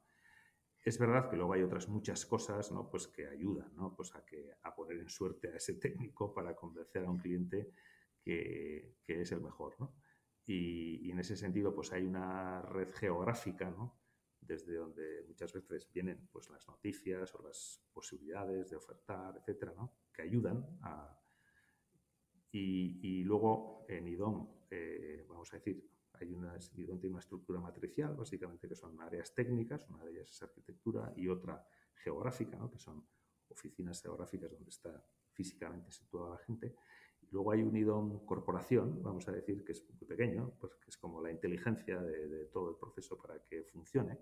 Es 0.87 0.97
verdad 0.97 1.29
que 1.29 1.35
luego 1.35 1.51
hay 1.51 1.63
otras 1.63 1.89
muchas 1.89 2.25
cosas 2.25 2.71
¿no? 2.71 2.89
pues 2.89 3.09
que 3.09 3.27
ayudan 3.27 3.75
¿no? 3.75 3.93
pues 3.93 4.15
a, 4.15 4.23
que, 4.23 4.53
a 4.63 4.73
poner 4.73 4.99
en 4.99 5.09
suerte 5.09 5.49
a 5.49 5.57
ese 5.57 5.73
técnico 5.81 6.33
para 6.33 6.55
convencer 6.55 7.03
a 7.03 7.11
un 7.11 7.17
cliente 7.17 7.73
que, 8.21 8.95
que 9.03 9.19
es 9.19 9.31
el 9.33 9.41
mejor. 9.41 9.75
¿no? 9.81 9.97
Y, 10.45 11.11
en 11.11 11.19
ese 11.19 11.35
sentido 11.35 11.75
pues 11.75 11.91
hay 11.91 12.05
una 12.05 12.61
red 12.61 12.95
geográfica 12.95 13.69
¿no? 13.69 13.99
desde 14.39 14.75
donde 14.75 15.25
muchas 15.27 15.51
veces 15.51 15.91
vienen 15.91 16.29
pues, 16.31 16.49
las 16.49 16.65
noticias 16.69 17.35
o 17.35 17.41
las 17.41 17.83
posibilidades 17.91 18.69
de 18.69 18.77
ofertar, 18.77 19.35
etcétera, 19.39 19.73
¿no? 19.75 19.93
que 20.13 20.21
ayudan 20.21 20.65
a... 20.83 21.19
Y, 22.49 23.01
y 23.03 23.23
luego 23.25 23.85
en 23.89 24.07
IDOM, 24.07 24.47
eh, 24.71 25.25
vamos 25.27 25.53
a 25.53 25.57
decir, 25.57 25.85
hay 26.25 26.33
una, 26.33 26.57
una 27.03 27.19
estructura 27.19 27.59
matricial, 27.59 28.15
básicamente, 28.15 28.67
que 28.67 28.75
son 28.75 28.99
áreas 29.01 29.33
técnicas, 29.33 29.87
una 29.89 30.03
de 30.03 30.11
ellas 30.11 30.31
es 30.31 30.41
arquitectura 30.43 31.13
y 31.15 31.27
otra 31.27 31.65
geográfica, 31.95 32.57
¿no? 32.57 32.69
que 32.69 32.77
son 32.79 33.05
oficinas 33.49 34.01
geográficas 34.01 34.51
donde 34.51 34.69
está 34.69 35.03
físicamente 35.33 35.91
situada 35.91 36.31
la 36.31 36.37
gente. 36.37 36.75
Luego 37.31 37.51
hay 37.51 37.61
un 37.61 37.75
IDOM 37.75 38.25
corporación, 38.25 39.01
vamos 39.03 39.27
a 39.27 39.31
decir, 39.31 39.63
que 39.63 39.73
es 39.73 39.83
muy 39.89 40.07
pequeño, 40.07 40.53
pues 40.59 40.75
que 40.75 40.89
es 40.89 40.97
como 40.97 41.21
la 41.21 41.31
inteligencia 41.31 42.01
de, 42.01 42.27
de 42.27 42.45
todo 42.45 42.69
el 42.69 42.75
proceso 42.77 43.17
para 43.17 43.43
que 43.43 43.63
funcione 43.63 44.17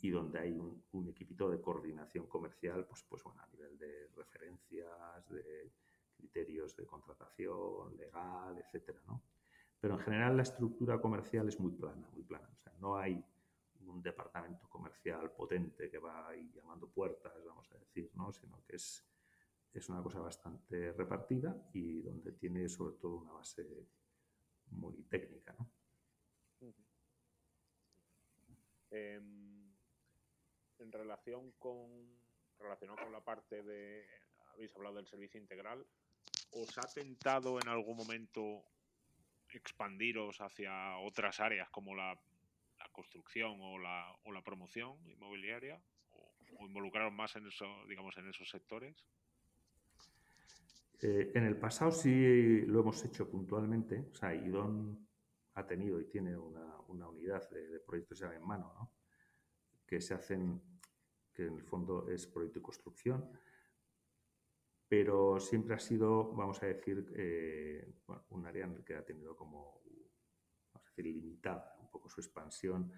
y 0.00 0.10
donde 0.10 0.38
hay 0.38 0.52
un, 0.52 0.84
un, 0.92 1.08
equipito 1.08 1.50
de 1.50 1.60
coordinación 1.60 2.26
comercial, 2.26 2.86
pues, 2.86 3.02
pues 3.08 3.22
bueno, 3.24 3.42
a 3.42 3.48
nivel 3.48 3.76
de 3.78 4.08
referencias, 4.14 5.28
de 5.28 5.72
criterios 6.16 6.76
de 6.76 6.86
contratación 6.86 7.96
legal, 7.96 8.58
etcétera, 8.58 9.00
¿no? 9.06 9.22
Pero 9.80 9.94
en 9.94 10.00
general 10.00 10.36
la 10.36 10.42
estructura 10.42 11.00
comercial 11.00 11.48
es 11.48 11.58
muy 11.60 11.72
plana, 11.72 12.08
muy 12.12 12.22
plana. 12.22 12.48
O 12.52 12.58
sea, 12.58 12.72
no 12.80 12.96
hay 12.96 13.24
un 13.86 14.02
departamento 14.02 14.68
comercial 14.68 15.30
potente 15.32 15.90
que 15.90 15.98
va 15.98 16.28
ahí 16.28 16.50
llamando 16.54 16.88
puertas, 16.88 17.32
vamos 17.44 17.70
a 17.72 17.78
decir, 17.78 18.10
¿no? 18.14 18.32
Sino 18.32 18.62
que 18.64 18.76
es, 18.76 19.04
es 19.72 19.88
una 19.88 20.02
cosa 20.02 20.20
bastante 20.20 20.92
repartida 20.92 21.56
y 21.72 22.02
donde 22.02 22.32
tiene 22.32 22.68
sobre 22.68 22.96
todo 22.96 23.16
una 23.16 23.32
base 23.32 23.86
muy 24.70 25.02
técnica, 25.04 25.54
¿no? 25.58 25.70
Eh, 28.90 29.20
en 30.78 30.92
relación 30.92 31.52
con 31.58 32.18
relacionado 32.58 33.02
con 33.02 33.12
la 33.12 33.22
parte 33.22 33.62
de 33.62 34.06
habéis 34.52 34.74
hablado 34.74 34.96
del 34.96 35.06
servicio 35.06 35.40
integral, 35.40 35.86
¿os 36.52 36.76
ha 36.78 36.86
tentado 36.92 37.60
en 37.60 37.68
algún 37.68 37.96
momento 37.96 38.64
expandiros 39.52 40.40
hacia 40.40 40.98
otras 40.98 41.40
áreas 41.40 41.68
como 41.70 41.94
la, 41.94 42.18
construcción 42.92 43.58
o 43.60 43.78
la, 43.78 44.12
o 44.24 44.32
la, 44.32 44.42
promoción 44.42 44.96
inmobiliaria? 45.08 45.80
¿O, 46.10 46.66
involucraros 46.66 47.12
más 47.12 47.36
en, 47.36 47.46
eso, 47.46 47.66
digamos, 47.88 48.16
en 48.18 48.28
esos 48.28 48.48
sectores? 48.48 49.04
Eh, 51.00 51.30
en 51.34 51.44
el 51.44 51.56
pasado 51.56 51.92
sí 51.92 52.62
lo 52.66 52.80
hemos 52.80 53.04
hecho 53.04 53.30
puntualmente. 53.30 54.08
O 54.10 54.14
sea, 54.14 54.34
IDON 54.34 55.08
ha 55.54 55.66
tenido 55.66 56.00
y 56.00 56.06
tiene 56.06 56.36
una, 56.36 56.78
unidad 56.88 57.48
de, 57.50 57.80
proyectos 57.80 58.18
ya 58.18 58.32
en 58.34 58.44
mano, 58.44 58.72
¿no? 58.74 58.92
que 59.86 60.00
se 60.00 60.14
hacen, 60.14 60.60
que 61.32 61.46
en 61.46 61.54
el 61.54 61.62
fondo 61.62 62.08
es 62.08 62.26
proyecto 62.26 62.58
y 62.58 62.62
construcción, 62.62 63.30
pero 64.88 65.38
siempre 65.38 65.74
ha 65.74 65.78
sido, 65.78 66.32
vamos 66.32 66.62
a 66.62 66.66
decir, 66.66 67.12
eh, 67.14 67.94
bueno, 68.06 68.24
un 68.30 68.46
área 68.46 68.64
en 68.64 68.72
el 68.72 68.84
que 68.84 68.94
ha 68.94 69.04
tenido 69.04 69.36
como, 69.36 69.82
vamos 70.72 70.86
a 70.86 70.90
decir, 70.90 71.06
limitada 71.06 71.76
un 71.80 71.90
poco 71.90 72.08
su 72.08 72.20
expansión 72.20 72.90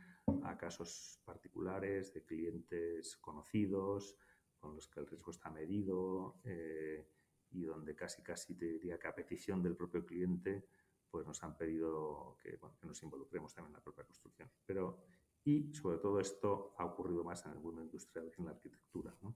a 0.45 0.57
casos 0.57 1.21
particulares 1.25 2.15
de 2.15 2.25
clientes 2.25 3.17
conocidos, 3.17 4.17
con 4.61 4.75
los 4.75 4.87
que 4.87 5.01
el 5.01 5.07
riesgo 5.07 5.33
está 5.33 5.51
medido 5.51 6.41
eh, 6.45 7.09
y 7.51 7.65
donde 7.65 7.97
casi, 7.97 8.23
casi 8.23 8.55
te 8.55 8.67
diría 8.67 8.99
que 8.99 9.09
a 9.09 9.15
petición 9.15 9.63
del 9.63 9.75
propio 9.75 10.05
cliente, 10.05 10.69
pues 11.11 11.27
nos 11.27 11.43
han 11.43 11.57
pedido 11.57 12.37
que, 12.41 12.57
bueno, 12.57 12.77
que 12.79 12.87
nos 12.87 13.03
involucremos 13.03 13.53
también 13.53 13.71
en 13.71 13.79
la 13.79 13.83
propia 13.83 14.05
construcción. 14.05 14.49
Pero, 14.65 15.03
y 15.43 15.75
sobre 15.75 15.99
todo 15.99 16.21
esto 16.21 16.75
ha 16.79 16.85
ocurrido 16.85 17.25
más 17.25 17.45
en 17.47 17.53
el 17.53 17.59
mundo 17.59 17.83
industrial 17.83 18.31
que 18.31 18.41
en 18.41 18.47
la 18.47 18.53
arquitectura, 18.53 19.17
¿no? 19.23 19.35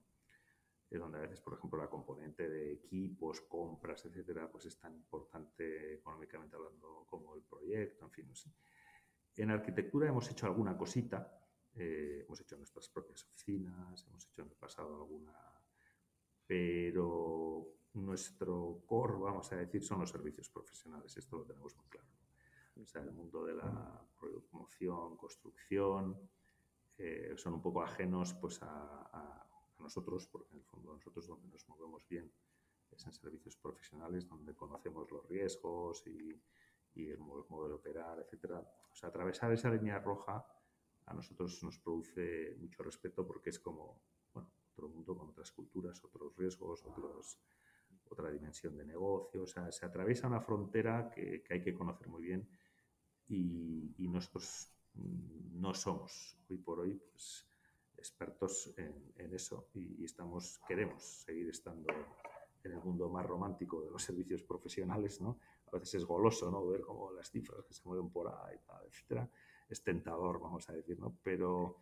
Donde 0.91 1.17
a 1.17 1.21
veces, 1.21 1.41
por 1.41 1.53
ejemplo, 1.53 1.79
la 1.79 1.89
componente 1.89 2.47
de 2.47 2.73
equipos, 2.73 3.41
compras, 3.41 4.05
etcétera, 4.05 4.49
pues 4.49 4.65
es 4.65 4.79
tan 4.79 4.95
importante 4.95 5.95
económicamente 5.95 6.55
hablando 6.55 7.05
como 7.07 7.35
el 7.35 7.41
proyecto, 7.41 8.05
en 8.05 8.11
fin, 8.11 8.27
no 8.27 8.35
sé. 8.35 8.51
En 9.35 9.51
arquitectura 9.51 10.07
hemos 10.07 10.29
hecho 10.31 10.45
alguna 10.45 10.77
cosita, 10.77 11.37
eh, 11.73 12.23
hemos 12.25 12.39
hecho 12.39 12.57
nuestras 12.57 12.87
propias 12.87 13.23
oficinas, 13.25 14.05
hemos 14.07 14.25
hecho 14.27 14.41
en 14.43 14.49
el 14.49 14.55
pasado 14.55 14.95
alguna, 14.95 15.33
pero 16.47 17.67
nuestro 17.93 18.83
core, 18.85 19.17
vamos 19.19 19.51
a 19.51 19.57
decir, 19.57 19.83
son 19.83 19.99
los 19.99 20.09
servicios 20.09 20.49
profesionales, 20.49 21.17
esto 21.17 21.37
lo 21.37 21.45
tenemos 21.45 21.75
muy 21.75 21.87
claro. 21.87 22.07
O 22.81 22.85
sea, 22.85 23.01
el 23.01 23.11
mundo 23.11 23.43
de 23.45 23.55
la 23.55 24.05
promoción, 24.19 25.17
construcción, 25.17 26.17
eh, 26.97 27.33
son 27.37 27.55
un 27.55 27.61
poco 27.61 27.81
ajenos 27.81 28.33
pues, 28.33 28.61
a, 28.61 29.09
a 29.11 29.44
a 29.79 29.83
nosotros, 29.83 30.27
porque 30.27 30.53
en 30.53 30.59
el 30.59 30.65
fondo 30.65 30.93
nosotros 30.93 31.27
donde 31.27 31.47
nos 31.47 31.67
movemos 31.69 32.07
bien 32.07 32.31
es 32.91 33.05
en 33.05 33.13
servicios 33.13 33.55
profesionales, 33.57 34.27
donde 34.27 34.55
conocemos 34.55 35.09
los 35.11 35.27
riesgos 35.27 36.05
y, 36.07 36.41
el 36.95 37.19
modo 37.19 37.67
de 37.67 37.73
operar, 37.73 38.19
etcétera. 38.19 38.59
O 38.89 38.95
sea, 38.95 39.09
atravesar 39.09 39.51
esa 39.51 39.69
línea 39.69 39.99
roja 39.99 40.45
a 41.05 41.13
nosotros 41.13 41.61
nos 41.61 41.77
produce 41.79 42.55
mucho 42.57 42.83
respeto 42.83 43.27
porque 43.27 43.49
es 43.49 43.59
como, 43.59 44.01
bueno, 44.33 44.49
otro 44.71 44.87
mundo 44.87 45.17
con 45.17 45.29
otras 45.29 45.51
culturas, 45.51 46.01
otros 46.05 46.33
riesgos, 46.37 46.85
otros, 46.85 47.37
otra 48.07 48.31
dimensión 48.31 48.77
de 48.77 48.85
negocio. 48.85 49.43
O 49.43 49.47
sea, 49.47 49.69
se 49.73 49.85
atraviesa 49.85 50.27
una 50.27 50.39
frontera 50.39 51.11
que, 51.11 51.43
que 51.43 51.55
hay 51.55 51.61
que 51.61 51.73
conocer 51.73 52.07
muy 52.07 52.23
bien 52.23 52.47
y, 53.27 53.93
y, 53.97 54.07
nosotros 54.07 54.71
no 54.93 55.73
somos 55.73 56.37
hoy 56.49 56.57
por 56.57 56.79
hoy, 56.79 56.95
pues, 57.11 57.45
expertos 57.97 58.73
en, 58.77 59.13
en 59.17 59.33
eso 59.33 59.69
y, 59.73 60.01
y, 60.01 60.05
estamos, 60.05 60.59
queremos 60.67 61.03
seguir 61.03 61.49
estando 61.49 61.93
en 62.63 62.71
el 62.71 62.79
mundo 62.79 63.09
más 63.09 63.25
romántico 63.25 63.81
de 63.81 63.91
los 63.91 64.03
servicios 64.03 64.43
profesionales, 64.43 65.21
¿no? 65.21 65.39
A 65.71 65.77
veces 65.77 65.95
es 65.95 66.05
goloso, 66.05 66.49
¿no? 66.49 66.65
Ver 66.67 66.81
cómo 66.81 67.11
las 67.11 67.29
cifras 67.29 67.63
que 67.65 67.73
se 67.73 67.83
mueven 67.85 68.09
por 68.09 68.27
ahí, 68.27 68.57
etcétera. 68.87 69.29
Es 69.69 69.83
tentador, 69.83 70.39
vamos 70.39 70.67
a 70.69 70.73
decir, 70.73 70.99
¿no? 70.99 71.17
Pero, 71.23 71.77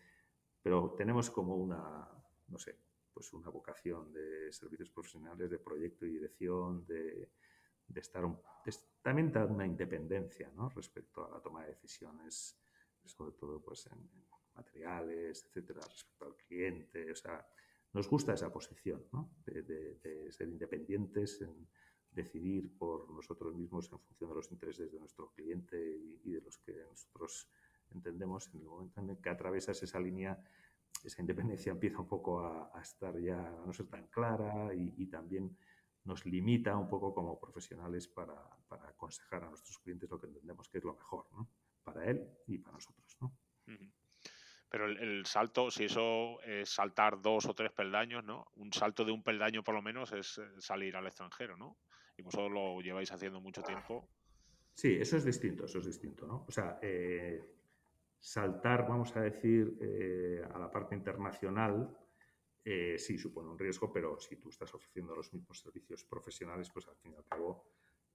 pero 0.61 0.93
tenemos 0.97 1.29
como 1.29 1.55
una, 1.55 2.07
no 2.47 2.57
sé, 2.57 2.77
pues 3.13 3.31
una 3.33 3.49
vocación 3.49 4.11
de 4.11 4.51
servicios 4.51 4.89
profesionales, 4.89 5.49
de 5.49 5.59
proyecto 5.59 6.05
y 6.05 6.11
dirección, 6.11 6.85
de, 6.85 7.31
de 7.87 7.99
estar 7.99 8.25
un, 8.25 8.39
de, 8.65 8.73
también 9.01 9.31
dar 9.31 9.49
una 9.49 9.65
independencia, 9.65 10.51
¿no? 10.55 10.69
Respecto 10.69 11.25
a 11.25 11.29
la 11.29 11.41
toma 11.41 11.63
de 11.63 11.69
decisiones, 11.69 12.57
sobre 13.05 13.33
todo, 13.33 13.61
pues 13.61 13.85
en, 13.87 13.99
en 13.99 14.32
materiales, 14.55 15.45
etcétera, 15.45 15.81
respecto 15.81 16.25
al 16.25 16.35
cliente. 16.35 17.11
O 17.11 17.15
sea, 17.15 17.45
nos 17.93 18.09
gusta 18.09 18.33
esa 18.33 18.51
posición, 18.51 19.05
¿no? 19.11 19.29
de, 19.45 19.61
de, 19.61 19.95
de, 19.95 20.31
ser 20.31 20.47
independientes, 20.49 21.41
en 21.41 21.67
decidir 22.11 22.75
por 22.77 23.09
nosotros 23.11 23.55
mismos 23.55 23.91
en 23.91 23.99
función 23.99 24.29
de 24.29 24.35
los 24.35 24.51
intereses 24.51 24.91
de 24.91 24.99
nuestro 24.99 25.31
cliente 25.31 25.77
y, 25.77 26.21
y, 26.23 26.31
de 26.31 26.41
los 26.41 26.57
que 26.59 26.73
nosotros 26.89 27.49
entendemos. 27.91 28.49
En 28.53 28.61
el 28.61 28.67
momento 28.67 29.01
en 29.01 29.09
el 29.11 29.17
que 29.17 29.29
atravesas 29.29 29.81
esa 29.83 29.99
línea, 29.99 30.43
esa 31.03 31.21
independencia 31.21 31.71
empieza 31.71 31.99
un 31.99 32.07
poco 32.07 32.39
a, 32.39 32.71
a 32.73 32.81
estar 32.81 33.19
ya, 33.19 33.39
a 33.39 33.65
no 33.65 33.73
ser 33.73 33.87
tan 33.87 34.07
clara 34.07 34.73
y, 34.73 34.93
y, 34.97 35.07
también 35.07 35.55
nos 36.05 36.25
limita 36.25 36.77
un 36.77 36.89
poco 36.89 37.13
como 37.13 37.39
profesionales 37.39 38.07
para, 38.07 38.35
para, 38.67 38.89
aconsejar 38.89 39.43
a 39.43 39.49
nuestros 39.49 39.79
clientes 39.79 40.09
lo 40.09 40.19
que 40.19 40.27
entendemos 40.27 40.67
que 40.69 40.79
es 40.79 40.83
lo 40.83 40.95
mejor, 40.95 41.25
¿no? 41.31 41.49
Para 41.83 42.05
él 42.05 42.27
y 42.47 42.57
para 42.57 42.73
nosotros, 42.73 43.17
¿no? 43.21 43.27
Uh 43.67 43.71
-huh. 43.71 44.02
Pero 44.73 44.87
el, 44.87 44.97
el, 44.97 45.25
salto, 45.27 45.69
si 45.69 45.83
eso 45.83 46.41
es 46.41 46.67
saltar 46.67 47.21
dos 47.21 47.45
o 47.45 47.53
tres 47.53 47.71
peldaños, 47.71 48.23
¿no? 48.23 48.47
Un 48.55 48.73
salto 48.73 49.05
de 49.05 49.11
un 49.11 49.21
peldaño 49.21 49.63
por 49.63 49.75
lo 49.75 49.83
menos 49.83 50.11
es 50.13 50.39
eh, 50.39 50.49
salir 50.57 50.95
al 50.95 51.05
extranjero, 51.05 51.55
¿no? 51.55 51.77
Y 52.17 52.23
vosotros 52.23 52.51
lo 52.51 52.81
lleváis 52.81 53.11
haciendo 53.11 53.39
mucho 53.39 53.61
tiempo. 53.61 54.09
Sí, 54.73 54.97
eso 54.99 55.17
es 55.17 55.25
distinto, 55.25 55.65
eso 55.65 55.77
es 55.77 55.85
distinto, 55.85 56.25
¿no? 56.25 56.45
O 56.47 56.51
sea, 56.51 56.79
eh, 56.81 57.39
saltar, 58.19 58.87
vamos 58.87 59.15
a 59.15 59.21
decir, 59.21 59.77
eh, 59.79 60.43
a 60.51 60.57
la 60.57 60.71
parte 60.71 60.95
internacional, 60.95 61.95
eh, 62.65 62.97
sí 62.97 63.15
supone 63.19 63.49
un 63.49 63.59
riesgo, 63.59 63.93
pero 63.93 64.19
si 64.19 64.37
tú 64.37 64.49
estás 64.49 64.73
ofreciendo 64.73 65.15
los 65.15 65.31
mismos 65.33 65.59
servicios 65.59 66.03
profesionales, 66.03 66.71
pues 66.71 66.87
al 66.87 66.95
fin 66.95 67.11
y 67.11 67.15
al 67.15 67.25
cabo 67.25 67.67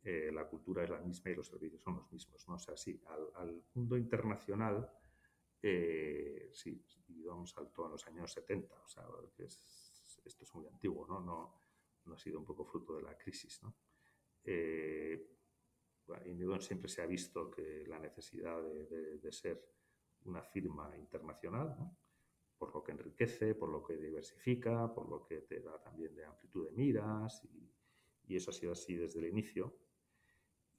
eh, 0.02 0.32
la 0.32 0.44
cultura 0.48 0.82
es 0.82 0.90
la 0.90 0.98
misma 0.98 1.30
y 1.30 1.36
los 1.36 1.46
servicios 1.46 1.82
son 1.82 1.98
los 1.98 2.10
mismos, 2.10 2.48
¿no? 2.48 2.54
O 2.54 2.58
sea, 2.58 2.76
sí, 2.76 3.00
al, 3.06 3.28
al 3.36 3.62
mundo 3.74 3.96
internacional 3.96 4.90
eh, 5.62 6.50
sí, 6.52 6.84
dio 7.06 7.36
un 7.36 7.46
salto 7.46 7.86
a 7.86 7.90
los 7.90 8.06
años 8.06 8.32
70, 8.32 8.74
o 8.74 8.88
sea, 8.88 9.04
que 9.36 9.44
es, 9.44 10.20
esto 10.24 10.44
es 10.44 10.54
muy 10.54 10.66
antiguo, 10.66 11.06
¿no? 11.06 11.20
¿no? 11.20 11.60
No 12.04 12.14
ha 12.14 12.18
sido 12.18 12.38
un 12.38 12.44
poco 12.44 12.64
fruto 12.64 12.96
de 12.96 13.02
la 13.02 13.16
crisis, 13.16 13.62
¿no? 13.62 13.74
Eh, 14.44 15.34
bueno, 16.06 16.60
siempre 16.60 16.88
se 16.88 17.02
ha 17.02 17.06
visto 17.06 17.50
que 17.50 17.84
la 17.86 17.98
necesidad 17.98 18.62
de, 18.62 18.86
de, 18.86 19.18
de 19.18 19.32
ser 19.32 19.62
una 20.24 20.42
firma 20.42 20.96
internacional, 20.96 21.76
¿no? 21.78 21.98
por 22.58 22.74
lo 22.74 22.82
que 22.82 22.92
enriquece, 22.92 23.54
por 23.54 23.68
lo 23.68 23.82
que 23.82 23.96
diversifica, 23.96 24.92
por 24.92 25.08
lo 25.08 25.22
que 25.22 25.42
te 25.42 25.60
da 25.60 25.80
también 25.80 26.14
de 26.14 26.24
amplitud 26.24 26.66
de 26.66 26.72
miras, 26.72 27.44
y, 27.44 27.70
y 28.26 28.36
eso 28.36 28.50
ha 28.50 28.54
sido 28.54 28.72
así 28.72 28.96
desde 28.96 29.20
el 29.20 29.26
inicio. 29.26 29.78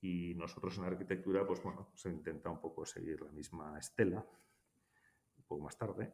Y 0.02 0.34
nosotros 0.36 0.78
en 0.78 0.86
arquitectura, 0.86 1.46
pues 1.46 1.62
bueno, 1.64 1.92
se 1.96 2.10
intenta 2.10 2.50
un 2.50 2.60
poco 2.60 2.86
seguir 2.86 3.22
la 3.22 3.32
misma 3.32 3.78
estela, 3.80 4.26
poco 5.50 5.64
más 5.64 5.78
tarde, 5.78 6.14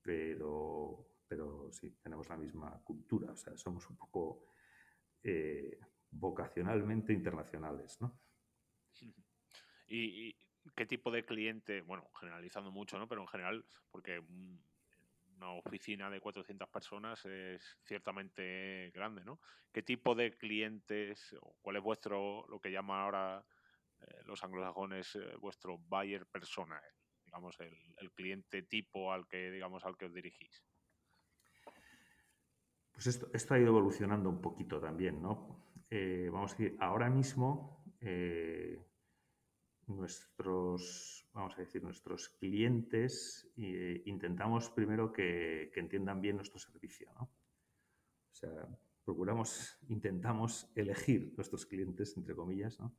pero, 0.00 1.20
pero 1.26 1.70
sí, 1.72 1.90
tenemos 2.00 2.28
la 2.28 2.36
misma 2.36 2.80
cultura, 2.82 3.32
o 3.32 3.36
sea, 3.36 3.56
somos 3.56 3.88
un 3.90 3.96
poco 3.96 4.46
eh, 5.22 5.78
vocacionalmente 6.10 7.12
internacionales, 7.12 8.00
¿no? 8.00 8.18
¿Y, 9.88 10.28
¿Y, 10.28 10.36
qué 10.76 10.86
tipo 10.86 11.10
de 11.10 11.24
cliente, 11.24 11.82
bueno, 11.82 12.08
generalizando 12.18 12.70
mucho, 12.70 12.96
¿no? 12.98 13.08
Pero 13.08 13.22
en 13.22 13.28
general, 13.28 13.66
porque 13.90 14.22
una 15.36 15.52
oficina 15.52 16.08
de 16.10 16.20
400 16.20 16.68
personas 16.68 17.24
es 17.24 17.78
ciertamente 17.82 18.92
grande, 18.94 19.24
¿no? 19.24 19.40
¿Qué 19.72 19.82
tipo 19.82 20.14
de 20.14 20.36
clientes, 20.36 21.34
o 21.40 21.56
cuál 21.60 21.76
es 21.76 21.82
vuestro, 21.82 22.46
lo 22.48 22.60
que 22.60 22.70
llaman 22.70 23.00
ahora 23.00 23.44
eh, 24.00 24.22
los 24.26 24.44
anglosajones, 24.44 25.16
eh, 25.16 25.34
vuestro 25.40 25.78
buyer 25.78 26.26
persona? 26.26 26.80
Digamos, 27.30 27.60
el, 27.60 28.10
cliente 28.12 28.62
tipo 28.62 29.12
al 29.12 29.28
que, 29.28 29.52
digamos, 29.52 29.84
al 29.84 29.96
que 29.96 30.06
os 30.06 30.12
dirigís? 30.12 30.64
Pues 32.92 33.06
esto, 33.06 33.30
esto 33.32 33.54
ha 33.54 33.58
ido 33.58 33.68
evolucionando 33.68 34.28
un 34.28 34.40
poquito 34.40 34.80
también, 34.80 35.22
¿no? 35.22 35.72
Eh, 35.88 36.28
vamos 36.32 36.52
a 36.52 36.56
decir, 36.56 36.76
ahora 36.80 37.08
mismo 37.08 37.84
eh, 38.00 38.84
nuestros, 39.86 41.28
vamos 41.32 41.54
a 41.56 41.60
decir, 41.60 41.84
nuestros 41.84 42.30
clientes 42.30 43.48
eh, 43.56 44.02
intentamos 44.06 44.68
primero 44.70 45.12
que, 45.12 45.70
que, 45.72 45.78
entiendan 45.78 46.20
bien 46.20 46.34
nuestro 46.34 46.58
servicio, 46.58 47.12
¿no? 47.14 47.22
O 47.22 48.34
sea, 48.34 48.68
procuramos, 49.04 49.78
intentamos 49.88 50.68
elegir 50.74 51.32
nuestros 51.36 51.64
clientes, 51.64 52.16
entre 52.16 52.34
comillas, 52.34 52.80
¿no? 52.80 52.92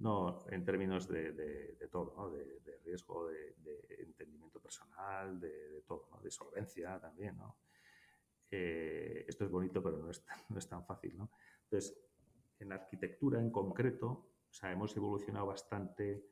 No 0.00 0.44
en 0.48 0.64
términos 0.64 1.08
de, 1.08 1.32
de, 1.32 1.88
todo, 1.88 2.14
¿no? 2.16 2.30
de, 2.30 2.78
riesgo, 2.84 3.28
de, 3.28 3.54
entendimiento 4.00 4.60
personal, 4.60 5.38
de, 5.38 5.82
todo, 5.86 6.08
¿no? 6.10 6.20
de 6.20 6.30
solvencia 6.30 6.98
también. 6.98 7.36
¿no? 7.36 7.58
Eh, 8.50 9.24
esto 9.28 9.44
es 9.44 9.50
bonito, 9.50 9.82
pero 9.82 9.98
no 9.98 10.10
es, 10.10 10.24
no 10.48 10.58
es 10.58 10.68
tan 10.68 10.84
fácil. 10.84 11.16
¿no? 11.16 11.30
Entonces, 11.64 11.96
en 12.58 12.72
arquitectura 12.72 13.40
en 13.40 13.50
concreto, 13.50 14.08
o 14.08 14.52
sea, 14.52 14.72
hemos 14.72 14.96
evolucionado 14.96 15.46
bastante 15.46 16.26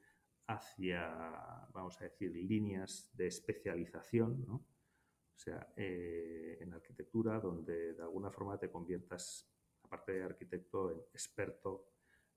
hacia, 0.49 1.69
vamos 1.73 2.01
a 2.01 2.05
decir, 2.05 2.35
líneas 2.35 3.11
de 3.13 3.27
especialización, 3.27 4.45
¿no? 4.47 4.55
O 4.55 5.41
sea, 5.41 5.73
eh, 5.77 6.59
en 6.61 6.73
arquitectura, 6.73 7.39
donde 7.39 7.93
de 7.95 8.03
alguna 8.03 8.31
forma 8.31 8.59
te 8.59 8.71
conviertas, 8.71 9.49
aparte 9.85 10.13
de 10.13 10.25
arquitecto, 10.25 10.91
en 10.91 10.99
experto 11.13 11.87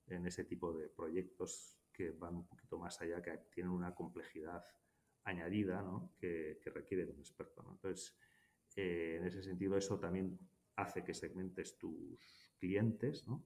en 0.06 0.26
ese 0.26 0.44
tipo 0.44 0.72
de 0.72 0.88
proyectos 0.88 1.78
que 1.92 2.10
van 2.10 2.36
un 2.36 2.46
poquito 2.46 2.78
más 2.78 3.00
allá, 3.00 3.20
que 3.22 3.36
tienen 3.50 3.72
una 3.72 3.94
complejidad 3.94 4.64
añadida 5.24 5.82
¿no? 5.82 6.12
que, 6.18 6.58
que 6.62 6.70
requiere 6.70 7.06
de 7.06 7.12
un 7.12 7.18
experto. 7.18 7.62
¿no? 7.62 7.72
Entonces, 7.72 8.16
eh, 8.76 9.16
en 9.18 9.26
ese 9.26 9.42
sentido, 9.42 9.76
eso 9.76 9.98
también 9.98 10.38
hace 10.76 11.04
que 11.04 11.14
segmentes 11.14 11.78
tus 11.78 12.54
clientes 12.58 13.26
¿no? 13.26 13.44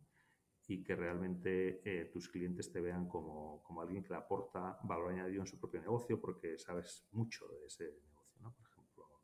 y 0.69 0.83
que 0.83 0.95
realmente 0.95 1.83
eh, 1.85 2.07
tus 2.07 2.29
clientes 2.29 2.71
te 2.73 2.81
vean 2.81 3.09
como, 3.09 3.63
como, 3.63 3.83
alguien 3.83 4.03
que 4.03 4.11
le 4.11 4.17
aporta 4.17 4.79
valor 4.85 5.13
añadido 5.13 5.43
en 5.43 5.47
su 5.47 5.59
propio 5.59 5.81
negocio 5.81 6.21
porque 6.21 6.59
sabes 6.59 7.07
mucho 7.13 7.47
de 7.49 7.67
ese 7.67 7.85
negocio. 7.85 8.41
¿no? 8.41 8.57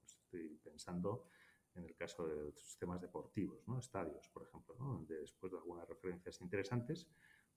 Estoy 0.05 0.59
pensando 0.63 1.29
en 1.75 1.85
el 1.85 1.95
caso 1.95 2.27
de 2.27 2.37
los 2.37 2.61
sistemas 2.61 3.01
deportivos, 3.01 3.67
¿no? 3.67 3.79
estadios, 3.79 4.29
por 4.29 4.43
ejemplo, 4.43 4.75
¿no? 4.79 4.93
donde 4.95 5.19
después 5.19 5.53
de 5.53 5.59
algunas 5.59 5.89
referencias 5.89 6.41
interesantes, 6.41 7.07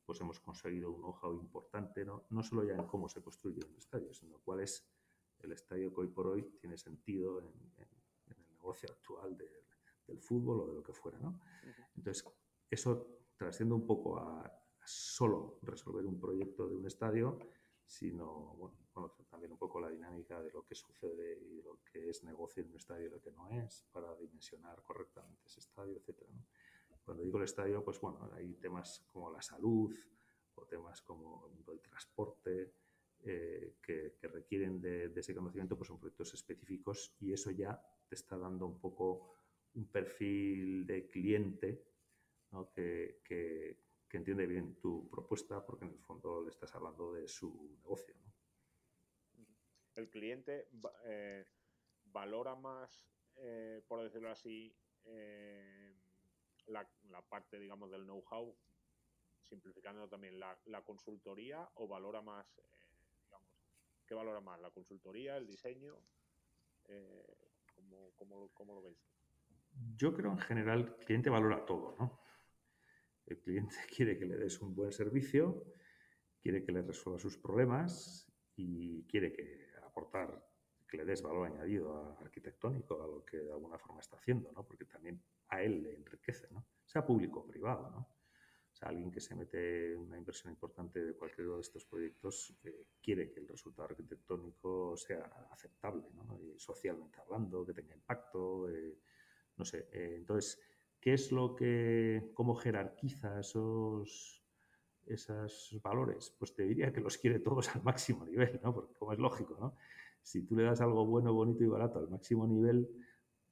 pues 0.06 0.22
hemos 0.22 0.40
conseguido 0.40 0.92
un 0.92 1.02
know-how 1.02 1.34
importante, 1.34 2.06
¿no? 2.06 2.26
no 2.30 2.44
solo 2.44 2.64
ya 2.64 2.76
en 2.76 2.86
cómo 2.86 3.10
se 3.10 3.22
construye 3.22 3.60
un 3.66 3.76
estadio, 3.78 4.14
sino 4.14 4.40
cuál 4.40 4.62
es 4.62 4.88
el 5.40 5.52
estadio 5.52 5.94
que 5.94 6.02
hoy 6.02 6.08
por 6.08 6.28
hoy 6.28 6.44
tiene 6.60 6.78
sentido 6.78 7.40
en, 7.42 7.48
en, 7.48 7.88
el 8.38 8.48
negocio 8.48 8.90
actual 8.90 9.38
de, 9.38 9.66
del 10.08 10.20
fútbol 10.20 10.62
o 10.62 10.68
de 10.68 10.74
lo 10.76 10.84
que 10.84 10.94
fuera. 10.94 11.20
¿no? 11.20 11.40
Entonces, 11.96 12.26
eso 12.70 13.08
trasciende 13.36 13.76
un 13.76 13.86
poco 13.86 14.18
a, 14.18 14.46
a 14.46 14.88
solo 14.88 15.60
resolver 15.64 16.06
un 16.06 16.20
proyecto 16.20 16.68
de 16.68 16.76
un 16.76 16.86
estadio, 16.86 17.38
sino 17.86 18.56
bueno, 18.58 18.78
también 19.30 19.52
un 19.52 19.58
poco 19.58 19.80
la 19.80 19.90
dinámica 19.90 20.42
de 20.42 20.52
lo 20.52 20.66
que 20.66 20.76
sucede 20.76 21.38
y 21.40 21.62
lo 21.62 21.80
que 21.92 22.10
es 22.10 22.24
negocio 22.24 22.64
en 22.64 22.70
un 22.70 22.78
estadio 22.78 23.08
y 23.08 23.10
lo 23.10 23.22
que 23.22 23.32
no 23.32 23.50
es, 23.50 23.86
para 23.92 24.16
dimensionar 24.16 24.82
correctamente 24.84 25.48
ese 25.48 25.60
estadio, 25.60 25.98
etc. 25.98 26.24
Cuando 27.04 27.24
digo 27.24 27.38
el 27.38 27.44
estadio, 27.44 27.84
pues 27.84 28.00
bueno, 28.00 28.30
hay 28.34 28.54
temas 28.56 29.06
como 29.12 29.32
la 29.32 29.42
salud 29.42 29.96
o 30.56 30.66
temas 30.66 31.02
como 31.02 31.52
el 31.72 31.82
transporte 31.82 32.74
eh, 33.24 33.76
que, 33.82 34.16
que, 34.20 34.28
requieren 34.28 34.82
de, 34.82 35.12
ese 35.16 35.36
conocimiento, 35.36 35.78
pues 35.78 35.88
son 35.88 36.00
proyectos 36.00 36.34
específicos 36.34 37.16
y 37.20 37.34
eso 37.34 37.52
ya 37.52 37.80
te 38.08 38.16
está 38.16 38.38
dando 38.38 38.66
un 38.66 38.80
poco 38.80 39.36
un 39.74 39.88
perfil 39.88 40.86
de 40.86 41.08
cliente 41.10 41.84
que, 42.74 43.85
que 44.16 44.20
entiende 44.20 44.48
bien 44.48 44.76
tu 44.80 45.10
propuesta 45.10 45.66
porque 45.66 45.84
en 45.84 45.92
el 45.92 46.00
fondo 46.00 46.42
le 46.42 46.50
estás 46.50 46.74
hablando 46.74 47.12
de 47.12 47.28
su 47.28 47.70
negocio. 47.82 48.16
¿no? 48.24 48.32
El 49.96 50.10
cliente 50.10 50.70
eh, 51.04 51.46
valora 52.06 52.56
más, 52.56 53.06
eh, 53.36 53.84
por 53.86 54.02
decirlo 54.02 54.32
así, 54.32 54.74
eh, 55.04 55.94
la, 56.68 56.90
la, 57.10 57.22
parte, 57.24 57.60
digamos, 57.60 57.92
del 57.92 58.06
know-how, 58.06 58.56
simplificando 59.42 60.08
también 60.08 60.40
la, 60.40 60.58
la, 60.68 60.82
consultoría, 60.82 61.70
o 61.74 61.86
valora 61.86 62.22
más, 62.22 62.48
digamos, 63.26 63.50
¿qué 64.08 64.16
valora 64.16 64.40
más? 64.40 64.62
¿La 64.62 64.72
consultoría, 64.72 65.36
el 65.36 65.46
diseño? 65.46 65.94
¿cómo, 67.76 68.14
cómo, 68.16 68.50
¿Cómo 68.54 68.76
lo 68.76 68.82
veis? 68.82 69.06
Yo 69.98 70.14
creo 70.14 70.32
en 70.32 70.40
general 70.40 70.80
el 70.80 70.96
cliente 71.06 71.30
valora 71.30 71.66
todo, 71.66 71.98
¿no? 72.00 72.25
El 73.26 73.40
cliente 73.40 73.76
quiere 73.96 74.18
que 74.18 74.26
le 74.26 74.38
des 74.38 74.62
un 74.62 74.76
buen 74.76 74.92
servicio, 74.92 75.66
quiere 76.40 76.64
que 76.64 76.72
le 76.72 76.82
resuelva 76.82 77.20
sus 77.20 77.38
problemas 77.38 78.32
y 78.56 79.04
quiere 79.06 79.34
que 79.34 79.72
aportar, 79.84 80.48
que 80.88 80.98
le 80.98 81.06
des 81.06 81.22
valor 81.22 81.48
añadido 81.48 82.18
arquitectónico 82.20 83.02
a 83.02 83.08
lo 83.08 83.26
que 83.26 83.38
de 83.38 83.52
alguna 83.52 83.78
forma 83.78 84.02
está 84.02 84.18
haciendo, 84.18 84.52
¿no? 84.52 84.66
Porque 84.66 84.86
también 84.86 85.22
a 85.50 85.62
él 85.62 85.82
le 85.84 85.96
enriquece, 85.96 86.48
¿no? 86.52 86.66
Sea 86.86 87.06
público 87.06 87.40
o 87.40 87.48
privado, 87.48 87.90
¿no? 87.90 88.16
O 88.76 88.78
sea, 88.78 88.90
alguien 88.90 89.10
que 89.10 89.22
se 89.22 89.34
mete 89.36 89.96
una 89.96 90.18
inversión 90.18 90.52
importante 90.52 91.02
de 91.02 91.14
cualquiera 91.14 91.56
de 91.56 91.62
estos 91.62 91.86
proyectos 91.86 92.54
eh, 92.66 92.88
quiere 93.02 93.32
que 93.32 93.40
el 93.40 93.48
resultado 93.48 93.88
arquitectónico 93.88 94.98
sea 94.98 95.48
aceptable, 95.50 96.04
¿no? 96.14 96.38
Y 96.38 96.60
socialmente 96.60 97.22
hablando, 97.22 97.66
que 97.66 97.74
tenga 97.74 97.96
impacto, 97.96 98.70
eh, 98.70 99.00
no 99.56 99.64
sé. 99.64 99.88
Eh, 99.94 100.16
entonces, 100.18 100.60
¿Qué 101.06 101.14
es 101.14 101.32
lo 101.32 101.56
que, 101.56 102.32
cómo 102.34 102.56
jerarquiza 102.56 103.40
esos, 103.40 104.44
esos 105.06 105.80
valores? 105.84 106.36
Pues 106.40 106.56
te 106.56 106.64
diría 106.64 106.92
que 106.92 107.00
los 107.00 107.20
quiere 107.20 107.38
todos 107.38 107.76
al 107.76 107.84
máximo 107.84 108.26
nivel, 108.26 108.60
¿no? 108.64 108.74
Porque 108.74 108.96
como 108.96 109.14
es 109.14 109.20
lógico, 109.20 109.56
¿no? 109.60 109.76
Si 110.24 110.42
tú 110.48 110.56
le 110.56 110.64
das 110.64 110.82
algo 110.82 111.06
bueno, 111.06 111.32
bonito 111.32 111.64
y 111.64 111.68
barato 111.68 112.00
al 112.00 112.10
máximo 112.10 112.48
nivel, 112.48 112.90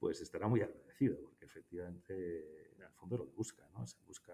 pues 0.00 0.20
estará 0.20 0.48
muy 0.48 0.62
agradecido, 0.62 1.16
porque 1.20 1.44
efectivamente 1.44 2.72
en 2.74 2.82
el 2.82 2.90
fondo 2.90 3.18
lo 3.18 3.26
busca, 3.26 3.64
¿no? 3.72 3.86
Se 3.86 3.98
busca, 4.04 4.32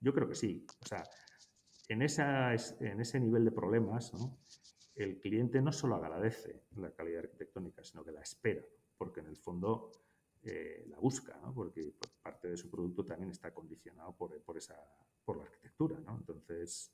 yo 0.00 0.12
creo 0.12 0.28
que 0.28 0.34
sí, 0.34 0.66
o 0.82 0.84
sea, 0.84 1.04
en, 1.86 2.02
esa, 2.02 2.54
en 2.54 3.00
ese 3.00 3.20
nivel 3.20 3.44
de 3.44 3.52
problemas, 3.52 4.12
¿no? 4.14 4.36
el 4.96 5.20
cliente 5.20 5.62
no 5.62 5.70
solo 5.70 5.94
agradece 5.94 6.64
la 6.74 6.90
calidad 6.90 7.20
arquitectónica, 7.20 7.84
sino 7.84 8.04
que 8.04 8.10
la 8.10 8.22
espera, 8.22 8.64
porque 8.96 9.20
en 9.20 9.26
el 9.26 9.36
fondo 9.36 9.92
eh, 10.42 10.84
la 10.88 10.98
busca, 10.98 11.38
¿no? 11.42 11.52
porque 11.52 11.94
parte 12.22 12.48
de 12.48 12.56
su 12.56 12.70
producto 12.70 13.04
también 13.04 13.30
está 13.30 13.52
condicionado 13.52 14.14
por, 14.16 14.40
por, 14.42 14.56
esa, 14.56 14.76
por 15.24 15.36
la 15.36 15.44
arquitectura. 15.44 15.98
¿no? 16.00 16.16
Entonces, 16.16 16.92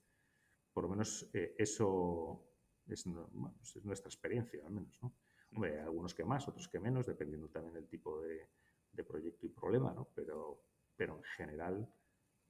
por 0.73 0.85
lo 0.85 0.91
menos 0.91 1.29
eh, 1.33 1.55
eso 1.59 2.43
es, 2.87 3.05
bueno, 3.07 3.55
pues 3.59 3.77
es, 3.77 3.85
nuestra 3.85 4.09
experiencia, 4.09 4.65
al 4.67 4.73
menos. 4.73 4.99
¿no? 5.03 5.15
Hombre, 5.53 5.81
algunos 5.81 6.15
que 6.15 6.25
más, 6.25 6.49
otros 6.49 6.69
que 6.69 6.81
menos, 6.81 7.07
dependiendo 7.07 7.49
también 7.49 7.75
del 7.75 7.89
tipo 7.89 8.21
de, 8.21 8.49
de 8.93 9.05
proyecto 9.05 9.47
y 9.47 9.51
problema, 9.51 9.93
¿no? 9.93 10.09
pero, 10.15 10.63
pero 10.97 11.17
en 11.17 11.23
general 11.23 11.89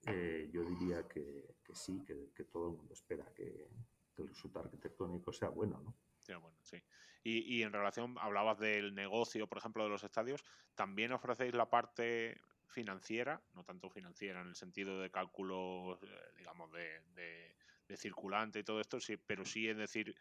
eh, 0.07 0.51
yo 0.53 0.65
diría 0.65 1.09
que, 1.09 1.57
que 1.63 1.75
sí, 1.75 2.03
que, 2.05 2.31
que, 2.35 2.45
todo 2.45 2.69
el 2.71 2.77
mundo 2.77 2.93
espera 2.93 3.33
que, 3.35 3.69
que 4.15 4.23
el 4.23 4.29
resultado 4.29 4.67
arquitectónico 4.67 5.33
sea 5.33 5.49
bueno. 5.49 5.81
¿no? 5.83 5.95
Bueno, 6.27 6.57
sí. 6.63 6.83
Y, 7.23 7.57
y, 7.57 7.63
en 7.63 7.73
relación, 7.73 8.17
hablabas 8.21 8.59
del 8.59 8.95
negocio, 8.95 9.47
por 9.47 9.59
ejemplo, 9.59 9.83
de 9.85 9.91
los 9.91 10.05
estadios, 10.05 10.45
¿también 10.75 11.13
ofrecéis 11.13 11.55
la 11.55 11.69
parte 11.69 12.41
financiera, 12.67 13.41
no 13.55 13.65
tanto 13.65 13.89
financiera 13.89 14.41
en 14.41 14.49
el 14.49 14.55
sentido 14.55 15.01
de 15.01 15.11
cálculos, 15.11 16.03
eh, 16.03 16.07
digamos, 16.37 16.71
de, 16.73 17.01
de, 17.15 17.55
circulante 17.97 18.59
y 18.59 18.65
todo 18.65 18.81
esto, 18.81 18.99
sí, 18.99 19.17
pero 19.17 19.45
sí 19.45 19.69
es 19.69 19.77
decir, 19.77 20.17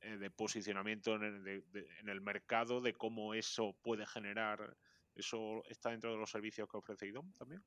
eh, 0.00 0.16
de 0.16 0.30
posicionamiento 0.30 1.14
en 1.16 1.24
el, 1.24 1.64
en 2.00 2.08
el, 2.08 2.22
mercado, 2.22 2.80
de 2.80 2.94
cómo 2.94 3.34
eso 3.34 3.76
puede 3.82 4.06
generar, 4.06 4.74
¿eso 5.14 5.62
está 5.68 5.90
dentro 5.90 6.10
de 6.10 6.16
los 6.16 6.30
servicios 6.30 6.66
que 6.70 6.78
ofrece 6.78 7.06
IDOM 7.06 7.30
también? 7.34 7.62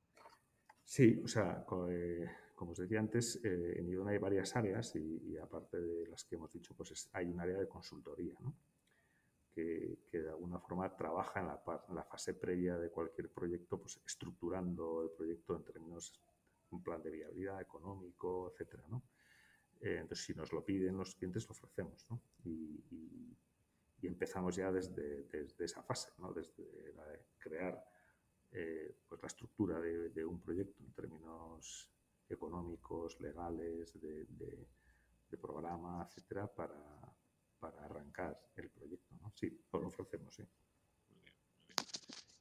Sí, 0.84 1.20
o 1.22 1.28
sea, 1.28 1.64
eh, 1.90 2.28
como 2.62 2.72
os 2.74 2.78
decía 2.78 3.00
antes, 3.00 3.40
eh, 3.42 3.80
en 3.80 3.88
IDOM 3.88 4.06
hay 4.06 4.18
varias 4.18 4.54
áreas 4.54 4.94
y, 4.94 5.36
aparte 5.36 5.80
de 5.80 6.06
las 6.06 6.22
que 6.22 6.36
hemos 6.36 6.52
dicho, 6.52 6.74
pues 6.76 6.92
es, 6.92 7.10
hay 7.12 7.26
un 7.26 7.40
área 7.40 7.58
de 7.58 7.66
consultoría, 7.66 8.38
que, 9.52 9.98
de 10.12 10.28
alguna 10.28 10.60
forma 10.60 10.94
trabaja 10.94 11.40
en 11.40 11.48
la, 11.96 12.04
fase 12.04 12.34
previa 12.34 12.78
de 12.78 12.88
cualquier 12.88 13.32
proyecto, 13.32 13.80
pues 13.80 14.00
estructurando 14.06 15.02
el 15.02 15.10
proyecto 15.10 15.56
en 15.56 15.64
términos 15.64 16.12
de 16.12 16.76
un 16.76 16.84
plan 16.84 17.02
de 17.02 17.10
viabilidad 17.10 17.60
económico, 17.60 18.52
etcétera. 18.52 18.84
Eh, 19.80 19.98
entonces, 19.98 20.24
si 20.24 20.32
nos 20.32 20.52
lo 20.52 20.64
piden 20.64 20.96
los 20.96 21.16
clientes, 21.16 21.44
lo 21.48 21.54
ofrecemos. 21.54 22.06
Y, 22.44 23.36
empezamos 24.02 24.54
ya 24.54 24.70
desde, 24.70 25.26
esa 25.58 25.82
fase. 25.82 26.12
Desde 26.32 26.92
la 26.94 27.06
de 27.06 27.26
crear 27.38 27.84
eh, 28.52 28.98
pues 29.08 29.20
la 29.20 29.26
estructura 29.26 29.80
de, 29.80 30.24
un 30.24 30.40
proyecto 30.40 30.80
en 30.84 30.92
términos 30.92 31.88
económicos, 32.32 33.20
legales, 33.20 34.00
de, 34.00 34.26
de 35.30 35.38
programa, 35.38 36.06
etcétera, 36.08 36.46
para 36.46 37.02
para 37.62 37.84
arrancar 37.84 38.36
el 38.56 38.68
proyecto. 38.70 39.14
¿no? 39.20 39.32
Sí, 39.36 39.56
lo 39.72 39.86
ofrecemos, 39.86 40.34
sí. 40.34 40.42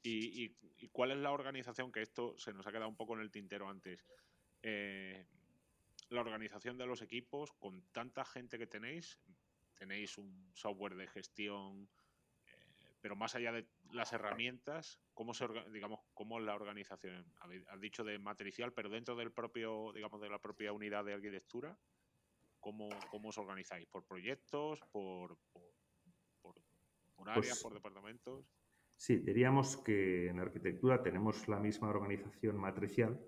¿Y, 0.02 0.50
cuál 0.92 1.12
es 1.12 1.18
la 1.18 1.32
organización? 1.32 1.92
Que 1.92 2.02
esto 2.02 2.36
se 2.40 2.54
nos 2.54 2.66
ha 2.66 2.72
quedado 2.72 2.90
un 2.90 2.96
poco 2.96 3.14
en 3.14 3.22
el 3.22 3.30
tintero 3.30 3.70
antes. 3.70 4.04
Eh, 4.64 5.24
la 6.10 6.22
organización 6.22 6.76
de 6.80 6.88
los 6.88 7.04
equipos, 7.04 7.54
con 7.54 7.84
tanta 7.92 8.26
gente 8.26 8.58
que 8.58 8.66
tenéis, 8.66 9.20
tenéis 9.76 10.18
un 10.18 10.50
software 10.56 10.96
de 10.96 11.08
gestión, 11.08 11.88
eh, 12.48 12.96
pero 13.00 13.16
más 13.16 13.36
allá 13.36 13.52
de 13.52 13.68
las 13.94 14.14
herramientas, 14.14 15.00
¿cómo 15.14 15.34
se 15.34 15.48
digamos 15.72 16.00
cómo 16.14 16.40
es 16.40 16.46
la 16.46 16.56
organización? 16.56 17.26
Has 17.68 17.80
dicho 17.80 18.04
de 18.04 18.20
matricial, 18.20 18.74
pero 18.74 18.90
dentro 18.90 19.16
del 19.16 19.32
propio, 19.32 19.92
digamos, 19.94 20.22
de 20.22 20.30
la 20.30 20.40
propia 20.40 20.74
unidad 20.74 21.06
de 21.06 21.14
arquitectura, 21.14 21.78
¿cómo, 22.60 22.90
cómo 23.10 23.30
os 23.30 23.38
organizáis? 23.38 23.88
¿Por 23.88 24.06
proyectos? 24.06 24.80
¿Por, 24.92 25.38
por, 26.42 27.30
áreas? 27.30 27.48
Pues 27.48 27.64
¿Por 27.64 27.74
departamentos? 27.74 28.46
Sí, 28.96 29.18
diríamos 29.18 29.78
que 29.78 30.28
en 30.30 30.40
arquitectura 30.40 31.02
tenemos 31.02 31.48
la 31.48 31.60
misma 31.60 31.90
organización 31.90 32.58
matricial 32.58 33.20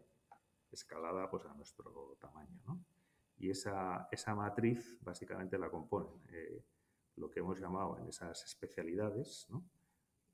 escalada 0.71 1.29
pues, 1.29 1.45
a 1.45 1.53
nuestro 1.53 2.17
tamaño. 2.19 2.61
¿no? 2.65 2.85
Y 3.37 3.49
esa, 3.49 4.07
esa, 4.11 4.35
matriz 4.35 4.99
básicamente 5.01 5.57
la 5.57 5.69
componen 5.69 6.21
eh, 6.31 6.63
lo 7.15 7.29
que 7.29 7.39
hemos 7.39 7.59
llamado 7.59 7.97
en 7.97 8.07
esas 8.07 8.43
especialidades 8.43 9.47
¿no? 9.49 9.63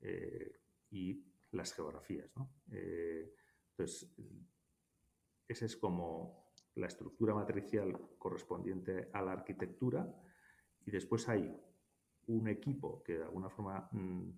Eh, 0.00 0.60
y 0.90 1.24
las 1.52 1.72
geografías. 1.72 2.30
¿no? 2.36 2.54
Eh, 2.72 3.34
entonces, 3.70 4.12
esa 5.46 5.64
es 5.66 5.76
como 5.76 6.52
la 6.76 6.86
estructura 6.86 7.34
matricial 7.34 8.16
correspondiente 8.18 9.10
a 9.12 9.22
la 9.22 9.32
arquitectura 9.32 10.06
y 10.84 10.90
después 10.90 11.28
hay 11.28 11.54
un 12.26 12.48
equipo 12.48 13.02
que 13.02 13.18
de 13.18 13.24
alguna 13.24 13.50
forma... 13.50 13.88
Mm, 13.92 14.30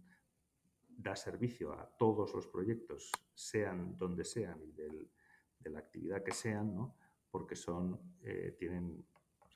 da 1.03 1.17
servicio 1.17 1.73
a 1.73 1.87
todos 1.99 2.35
los 2.35 2.47
proyectos, 2.47 3.11
sean 3.35 3.97
donde 3.99 4.25
sean 4.25 4.63
y 4.63 4.73
de 4.73 5.71
la 5.71 5.79
actividad 5.79 6.23
que 6.23 6.33
sean, 6.33 6.75
¿no? 6.75 6.97
porque 7.31 7.57
son, 7.57 7.99
eh, 8.23 8.55
tienen 8.59 9.05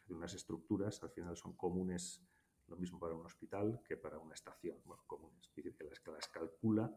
unas 0.09 0.35
estructuras, 0.35 1.03
al 1.03 1.11
final 1.11 1.37
son 1.37 1.55
comunes, 1.57 2.26
lo 2.69 2.77
mismo 2.77 2.99
para 2.99 3.15
un 3.15 3.25
hospital 3.25 3.81
que 3.85 3.97
para 3.97 4.19
una 4.19 4.35
estación, 4.35 4.79
bueno, 4.85 5.03
es 5.41 5.49
decir, 5.49 5.75
que 5.77 5.85
las, 5.85 6.01
las 6.07 6.29
calcula 6.29 6.95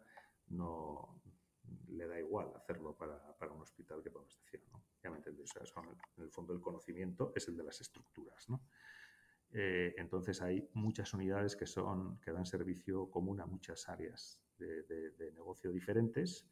no 0.47 1.22
le 1.89 2.07
da 2.07 2.20
igual 2.20 2.51
hacerlo 2.55 2.95
para, 2.97 3.38
para, 3.38 3.51
un 3.51 3.61
hospital 3.61 4.01
que 4.01 4.09
para 4.09 4.24
una 4.24 4.30
estación. 4.30 4.63
Ya 5.03 5.09
me 5.09 5.17
entendéis, 5.17 5.51
en 6.17 6.24
el 6.24 6.32
fondo 6.32 6.53
el 6.53 6.61
conocimiento 6.61 7.32
es 7.36 7.47
el 7.47 7.55
de 7.55 7.63
las 7.63 7.80
estructuras, 7.82 8.49
¿no? 8.49 8.61
Eh, 9.51 9.95
entonces 9.97 10.41
hay 10.41 10.70
muchas 10.74 11.13
unidades 11.13 11.55
que, 11.55 11.65
son, 11.65 12.20
que 12.20 12.32
dan 12.32 12.45
servicio 12.45 13.09
común 13.09 13.39
a 13.41 13.45
muchas 13.45 13.89
áreas 13.89 14.41
de, 14.57 15.32
negocio 15.34 15.72
diferentes 15.72 16.47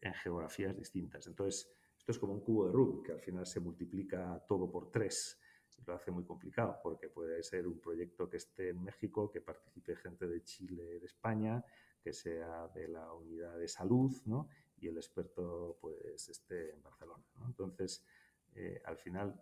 en 0.00 0.12
geografías 0.14 0.76
distintas. 0.76 1.26
Entonces, 1.26 1.72
esto 1.98 2.12
es 2.12 2.18
como 2.18 2.34
un 2.34 2.40
cubo 2.40 2.66
de 2.66 2.72
Rubik, 2.72 3.06
que 3.06 3.12
al 3.12 3.20
final 3.20 3.46
se 3.46 3.60
multiplica 3.60 4.44
todo 4.46 4.70
por 4.70 4.90
tres. 4.90 5.40
Y 5.78 5.82
lo 5.84 5.94
hace 5.94 6.10
muy 6.10 6.24
complicado, 6.24 6.78
porque 6.82 7.08
puede 7.08 7.42
ser 7.42 7.66
un 7.66 7.78
proyecto 7.80 8.28
que 8.28 8.38
esté 8.38 8.70
en 8.70 8.82
México, 8.82 9.30
que 9.30 9.40
participe 9.40 9.96
gente 9.96 10.26
de 10.26 10.42
Chile, 10.42 10.98
de 10.98 11.06
España, 11.06 11.64
que 12.02 12.12
sea 12.12 12.68
de 12.68 12.88
la 12.88 13.12
unidad 13.12 13.58
de 13.58 13.68
salud, 13.68 14.12
¿no? 14.24 14.48
y 14.78 14.88
el 14.88 14.96
experto 14.96 15.78
pues 15.80 16.28
esté 16.28 16.72
en 16.72 16.82
Barcelona. 16.82 17.24
Entonces, 17.46 18.04
eh, 18.54 18.80
al 18.84 18.96
final 18.96 19.40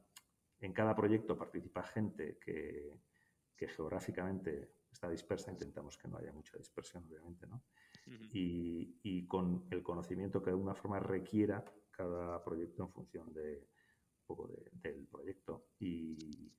en 0.61 0.72
cada 0.72 0.95
proyecto 0.95 1.37
participa 1.37 1.83
gente 1.83 2.39
que, 2.39 2.93
geográficamente 3.66 4.75
está 4.93 5.09
dispersa, 5.09 5.51
intentamos 5.51 5.97
que 5.97 6.07
no 6.07 6.18
haya 6.18 6.31
mucha 6.35 6.59
dispersión, 6.59 7.03
obviamente, 7.09 7.47
¿no? 7.47 7.62
y, 8.31 9.27
con 9.27 9.66
el 9.70 9.83
conocimiento 9.83 10.41
que 10.41 10.51
de 10.51 10.57
alguna 10.57 10.75
forma 10.75 11.01
requiera 11.01 11.64
cada 11.91 12.45
proyecto 12.45 12.83
en 12.83 12.91
función 12.91 13.33
de 13.33 13.66
poco 14.27 14.49
del 14.72 15.07
proyecto. 15.07 15.68
Y, 15.79 16.53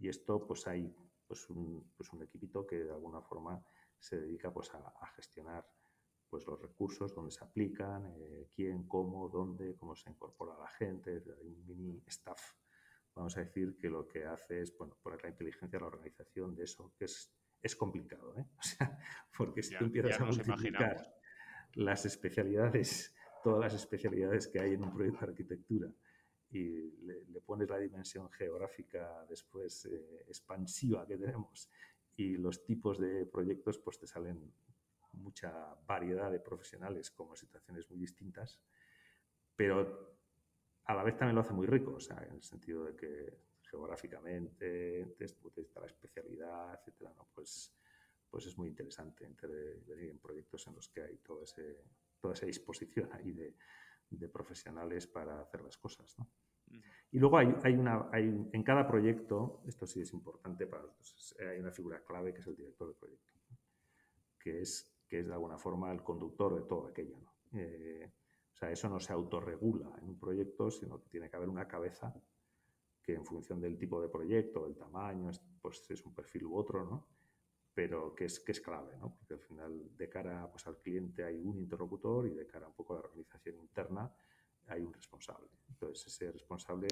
esto, 0.00 0.44
pues 0.44 0.66
hay 0.66 0.92
pues 1.28 1.48
un, 1.48 1.92
pues 1.96 2.12
un 2.12 2.22
equipito 2.24 2.66
que 2.66 2.82
de 2.82 2.90
alguna 2.90 3.22
forma 3.22 3.64
se 3.96 4.20
dedica 4.20 4.52
pues 4.52 4.68
a, 4.74 5.06
gestionar 5.14 5.64
pues 6.28 6.44
los 6.44 6.60
recursos, 6.60 7.14
dónde 7.14 7.30
se 7.30 7.44
aplican, 7.44 8.12
eh, 8.16 8.48
quién, 8.52 8.88
cómo, 8.88 9.28
dónde, 9.28 9.76
cómo 9.76 9.94
se 9.94 10.10
incorpora 10.10 10.58
la 10.58 10.68
gente, 10.68 11.22
hay 11.38 11.46
un 11.46 11.66
mini 11.66 12.02
staff 12.06 12.54
vamos 13.14 13.36
a 13.36 13.40
decir 13.40 13.76
que 13.76 13.88
lo 13.88 14.06
que 14.08 14.24
hace 14.24 14.62
es 14.62 14.76
bueno, 14.76 14.96
poner 15.02 15.22
la 15.22 15.30
inteligencia 15.30 15.78
a 15.78 15.82
la 15.82 15.88
organización 15.88 16.54
de 16.54 16.64
eso, 16.64 16.92
que 16.98 17.04
es, 17.04 17.34
es 17.60 17.76
complicado. 17.76 18.34
¿eh? 18.38 18.46
O 18.58 18.62
sea, 18.62 18.98
porque 19.36 19.62
si 19.62 19.76
tú 19.76 19.84
empiezas 19.84 20.20
a 20.20 20.24
multiplicar 20.24 21.14
las 21.74 22.04
especialidades, 22.06 23.14
todas 23.42 23.60
las 23.60 23.74
especialidades 23.74 24.48
que 24.48 24.60
hay 24.60 24.74
en 24.74 24.84
un 24.84 24.92
proyecto 24.92 25.24
de 25.24 25.32
arquitectura 25.32 25.92
y 26.52 26.92
le, 27.02 27.40
pones 27.40 27.68
la 27.68 27.78
dimensión 27.78 28.30
geográfica 28.30 29.24
después 29.28 29.86
eh, 29.86 30.24
expansiva 30.28 31.06
que 31.06 31.16
tenemos 31.16 31.70
y 32.16 32.36
los 32.36 32.62
tipos 32.62 32.98
de 32.98 33.24
proyectos, 33.26 33.78
pues 33.78 33.98
te 33.98 34.06
salen 34.06 34.52
mucha 35.12 35.74
variedad 35.86 36.30
de 36.30 36.40
profesionales 36.40 37.10
como 37.10 37.34
situaciones 37.36 37.88
muy 37.88 37.98
distintas, 37.98 38.60
pero 39.56 40.18
a 40.84 40.94
la 40.94 41.02
vez 41.02 41.16
también 41.16 41.34
lo 41.34 41.40
hace 41.40 41.52
muy 41.54 41.66
rico, 41.66 41.94
o 41.94 42.00
sea, 42.00 42.22
en 42.22 42.34
el 42.34 42.42
sentido 42.42 42.84
de 42.84 42.96
que 42.96 43.38
geográficamente, 43.62 45.14
desde 45.18 45.38
el 45.56 45.68
la 45.74 45.86
especialidad, 45.86 46.74
etcétera, 46.74 47.14
¿no? 47.16 47.28
pues, 47.34 47.74
pues 48.28 48.46
es 48.46 48.58
muy 48.58 48.68
interesante 48.68 49.26
venir 49.86 50.10
en 50.10 50.18
proyectos 50.18 50.66
en 50.66 50.74
los 50.74 50.88
que 50.88 51.02
hay 51.02 51.16
todo 51.18 51.42
ese, 51.42 51.82
toda 52.20 52.34
esa 52.34 52.44
disposición 52.44 53.10
ahí 53.12 53.32
de, 53.32 53.56
de 54.10 54.28
profesionales 54.28 55.06
para 55.06 55.40
hacer 55.40 55.62
las 55.62 55.76
cosas. 55.78 56.18
¿no? 56.18 56.28
Y 57.10 57.18
luego 57.18 57.36
hay, 57.36 57.54
hay 57.62 57.74
una, 57.74 58.08
hay, 58.10 58.48
en 58.52 58.62
cada 58.62 58.86
proyecto, 58.86 59.62
esto 59.66 59.86
sí 59.86 60.00
es 60.00 60.12
importante 60.14 60.66
para 60.66 60.82
nosotros, 60.82 61.36
hay 61.38 61.58
una 61.58 61.70
figura 61.70 62.02
clave 62.02 62.32
que 62.32 62.40
es 62.40 62.46
el 62.46 62.56
director 62.56 62.88
de 62.88 62.94
proyecto, 62.94 63.32
que, 64.38 64.62
es, 64.62 64.96
que 65.06 65.20
es 65.20 65.26
de 65.26 65.32
alguna 65.32 65.58
forma 65.58 65.92
el 65.92 66.02
conductor 66.02 66.54
de 66.54 66.62
todo 66.62 66.86
aquello. 66.86 67.18
¿no? 67.18 67.32
Eh, 67.58 68.10
o 68.50 68.56
sea, 68.56 68.70
eso 68.70 68.88
no 68.88 68.98
se 68.98 69.12
autorregula 69.12 69.94
en 70.00 70.08
un 70.08 70.18
proyecto, 70.18 70.70
sino 70.70 71.00
que 71.02 71.08
tiene 71.08 71.28
que 71.28 71.36
haber 71.36 71.50
una 71.50 71.68
cabeza 71.68 72.14
que 73.02 73.14
en 73.14 73.26
función 73.26 73.60
del 73.60 73.76
tipo 73.76 74.00
de 74.00 74.08
proyecto, 74.08 74.64
del 74.64 74.76
tamaño, 74.76 75.30
pues 75.60 75.90
es 75.90 76.04
un 76.06 76.14
perfil 76.14 76.46
u 76.46 76.56
otro, 76.56 76.84
¿no? 76.84 77.08
Pero 77.74 78.14
que 78.14 78.26
es, 78.26 78.40
que 78.40 78.52
es 78.52 78.60
clave, 78.60 78.96
¿no? 78.96 79.14
Porque 79.16 79.34
al 79.34 79.40
final, 79.40 79.96
de 79.96 80.08
cara 80.08 80.48
pues, 80.50 80.66
al 80.66 80.78
cliente 80.78 81.24
hay 81.24 81.42
un 81.44 81.58
interlocutor 81.58 82.26
y 82.26 82.34
de 82.34 82.46
cara 82.46 82.68
un 82.68 82.74
poco 82.74 82.94
a 82.94 82.96
la 83.00 83.02
organización 83.02 83.56
interna 83.56 84.10
hay 84.68 84.82
un 84.82 84.92
responsable. 84.92 85.48
Entonces, 85.68 86.06
ese 86.06 86.32
responsable 86.32 86.88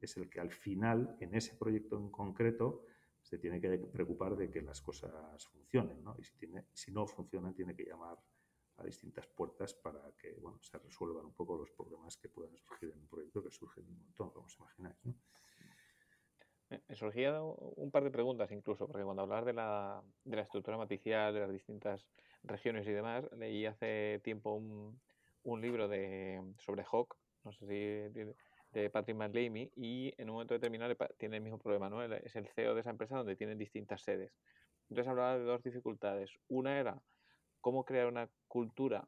es 0.00 0.16
el 0.16 0.28
que 0.28 0.40
al 0.40 0.50
final, 0.50 1.16
en 1.20 1.34
ese 1.34 1.54
proyecto 1.54 1.96
en 1.96 2.10
concreto, 2.10 2.84
se 3.22 3.38
tiene 3.38 3.60
que 3.60 3.78
preocupar 3.78 4.36
de 4.36 4.50
que 4.50 4.60
las 4.60 4.82
cosas 4.82 5.46
funcionen, 5.46 6.04
¿no? 6.04 6.14
Y 6.18 6.24
si, 6.24 6.36
tiene, 6.36 6.66
si 6.74 6.92
no 6.92 7.06
funcionan, 7.06 7.54
tiene 7.54 7.74
que 7.74 7.84
llamar 7.84 8.18
a 8.76 8.84
distintas 8.84 9.26
puertas 9.28 9.72
para 9.74 10.12
que 10.18 10.34
bueno, 10.40 10.58
se 10.60 10.78
resuelvan 10.78 11.24
un 11.26 11.32
poco 11.32 11.56
los 11.56 11.70
problemas 11.70 12.16
que 12.16 12.28
puedan 12.28 12.56
surgir 12.56 12.90
en 12.90 12.98
un 12.98 13.06
proyecto 13.06 13.42
que 13.42 13.50
surgen 13.50 13.86
un 13.86 13.98
montón, 13.98 14.30
como 14.30 14.46
os 14.46 14.58
imagináis. 14.58 14.96
¿no? 15.04 15.14
Me 16.88 16.96
surgía 16.96 17.40
un 17.42 17.90
par 17.90 18.04
de 18.04 18.10
preguntas 18.10 18.50
incluso, 18.50 18.86
porque 18.86 19.04
cuando 19.04 19.22
hablas 19.22 19.44
de 19.44 19.52
la, 19.52 20.02
de 20.24 20.36
la 20.36 20.42
estructura 20.42 20.76
matricial, 20.76 21.32
de 21.32 21.40
las 21.40 21.52
distintas 21.52 22.06
regiones 22.42 22.86
y 22.86 22.90
demás, 22.90 23.24
leí 23.36 23.64
hace 23.64 24.20
tiempo 24.24 24.54
un, 24.54 25.00
un 25.44 25.60
libro 25.60 25.88
de, 25.88 26.42
sobre 26.58 26.84
Hawk, 26.90 27.16
no 27.44 27.52
sé 27.52 27.66
si 27.66 28.24
de, 28.74 28.90
Patrick 28.90 29.16
McLeamy, 29.16 29.70
y 29.76 30.12
en 30.18 30.28
un 30.28 30.34
momento 30.34 30.54
determinado 30.54 30.96
tiene 31.16 31.36
el 31.36 31.42
mismo 31.42 31.58
problema, 31.58 31.88
¿no? 31.88 32.02
Es 32.02 32.34
el 32.34 32.48
CEO 32.48 32.74
de 32.74 32.80
esa 32.80 32.90
empresa 32.90 33.16
donde 33.16 33.36
tienen 33.36 33.56
distintas 33.56 34.02
sedes. 34.02 34.36
Entonces 34.88 35.08
hablaba 35.08 35.38
de 35.38 35.44
dos 35.44 35.62
dificultades. 35.62 36.32
Una 36.48 36.80
era 36.80 37.00
cómo 37.60 37.84
crear 37.84 38.08
una 38.08 38.28
cultura 38.48 39.06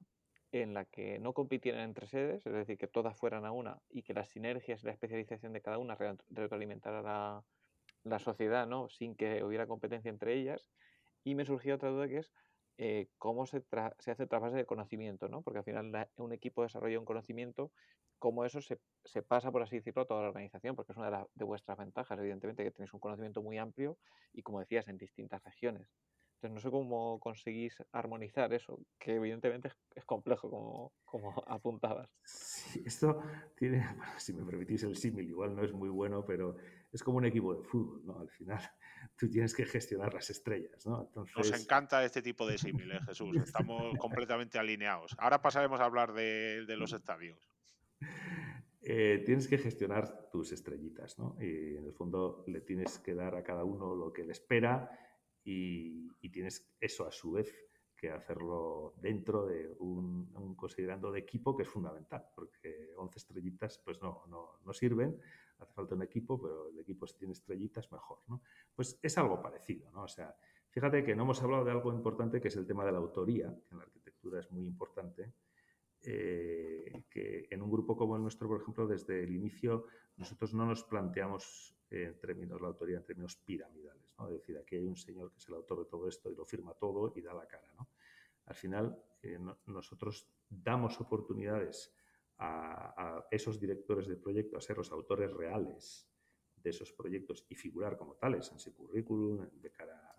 en 0.53 0.73
la 0.73 0.85
que 0.85 1.19
no 1.19 1.33
compitieran 1.33 1.83
entre 1.83 2.07
sedes, 2.07 2.47
es 2.47 2.53
decir, 2.53 2.79
que 2.79 2.87
todas 2.87 3.17
fueran 3.19 3.45
a 3.45 3.51
una 3.53 3.79
y 3.91 4.03
que 4.03 4.15
las 4.15 4.29
sinergias 4.29 4.83
y 4.83 4.87
la 4.87 4.93
especialización 4.93 5.53
de 5.53 5.61
cada 5.61 5.79
una 5.79 5.97
retroalimentara 6.31 7.03
la, 7.03 7.45
la 8.05 8.19
sociedad, 8.19 8.67
¿no? 8.67 8.89
sin 8.89 9.17
que 9.17 9.43
hubiera 9.43 9.67
competencia 9.67 10.09
entre 10.09 10.35
ellas. 10.35 10.71
Y 11.25 11.35
me 11.35 11.45
surgió 11.45 11.75
otra 11.75 11.91
duda 11.91 12.07
que 12.09 12.19
es 12.19 12.33
eh, 12.79 13.09
cómo 13.19 13.47
se, 13.47 13.65
se 13.99 14.11
hace 14.11 14.27
trasvase 14.27 14.57
de 14.57 14.67
conocimiento, 14.67 15.29
¿no? 15.29 15.43
porque 15.43 15.59
al 15.59 15.65
final 15.65 16.09
un 16.17 16.33
equipo 16.33 16.63
desarrolla 16.63 16.99
un 16.99 17.05
conocimiento, 17.05 17.71
cómo 18.19 18.45
eso 18.45 18.61
se, 18.61 18.79
se, 19.05 19.23
pasa, 19.23 19.51
por 19.51 19.63
así 19.63 19.77
decirlo, 19.77 20.03
a 20.03 20.07
toda 20.07 20.23
la 20.23 20.29
organización, 20.29 20.77
porque 20.77 20.93
es 20.93 20.99
una 20.99 21.27
de, 21.35 21.45
vuestras 21.45 21.79
ventajas, 21.79 22.19
evidentemente, 22.19 22.65
que 22.65 22.71
tenéis 22.71 22.93
un 22.93 23.01
conocimiento 23.01 23.43
muy 23.43 23.59
amplio 23.59 23.99
y, 24.33 24.43
como 24.43 24.61
decías, 24.61 24.89
en 24.89 24.99
distintas 24.99 25.43
regiones. 25.45 25.89
Entonces 26.37 26.55
no 26.55 26.61
sé 26.61 26.71
cómo 26.71 27.19
conseguís 27.19 27.83
armonizar 27.93 28.53
eso, 28.53 28.79
que 28.99 29.15
evidentemente 29.15 29.71
es, 29.95 30.05
complejo, 30.05 30.51
como, 30.51 30.93
como 31.05 31.31
apuntabas. 31.47 32.11
Sí, 32.25 32.83
esto 32.85 33.23
tiene, 33.57 33.87
si 34.19 34.35
me 34.35 34.45
permitís 34.45 34.83
el 34.83 34.97
símil, 34.97 35.29
igual 35.29 35.57
no 35.57 35.65
es 35.65 35.73
muy 35.73 35.89
bueno, 35.89 36.25
pero 36.27 36.57
es 36.97 37.03
como 37.03 37.19
un 37.19 37.27
equipo 37.27 37.55
de 37.55 37.63
fútbol, 37.63 38.03
¿no? 38.05 38.19
Al 38.19 38.29
final 38.29 38.61
tú 39.17 39.31
tienes 39.31 39.55
que 39.55 39.65
gestionar 39.65 40.13
las 40.13 40.29
estrellas, 40.31 40.87
¿no? 40.87 41.03
Entonces... 41.03 41.37
Nos 41.37 41.61
encanta 41.61 42.05
este 42.05 42.23
tipo 42.23 42.47
de 42.47 42.59
símiles, 42.59 43.05
Jesús. 43.05 43.37
Estamos 43.45 43.97
completamente 43.99 44.59
alineados. 44.59 45.15
Ahora 45.19 45.41
pasaremos 45.41 45.81
a 45.81 45.85
hablar 45.85 46.13
de, 46.13 46.67
de 46.67 46.77
los 46.77 46.93
estadios. 46.93 47.39
Eh, 48.89 49.25
tienes 49.27 49.49
que 49.49 49.59
gestionar 49.59 50.29
tus 50.31 50.53
estrellitas, 50.53 51.19
¿no? 51.19 51.37
Y 51.41 51.75
en 51.77 51.87
el 51.87 51.93
fondo 51.93 52.45
le 52.47 52.61
tienes 52.61 53.01
que 53.01 53.15
dar 53.15 53.35
a 53.35 53.43
cada 53.43 53.65
uno 53.65 53.97
lo 53.97 54.13
que 54.13 54.23
le 54.23 54.31
espera 54.31 54.91
y, 55.43 56.07
tienes 56.31 56.71
eso 56.81 57.07
a 57.07 57.13
su 57.13 57.33
vez 57.33 57.53
que 57.97 58.11
hacerlo 58.11 58.95
dentro 59.01 59.47
de 59.47 59.75
un, 59.79 60.55
considerando 60.55 61.11
de 61.11 61.21
equipo 61.21 61.57
que 61.57 61.63
es 61.63 61.69
fundamental, 61.69 62.27
porque 62.35 62.93
11 62.97 63.19
estrellitas 63.19 63.79
pues 63.79 64.03
no, 64.03 64.25
no, 64.29 64.59
no, 64.65 64.73
sirven, 64.73 65.19
hace 65.59 65.73
falta 65.73 65.95
un 65.95 66.03
equipo, 66.03 66.41
pero 66.41 66.69
el 66.69 66.79
equipo 66.79 67.07
si 67.07 67.17
tiene 67.17 67.33
estrellitas 67.33 67.91
mejor, 67.93 68.19
¿no? 68.29 68.43
Pues 68.75 68.99
es 69.03 69.19
algo 69.19 69.41
parecido, 69.41 69.91
¿no? 69.91 70.05
O 70.05 70.09
sea, 70.09 70.35
fíjate 70.71 71.05
que 71.05 71.15
no 71.15 71.23
hemos 71.23 71.43
hablado 71.43 71.65
de 71.65 71.71
algo 71.71 71.93
importante 71.93 72.41
que 72.41 72.49
es 72.49 72.57
el 72.57 72.67
tema 72.67 72.85
de 72.85 72.93
la 72.93 72.99
autoría, 72.99 73.47
que 73.49 73.73
en 73.73 73.79
la 73.79 73.85
arquitectura 73.85 74.41
es 74.41 74.51
muy 74.51 74.67
importante, 74.67 75.33
eh, 76.03 77.05
que 77.11 77.47
en 77.51 77.63
un 77.63 77.71
grupo 77.71 77.97
como 77.97 78.17
el 78.17 78.23
nuestro, 78.23 78.49
por 78.49 78.61
ejemplo, 78.61 78.87
desde 78.87 79.25
el 79.25 79.35
inicio 79.35 79.87
nosotros 80.17 80.55
no 80.55 80.65
nos 80.67 80.85
planteamos 80.85 81.75
en 81.91 82.19
términos 82.19 82.61
la 82.61 82.69
autoría 82.69 82.97
en 82.99 83.05
términos 83.05 83.37
piramidales, 83.37 84.15
¿no? 84.19 84.29
Es 84.29 84.35
decir, 84.35 84.59
aquí 84.59 84.77
hay 84.77 84.87
un 84.87 84.97
señor 84.97 85.31
que 85.31 85.39
es 85.39 85.49
el 85.49 85.55
autor 85.55 85.81
de 85.81 85.85
todo 85.87 86.09
esto 86.09 86.31
y 86.31 86.35
lo 86.35 86.45
firma 86.45 86.75
todo 86.75 87.13
y 87.15 87.21
da 87.21 87.35
la 87.35 87.47
cara, 87.47 87.71
¿no? 87.77 87.89
Al 88.47 88.55
final, 88.55 88.97
eh, 89.23 89.39
nosotros 89.67 90.29
damos 90.49 91.01
oportunidades 91.01 91.93
a, 92.39 93.27
esos 93.31 93.59
directores 93.61 94.07
de 94.07 94.17
proyecto 94.17 94.57
a 94.57 94.61
ser 94.61 94.77
los 94.77 94.93
autores 94.93 95.33
reales 95.33 96.09
de 96.57 96.71
esos 96.71 96.93
proyectos 96.93 97.47
y 97.49 97.55
figurar 97.55 97.97
como 97.97 98.15
tales 98.15 98.51
en 98.53 98.59
su 98.59 98.75
currículum, 98.75 99.49
de 99.53 99.71
cara 99.71 100.17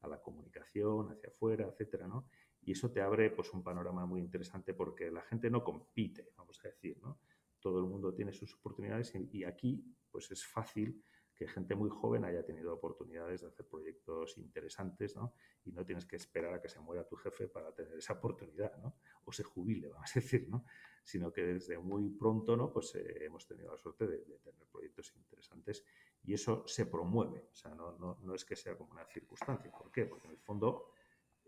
a, 0.00 0.08
la 0.08 0.20
comunicación, 0.20 1.10
hacia 1.10 1.30
afuera, 1.30 1.66
etcétera, 1.66 2.06
¿no? 2.06 2.28
Y 2.60 2.72
eso 2.72 2.90
te 2.90 3.00
abre 3.00 3.30
pues, 3.30 3.54
un 3.54 3.62
panorama 3.62 4.04
muy 4.04 4.20
interesante 4.20 4.74
porque 4.74 5.10
la 5.10 5.22
gente 5.22 5.48
no 5.48 5.64
compite, 5.64 6.30
vamos 6.36 6.60
a 6.62 6.68
decir, 6.68 6.98
¿no? 7.00 7.20
Todo 7.58 7.78
el 7.78 7.86
mundo 7.86 8.12
tiene 8.12 8.34
sus 8.34 8.54
oportunidades 8.54 9.14
y, 9.14 9.44
aquí 9.44 9.82
pues 10.10 10.30
es 10.30 10.44
fácil 10.44 11.02
que 11.34 11.48
gente 11.48 11.74
muy 11.74 11.90
joven 11.90 12.24
haya 12.24 12.44
tenido 12.44 12.72
oportunidades 12.72 13.40
de 13.40 13.48
hacer 13.48 13.66
proyectos 13.66 14.38
interesantes, 14.38 15.16
¿no? 15.16 15.34
Y 15.64 15.72
no 15.72 15.84
tienes 15.84 16.06
que 16.06 16.16
esperar 16.16 16.54
a 16.54 16.60
que 16.60 16.68
se 16.68 16.80
muera 16.80 17.06
tu 17.06 17.16
jefe 17.16 17.48
para 17.48 17.74
tener 17.74 17.96
esa 17.98 18.14
oportunidad, 18.14 18.76
¿no? 18.78 18.94
O 19.24 19.32
se 19.32 19.42
jubile, 19.42 19.88
vamos 19.92 20.10
a 20.16 20.20
decir, 20.20 20.48
¿no? 20.48 20.64
Sino 21.02 21.32
que 21.32 21.42
desde 21.44 21.78
muy 21.78 22.08
pronto, 22.10 22.56
¿no? 22.56 22.72
Pues 22.72 22.94
eh, 22.94 23.24
hemos 23.24 23.46
tenido 23.46 23.72
la 23.72 23.78
suerte 23.78 24.06
de, 24.06 24.18
tener 24.18 24.66
proyectos 24.70 25.12
interesantes 25.16 25.84
y 26.22 26.34
eso 26.34 26.66
se 26.66 26.86
promueve, 26.86 27.48
o 27.52 27.54
sea, 27.54 27.74
no, 27.74 27.98
no, 27.98 28.18
no 28.22 28.34
es 28.34 28.44
que 28.44 28.56
sea 28.56 28.76
como 28.76 28.92
una 28.92 29.04
circunstancia. 29.06 29.70
¿Por 29.70 29.90
qué? 29.90 30.06
Porque 30.06 30.28
en 30.28 30.32
el 30.32 30.38
fondo 30.38 30.90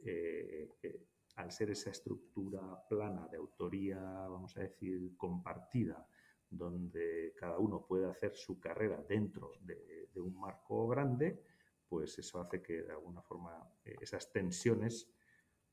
eh, 0.04 0.76
eh, 0.82 1.06
al 1.36 1.52
ser 1.52 1.70
esa 1.70 1.90
estructura 1.90 2.82
plana 2.88 3.28
de 3.28 3.36
autoría, 3.36 3.98
vamos 3.98 4.56
a 4.56 4.60
decir, 4.60 5.16
compartida, 5.16 6.06
donde 6.50 7.34
cada 7.36 7.58
uno 7.58 7.84
puede 7.86 8.06
hacer 8.06 8.34
su 8.34 8.58
carrera 8.60 9.02
dentro 9.08 9.52
de, 9.60 10.08
un 10.16 10.40
marco 10.40 10.88
grande, 10.88 11.42
pues 11.86 12.18
eso 12.18 12.40
hace 12.40 12.62
que 12.62 12.82
de 12.82 12.92
alguna 12.92 13.20
forma 13.20 13.70
eh, 13.84 13.96
esas 14.00 14.32
tensiones 14.32 15.12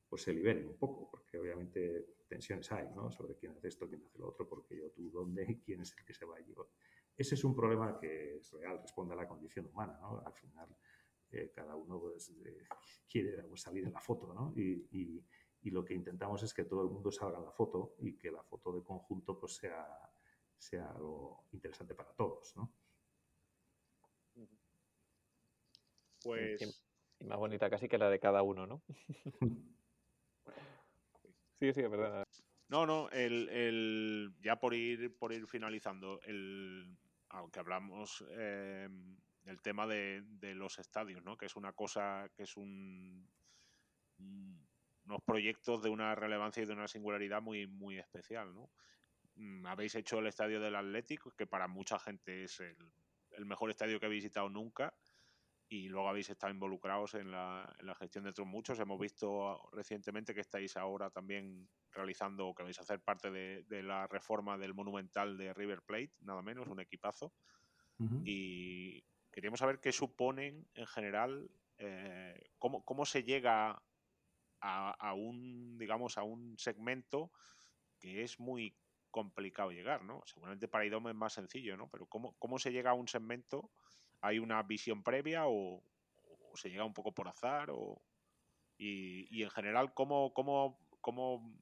pues 0.06 0.20
se 0.22 0.34
liberen 0.34 0.66
un 0.66 0.76
poco, 0.76 1.10
porque 1.10 1.38
obviamente 1.38 2.16
tensiones 2.28 2.70
hay, 2.72 2.88
¿no? 2.94 3.10
Sobre 3.10 3.36
quién 3.36 3.52
hace 3.52 3.68
esto, 3.68 3.88
quién 3.88 4.04
hace 4.04 4.18
lo 4.18 4.28
otro, 4.28 4.46
porque 4.46 4.76
yo, 4.76 4.90
tú, 4.90 5.10
dónde, 5.10 5.60
quién 5.64 5.80
es 5.80 5.96
el 5.96 6.04
que 6.04 6.12
se 6.12 6.26
va 6.26 6.36
a. 6.36 6.40
Ese 7.16 7.34
es 7.36 7.44
un 7.44 7.54
problema 7.54 7.98
que 7.98 8.36
es 8.36 8.52
real, 8.52 8.80
responde 8.82 9.14
a 9.14 9.16
la 9.16 9.26
condición 9.26 9.66
humana, 9.66 9.98
¿no? 10.00 10.22
Al 10.24 10.34
final, 10.34 10.76
cada 11.54 11.74
uno 11.74 12.00
pues, 12.00 12.30
eh, 12.44 12.66
quiere 13.08 13.42
pues, 13.44 13.62
salir 13.62 13.84
en 13.84 13.92
la 13.92 14.00
foto, 14.00 14.32
¿no? 14.32 14.52
Y, 14.56 15.24
lo 15.70 15.82
que 15.82 15.94
intentamos 15.94 16.42
es 16.42 16.52
que 16.52 16.64
todo 16.64 16.82
el 16.82 16.90
mundo 16.90 17.10
salga 17.10 17.38
en 17.38 17.46
la 17.46 17.50
foto 17.50 17.96
y 17.98 18.18
que 18.18 18.30
la 18.30 18.42
foto 18.42 18.70
de 18.70 18.84
conjunto 18.84 19.38
pues, 19.38 19.56
sea, 19.56 20.13
sea 20.64 20.90
algo 20.90 21.44
interesante 21.52 21.94
para 21.94 22.12
todos, 22.14 22.56
¿no? 22.56 22.72
Pues... 26.22 26.62
Y 27.20 27.24
más 27.26 27.38
bonita 27.38 27.68
casi 27.70 27.88
que 27.88 27.98
la 27.98 28.08
de 28.08 28.18
cada 28.18 28.42
uno, 28.42 28.66
¿no? 28.66 28.82
sí, 31.60 31.72
sí, 31.72 31.80
es 31.80 31.90
verdad. 31.90 32.26
No, 32.68 32.86
no, 32.86 33.10
el, 33.10 34.34
ya 34.40 34.58
por 34.58 34.74
ir, 34.74 35.16
por 35.18 35.32
ir 35.32 35.46
finalizando, 35.46 36.20
el, 36.22 36.96
aunque 37.28 37.60
hablamos 37.60 38.24
eh, 38.30 38.88
el 39.44 39.60
tema 39.60 39.86
de, 39.86 40.24
los 40.54 40.78
estadios, 40.78 41.22
¿no? 41.22 41.36
que 41.36 41.46
es 41.46 41.56
una 41.56 41.72
cosa, 41.74 42.30
que 42.34 42.44
es 42.44 42.56
un, 42.56 43.28
unos 44.18 45.22
proyectos 45.24 45.82
de 45.82 45.90
una 45.90 46.14
relevancia 46.14 46.62
y 46.62 46.66
de 46.66 46.72
una 46.72 46.88
singularidad 46.88 47.42
muy, 47.42 47.66
muy 47.66 47.98
especial. 47.98 48.54
¿no? 48.54 48.70
Mm, 49.36 49.66
habéis 49.66 49.94
hecho 49.94 50.18
el 50.18 50.26
estadio 50.26 50.60
del 50.60 50.76
Atlético, 50.76 51.30
que 51.32 51.46
para 51.46 51.68
mucha 51.68 51.98
gente 51.98 52.44
es 52.44 52.60
el, 52.60 52.76
el, 53.30 53.46
mejor 53.46 53.70
estadio 53.70 53.98
que 53.98 54.06
he 54.06 54.10
visitado 54.10 54.48
nunca, 54.48 54.94
y 55.68 55.88
luego 55.88 56.08
habéis 56.08 56.30
estado 56.30 56.52
involucrados 56.52 57.14
en 57.14 57.30
la, 57.30 57.74
en 57.78 57.86
la 57.86 57.94
gestión 57.94 58.24
de 58.24 58.30
otros 58.30 58.46
muchos. 58.46 58.78
Hemos 58.78 59.00
visto 59.00 59.68
recientemente 59.72 60.34
que 60.34 60.40
estáis 60.40 60.76
ahora 60.76 61.10
también 61.10 61.68
realizando, 61.90 62.48
o 62.48 62.54
que 62.54 62.62
vais 62.62 62.78
a 62.78 62.82
hacer 62.82 63.00
parte 63.00 63.30
de, 63.30 63.64
de 63.64 63.82
la 63.82 64.06
reforma 64.06 64.58
del 64.58 64.74
Monumental 64.74 65.36
de 65.36 65.54
River 65.54 65.82
Plate, 65.82 66.12
nada 66.20 66.42
menos, 66.42 66.68
un 66.68 66.80
equipazo. 66.80 67.32
Y 68.24 69.04
Queríamos 69.34 69.58
saber 69.58 69.80
qué 69.80 69.90
suponen 69.90 70.64
en 70.74 70.86
general, 70.86 71.50
eh, 71.78 72.40
cómo, 72.56 73.04
se 73.04 73.24
llega 73.24 73.82
a, 74.60 75.12
un, 75.12 75.76
digamos, 75.76 76.18
a 76.18 76.22
un 76.22 76.56
segmento 76.56 77.32
que 77.98 78.22
es 78.22 78.38
muy 78.38 78.76
complicado 79.14 79.70
llegar, 79.70 80.02
¿no? 80.02 80.22
Seguramente 80.26 80.66
para 80.66 80.84
IDOM 80.84 81.06
es 81.08 81.14
más 81.14 81.32
sencillo, 81.32 81.76
¿no? 81.76 81.88
Pero 81.88 82.06
¿cómo, 82.06 82.34
cómo 82.40 82.58
se 82.58 82.72
llega 82.72 82.90
a 82.90 82.94
un 82.94 83.06
segmento? 83.06 83.70
¿Hay 84.20 84.40
una 84.40 84.60
visión 84.64 85.04
previa 85.04 85.46
o, 85.46 85.84
se 86.54 86.68
llega 86.68 86.84
un 86.84 86.92
poco 86.92 87.12
por 87.12 87.28
azar? 87.28 87.70
O, 87.70 88.02
y, 88.76 89.40
en 89.40 89.50
general, 89.50 89.94
¿cómo, 89.94 90.34
cómo, 90.34 90.80
cómo 91.00 91.54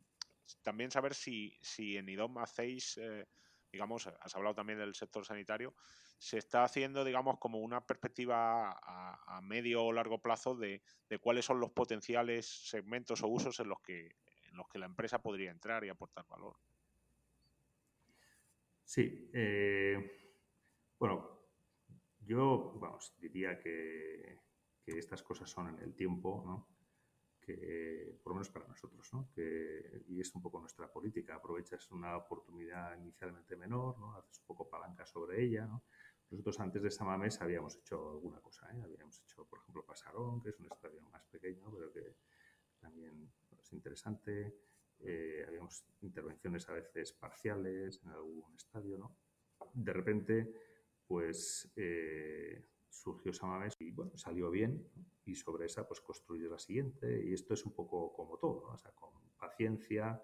también 0.63 0.91
saber 0.91 1.15
si, 1.15 1.55
si 1.61 1.99
en 1.99 2.09
IDOM 2.09 2.39
hacéis, 2.39 2.97
eh, 2.97 3.29
digamos, 3.71 4.07
has 4.07 4.35
hablado 4.35 4.55
también 4.55 4.79
del 4.79 4.95
sector 4.95 5.27
sanitario, 5.27 5.75
se 6.17 6.39
está 6.39 6.65
haciendo, 6.65 7.05
digamos, 7.05 7.39
como 7.39 7.59
una 7.59 7.87
perspectiva 7.87 8.81
a, 8.83 9.41
medio 9.43 9.85
o 9.85 9.93
largo 9.93 10.23
plazo 10.23 10.55
de, 10.55 10.81
cuáles 11.21 11.45
son 11.45 11.61
los 11.61 11.73
potenciales 11.73 12.47
segmentos 12.47 13.23
o 13.23 13.29
usos 13.29 13.61
en 13.61 13.69
los 13.69 13.81
que 13.83 14.17
en 14.45 14.57
los 14.57 14.69
que 14.69 14.79
la 14.79 14.87
empresa 14.87 15.21
podría 15.21 15.51
entrar 15.51 15.85
y 15.85 15.89
aportar 15.89 16.27
valor. 16.29 16.57
Sí, 18.95 19.31
eh, 19.33 19.97
bueno, 20.99 21.47
yo 22.21 22.75
vamos, 22.79 23.15
diría 23.19 23.59
que, 23.59 24.39
estas 24.85 25.23
cosas 25.23 25.49
son 25.49 25.71
en 25.71 25.79
el 25.79 25.95
tiempo, 25.95 26.43
¿no? 26.45 26.69
que 27.41 28.19
por 28.23 28.33
lo 28.33 28.35
menos 28.35 28.51
para 28.51 28.69
nosotros, 28.69 29.09
¿no? 29.15 29.31
que, 29.35 30.05
y 30.09 30.21
es 30.21 30.35
un 30.35 30.43
poco 30.43 30.61
nuestra 30.61 30.93
política, 30.93 31.37
aprovechas 31.37 31.91
una 31.91 32.19
oportunidad 32.19 32.95
inicialmente 32.99 33.57
menor, 33.57 33.99
¿no? 33.99 34.15
haces 34.15 34.41
un 34.41 34.45
poco 34.45 34.69
palanca 34.69 35.07
sobre 35.07 35.43
ella, 35.43 35.65
¿no? 35.65 35.85
Nosotros 36.31 36.61
antes 36.61 36.83
de 36.83 36.91
Samames 36.91 37.41
habíamos 37.41 37.75
hecho 37.77 38.11
alguna 38.11 38.43
cosa, 38.43 38.71
¿eh? 38.77 38.83
habíamos 38.83 39.19
hecho, 39.23 39.47
por 39.47 39.61
ejemplo, 39.61 39.87
Pasarón, 39.87 40.43
que 40.43 40.51
es 40.51 40.61
un 40.61 40.67
estadio 40.67 41.01
más 41.01 41.25
pequeño, 41.29 41.73
pero 41.73 41.91
que 41.91 42.17
también 42.79 43.33
es 43.59 43.73
interesante. 43.73 44.55
Eh, 45.03 45.45
habíamos 45.47 45.85
intervenciones 46.01 46.69
a 46.69 46.73
veces 46.73 47.13
parciales 47.13 48.01
en 48.05 48.11
algún 48.11 48.55
estadio, 48.55 48.97
¿no? 48.99 49.17
De 49.75 49.93
repente, 49.93 50.53
pues 51.07 51.73
eh, 51.77 52.65
surgió 52.89 53.33
Samames 53.33 53.77
y 53.81 53.91
bueno, 53.91 54.17
salió 54.17 54.51
bien 54.51 54.87
y 55.25 55.35
sobre 55.35 55.67
esa 55.67 55.87
pues 55.87 56.01
construye 56.01 56.49
la 56.49 56.59
siguiente 56.59 57.23
y 57.25 57.33
esto 57.33 57.55
es 57.55 57.65
un 57.65 57.73
poco 57.73 58.13
como 58.13 58.39
todo, 58.39 58.63
¿no? 58.67 58.75
O 58.75 58.79
sea, 58.79 58.93
con 58.93 59.13
paciencia, 59.39 60.23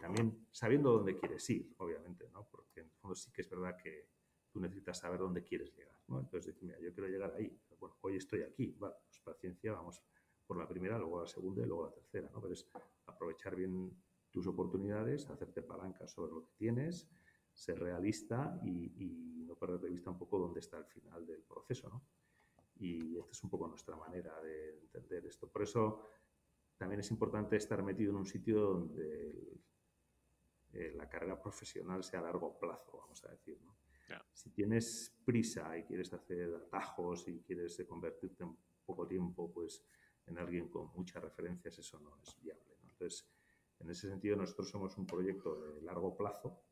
también 0.00 0.46
sabiendo 0.50 0.92
dónde 0.92 1.18
quieres 1.18 1.48
ir, 1.50 1.74
obviamente, 1.76 2.28
¿no? 2.30 2.48
Porque 2.50 2.80
en 2.80 2.86
el 2.86 2.92
fondo 2.92 3.14
sí 3.14 3.30
que 3.30 3.42
es 3.42 3.50
verdad 3.50 3.76
que 3.76 4.08
tú 4.52 4.60
necesitas 4.60 4.98
saber 4.98 5.18
dónde 5.18 5.42
quieres 5.42 5.74
llegar. 5.74 5.96
¿no? 6.08 6.20
Entonces, 6.20 6.54
decir, 6.54 6.64
mira, 6.64 6.78
yo 6.78 6.92
quiero 6.92 7.08
llegar 7.08 7.34
ahí. 7.34 7.58
Bueno, 7.80 7.96
hoy 8.02 8.16
estoy 8.16 8.42
aquí. 8.42 8.76
Vale, 8.78 8.94
pues 9.06 9.18
paciencia, 9.20 9.72
vamos 9.72 10.02
por 10.46 10.56
la 10.58 10.68
primera, 10.68 10.98
luego 10.98 11.22
la 11.22 11.26
segunda 11.26 11.62
y 11.62 11.66
luego 11.66 11.86
la 11.86 11.92
tercera. 11.92 12.28
¿no? 12.32 12.40
Pero 12.40 12.52
es 12.52 12.68
aprovechar 13.22 13.54
bien 13.54 13.96
tus 14.32 14.48
oportunidades, 14.48 15.30
hacerte 15.30 15.62
palanca 15.62 16.08
sobre 16.08 16.32
lo 16.32 16.44
que 16.44 16.52
tienes, 16.56 17.08
ser 17.52 17.78
realista 17.78 18.58
y, 18.64 19.44
no 19.46 19.54
perder 19.56 19.80
de 19.80 19.90
vista 19.90 20.10
un 20.10 20.18
poco 20.18 20.38
dónde 20.38 20.60
está 20.60 20.78
el 20.78 20.86
final 20.86 21.24
del 21.26 21.42
proceso. 21.42 21.88
¿no? 21.88 22.02
Y 22.76 23.16
esta 23.18 23.30
es 23.32 23.44
un 23.44 23.50
poco 23.50 23.68
nuestra 23.68 23.94
manera 23.96 24.40
de 24.40 24.78
entender 24.80 25.26
esto. 25.26 25.48
Por 25.48 25.62
eso 25.62 26.08
también 26.76 27.00
es 27.00 27.10
importante 27.10 27.56
estar 27.56 27.82
metido 27.82 28.10
en 28.10 28.16
un 28.16 28.26
sitio 28.26 28.60
donde 28.60 29.60
eh, 30.72 30.92
la 30.96 31.08
carrera 31.08 31.40
profesional 31.40 32.02
sea 32.02 32.20
a 32.20 32.22
largo 32.22 32.58
plazo, 32.58 32.98
vamos 32.98 33.22
a 33.24 33.30
decir. 33.30 33.60
¿no? 33.62 33.76
Si 34.32 34.50
tienes 34.50 35.14
prisa 35.24 35.76
y 35.78 35.84
quieres 35.84 36.12
hacer 36.12 36.52
atajos 36.54 37.28
y 37.28 37.40
quieres 37.42 37.80
convertirte 37.86 38.42
en 38.42 38.56
poco 38.84 39.06
tiempo 39.06 39.52
pues, 39.52 39.84
en 40.26 40.38
alguien 40.38 40.68
con 40.68 40.90
muchas 40.94 41.22
referencias, 41.22 41.78
eso 41.78 42.00
no 42.00 42.16
es 42.22 42.40
viable. 42.40 42.71
Entonces, 43.02 43.28
en 43.80 43.90
ese 43.90 44.08
sentido, 44.08 44.36
nosotros 44.36 44.70
somos 44.70 44.96
un 44.96 45.06
proyecto 45.06 45.60
de 45.60 45.82
largo 45.82 46.16
plazo 46.16 46.62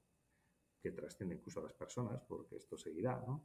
que 0.80 0.92
trasciende 0.92 1.34
incluso 1.34 1.58
a 1.58 1.64
las 1.64 1.74
personas, 1.74 2.22
porque 2.22 2.56
esto 2.56 2.76
seguirá, 2.76 3.22
¿no? 3.26 3.44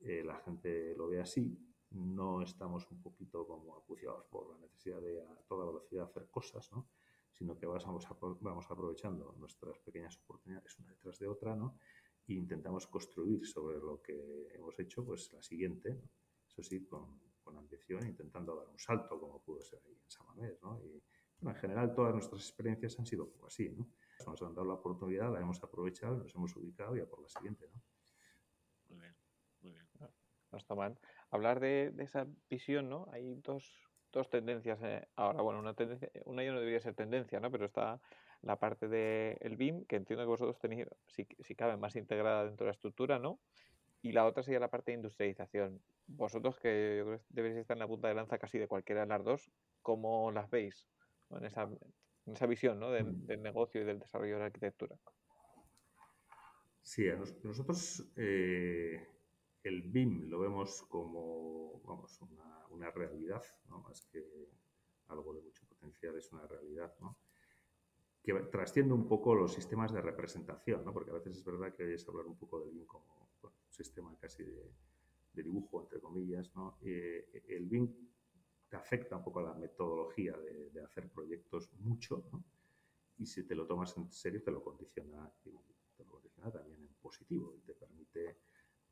Eh, 0.00 0.24
la 0.24 0.38
gente 0.38 0.94
lo 0.96 1.08
ve 1.08 1.20
así, 1.20 1.58
no 1.90 2.42
estamos 2.42 2.90
un 2.90 3.02
poquito 3.02 3.46
como 3.46 3.76
acuciados 3.76 4.24
por 4.24 4.50
la 4.50 4.58
necesidad 4.58 5.00
de 5.00 5.20
a 5.20 5.42
toda 5.46 5.66
velocidad 5.66 6.06
hacer 6.06 6.28
cosas, 6.30 6.72
¿no? 6.72 6.88
sino 7.30 7.56
que 7.56 7.66
vamos, 7.66 8.06
vamos 8.40 8.66
aprovechando 8.70 9.34
nuestras 9.38 9.78
pequeñas 9.80 10.18
oportunidades 10.18 10.78
una 10.78 10.90
detrás 10.90 11.18
de 11.18 11.28
otra, 11.28 11.54
¿no? 11.54 11.78
e 12.26 12.32
intentamos 12.32 12.86
construir 12.86 13.46
sobre 13.46 13.78
lo 13.78 14.00
que 14.00 14.48
hemos 14.54 14.78
hecho, 14.78 15.04
pues 15.04 15.32
la 15.32 15.42
siguiente, 15.42 16.00
eso 16.48 16.62
sí, 16.62 16.84
con, 16.86 17.20
con, 17.42 17.56
ambición, 17.58 18.06
intentando 18.06 18.56
dar 18.56 18.68
un 18.68 18.78
salto, 18.78 19.20
como 19.20 19.40
pudo 19.42 19.60
ser 19.62 19.82
ahí 19.84 19.98
en 20.02 20.10
Samamés, 20.10 20.60
¿no? 20.62 20.80
Y, 20.82 21.02
en 21.50 21.54
general 21.56 21.94
todas 21.94 22.12
nuestras 22.12 22.42
experiencias 22.42 22.98
han 22.98 23.06
sido 23.06 23.32
así, 23.46 23.68
¿no? 23.70 23.88
Nos 24.26 24.42
han 24.42 24.54
dado 24.54 24.66
la 24.66 24.74
oportunidad, 24.74 25.32
la 25.32 25.40
hemos 25.40 25.62
aprovechado, 25.62 26.16
nos 26.16 26.34
hemos 26.34 26.54
ubicado 26.56 26.96
y 26.96 27.00
a 27.00 27.06
por 27.06 27.20
la 27.20 27.28
siguiente, 27.28 27.68
¿no? 27.72 27.82
Muy 28.88 29.00
bien, 29.00 29.16
muy 29.60 29.72
bien. 29.72 29.88
No 30.50 30.58
está 30.58 30.74
mal. 30.74 30.98
Hablar 31.30 31.60
de, 31.60 31.90
de 31.92 32.04
esa 32.04 32.26
visión, 32.48 32.88
¿no? 32.88 33.08
Hay 33.10 33.34
dos, 33.36 33.72
dos 34.12 34.28
tendencias 34.28 34.78
eh, 34.82 35.08
ahora. 35.16 35.42
Bueno, 35.42 35.60
una 35.60 35.74
tendencia, 35.74 36.10
una 36.26 36.44
ya 36.44 36.52
no 36.52 36.58
debería 36.58 36.80
ser 36.80 36.94
tendencia, 36.94 37.40
¿no? 37.40 37.50
Pero 37.50 37.64
está 37.64 38.00
la 38.42 38.58
parte 38.58 38.88
del 38.88 39.56
BIM, 39.56 39.86
que 39.86 39.96
entiendo 39.96 40.24
que 40.24 40.28
vosotros 40.28 40.58
tenéis, 40.58 40.86
si, 41.06 41.26
si 41.40 41.54
cabe, 41.54 41.76
más 41.76 41.96
integrada 41.96 42.44
dentro 42.44 42.64
de 42.64 42.68
la 42.68 42.74
estructura, 42.74 43.18
¿no? 43.18 43.40
Y 44.02 44.12
la 44.12 44.26
otra 44.26 44.42
sería 44.42 44.60
la 44.60 44.70
parte 44.70 44.90
de 44.90 44.96
industrialización. 44.96 45.80
Vosotros, 46.06 46.58
que 46.58 46.96
yo 46.98 47.04
creo 47.06 47.18
que 47.18 47.24
debéis 47.30 47.56
estar 47.56 47.76
en 47.76 47.80
la 47.80 47.86
punta 47.86 48.08
de 48.08 48.14
lanza 48.14 48.38
casi 48.38 48.58
de 48.58 48.68
cualquiera 48.68 49.02
de 49.02 49.06
las 49.06 49.24
dos, 49.24 49.50
¿cómo 49.80 50.30
las 50.32 50.50
veis 50.50 50.86
en, 51.38 51.44
esa, 51.44 51.62
en 51.62 52.32
esa 52.32 52.46
visión 52.46 52.78
¿no? 52.78 52.90
del, 52.90 53.04
mm. 53.04 53.26
del, 53.26 53.42
negocio 53.42 53.80
y 53.80 53.84
del 53.84 53.98
desarrollo 53.98 54.34
de 54.34 54.40
la 54.40 54.46
arquitectura? 54.46 54.96
Sí, 56.82 57.06
nosotros 57.44 58.04
eh, 58.16 59.06
el 59.62 59.82
BIM 59.82 60.28
lo 60.28 60.40
vemos 60.40 60.82
como 60.88 61.80
vamos, 61.84 62.20
una, 62.22 62.66
una 62.70 62.90
realidad, 62.90 63.42
¿no? 63.68 63.80
más 63.80 64.02
que 64.06 64.24
algo 65.08 65.34
de 65.34 65.42
mucho 65.42 65.64
potencial, 65.66 66.16
es 66.16 66.32
una 66.32 66.46
realidad. 66.46 66.94
¿no? 67.00 67.16
que 68.22 68.32
trasciende 68.34 68.94
un 68.94 69.08
poco 69.08 69.34
los 69.34 69.52
sistemas 69.52 69.92
de 69.92 70.00
representación, 70.00 70.84
¿no? 70.84 70.92
porque 70.92 71.10
a 71.10 71.14
veces 71.14 71.38
es 71.38 71.44
verdad 71.44 71.74
que 71.74 71.82
oyes 71.82 72.08
hablar 72.08 72.26
un 72.26 72.38
poco 72.38 72.60
del 72.60 72.70
BIM 72.70 72.86
como 72.86 73.28
un 73.42 73.50
sistema 73.68 74.16
casi 74.20 74.44
de, 74.44 74.72
dibujo, 75.32 75.82
entre 75.82 76.00
comillas. 76.00 76.54
¿no? 76.54 76.78
Eh, 76.82 77.42
el 77.48 77.66
BIM 77.66 77.92
te 78.72 78.78
afecta 78.78 79.18
un 79.18 79.22
poco 79.22 79.40
a 79.40 79.42
la 79.42 79.52
metodología 79.52 80.34
de, 80.72 80.80
hacer 80.80 81.10
proyectos 81.10 81.70
mucho, 81.80 82.24
¿no? 82.32 82.42
y 83.18 83.26
si 83.26 83.46
te 83.46 83.54
lo 83.54 83.66
tomas 83.66 83.94
en 83.98 84.10
serio 84.10 84.42
te 84.42 84.50
lo 84.50 84.64
condiciona, 84.64 85.30
te 85.44 85.50
lo 85.50 86.06
condiciona 86.06 86.50
también 86.50 86.80
en 86.80 86.94
positivo 86.94 87.54
y 87.54 87.60
te 87.60 87.74
permite 87.74 88.38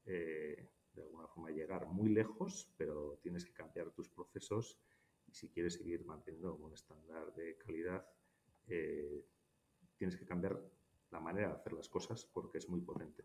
eh, 0.05 0.69
de 0.93 1.03
alguna 1.03 1.27
forma 1.29 1.51
llegar 1.51 1.87
muy 1.87 2.11
lejos, 2.11 2.71
pero 2.77 3.19
tienes 3.23 3.47
que 3.47 3.55
cambiar 3.55 3.91
tus 3.93 4.11
procesos 4.11 4.79
y 5.27 5.33
si 5.33 5.49
quieres 5.49 5.77
seguir 5.77 6.05
manteniendo 6.05 6.57
un 6.57 6.75
estándar 6.75 7.35
de 7.35 7.57
calidad 7.57 8.07
eh, 8.67 9.25
tienes 9.97 10.15
que 10.15 10.27
cambiar 10.27 10.61
la 11.11 11.21
manera 11.21 11.49
de 11.49 11.55
hacer 11.55 11.73
las 11.73 11.89
cosas 11.89 12.27
porque 12.27 12.59
es 12.59 12.69
muy 12.69 12.83
potente. 12.83 13.25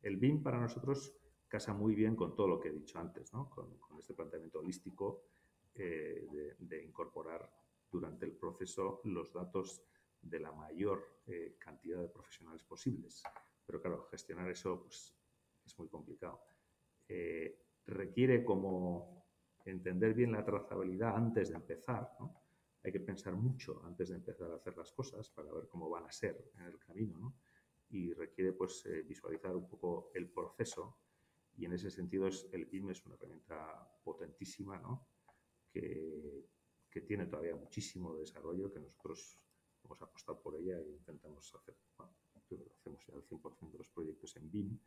El 0.00 0.16
BIM 0.16 0.42
para 0.42 0.58
nosotros 0.58 1.14
casa 1.46 1.74
muy 1.74 1.94
bien 1.94 2.16
con 2.16 2.34
todo 2.34 2.48
lo 2.48 2.58
que 2.58 2.70
he 2.70 2.72
dicho 2.72 2.98
antes, 2.98 3.34
¿no? 3.34 3.50
con, 3.50 3.78
este 3.98 4.14
planteamiento 4.14 4.60
holístico 4.60 5.24
eh, 5.74 6.56
de, 6.58 6.82
incorporar 6.82 7.50
durante 7.90 8.26
el 8.26 8.32
proceso 8.32 9.00
los 9.04 9.32
datos 9.32 9.82
de 10.20 10.40
la 10.40 10.52
mayor 10.52 11.22
eh, 11.26 11.56
cantidad 11.58 12.00
de 12.00 12.08
profesionales 12.08 12.62
posibles. 12.64 13.22
Pero 13.66 13.80
claro, 13.80 14.06
gestionar 14.10 14.50
eso 14.50 14.82
pues, 14.82 15.14
es 15.64 15.78
muy 15.78 15.88
complicado. 15.88 16.40
requiere 17.86 18.44
como 18.44 19.24
entender 19.64 20.14
bien 20.14 20.32
la 20.32 20.44
trazabilidad 20.44 21.16
antes 21.16 21.50
de 21.50 21.56
empezar, 21.56 22.16
¿no? 22.20 22.40
hay 22.82 22.92
que 22.92 23.00
pensar 23.00 23.34
mucho 23.34 23.82
antes 23.84 24.08
de 24.08 24.16
empezar 24.16 24.50
a 24.50 24.56
hacer 24.56 24.76
las 24.76 24.92
cosas 24.92 25.28
para 25.30 25.52
ver 25.52 25.68
cómo 25.68 25.88
van 25.88 26.06
a 26.06 26.12
ser 26.12 26.50
en 26.58 26.66
el 26.66 26.78
camino, 26.78 27.18
¿no? 27.18 27.36
Y 27.90 28.12
requiere 28.14 28.52
pues 28.52 28.86
eh, 28.86 29.02
visualizar 29.02 29.54
un 29.54 29.68
poco 29.68 30.10
el 30.14 30.30
proceso 30.30 30.98
y 31.56 31.64
en 31.66 31.72
ese 31.72 31.90
sentido 31.90 32.26
es, 32.28 32.48
el 32.52 32.66
BIM 32.66 32.90
es 32.90 33.04
una 33.04 33.16
herramienta 33.16 34.00
potentísima, 34.02 34.78
¿no? 34.78 35.08
Que, 35.72 36.48
que 36.90 37.00
tiene 37.02 37.26
todavía 37.26 37.54
muchísimo 37.54 38.16
desarrollo, 38.16 38.72
que 38.72 38.80
nosotros 38.80 39.38
hemos 39.84 40.02
apostado 40.02 40.40
por 40.42 40.56
ella 40.56 40.78
e 40.78 40.90
intentamos 40.90 41.54
hacer, 41.54 41.76
bueno, 41.96 42.12
hacemos 42.34 43.06
ya 43.06 43.14
el 43.14 43.24
100% 43.24 43.70
de 43.70 43.78
los 43.78 43.88
proyectos 43.88 44.36
en 44.36 44.50
BIM, 44.50 44.78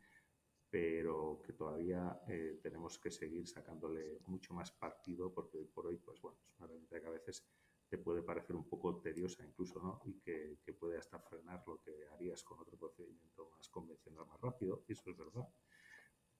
pero 0.70 1.40
que 1.44 1.52
todavía 1.52 2.20
eh, 2.28 2.58
tenemos 2.62 2.98
que 2.98 3.10
seguir 3.10 3.46
sacándole 3.46 4.18
mucho 4.26 4.52
más 4.54 4.72
partido 4.72 5.32
porque 5.32 5.58
hoy 5.58 5.66
por 5.66 5.86
hoy, 5.86 5.96
pues 5.96 6.20
bueno, 6.20 6.38
es 6.46 6.58
una 6.58 6.66
herramienta 6.66 7.00
que 7.00 7.06
a 7.06 7.10
veces 7.10 7.46
te 7.88 7.98
puede 7.98 8.22
parecer 8.22 8.56
un 8.56 8.68
poco 8.68 9.00
tediosa 9.00 9.44
incluso, 9.44 9.80
¿no? 9.80 10.00
Y 10.04 10.18
que, 10.20 10.58
puede 10.78 10.98
hasta 10.98 11.20
frenar 11.20 11.62
lo 11.66 11.80
que 11.80 12.08
harías 12.08 12.42
con 12.42 12.58
otro 12.58 12.76
procedimiento 12.76 13.50
más 13.50 13.68
convencional, 13.68 14.26
más 14.26 14.40
rápido, 14.40 14.84
eso 14.88 15.10
es 15.10 15.16
verdad. 15.16 15.48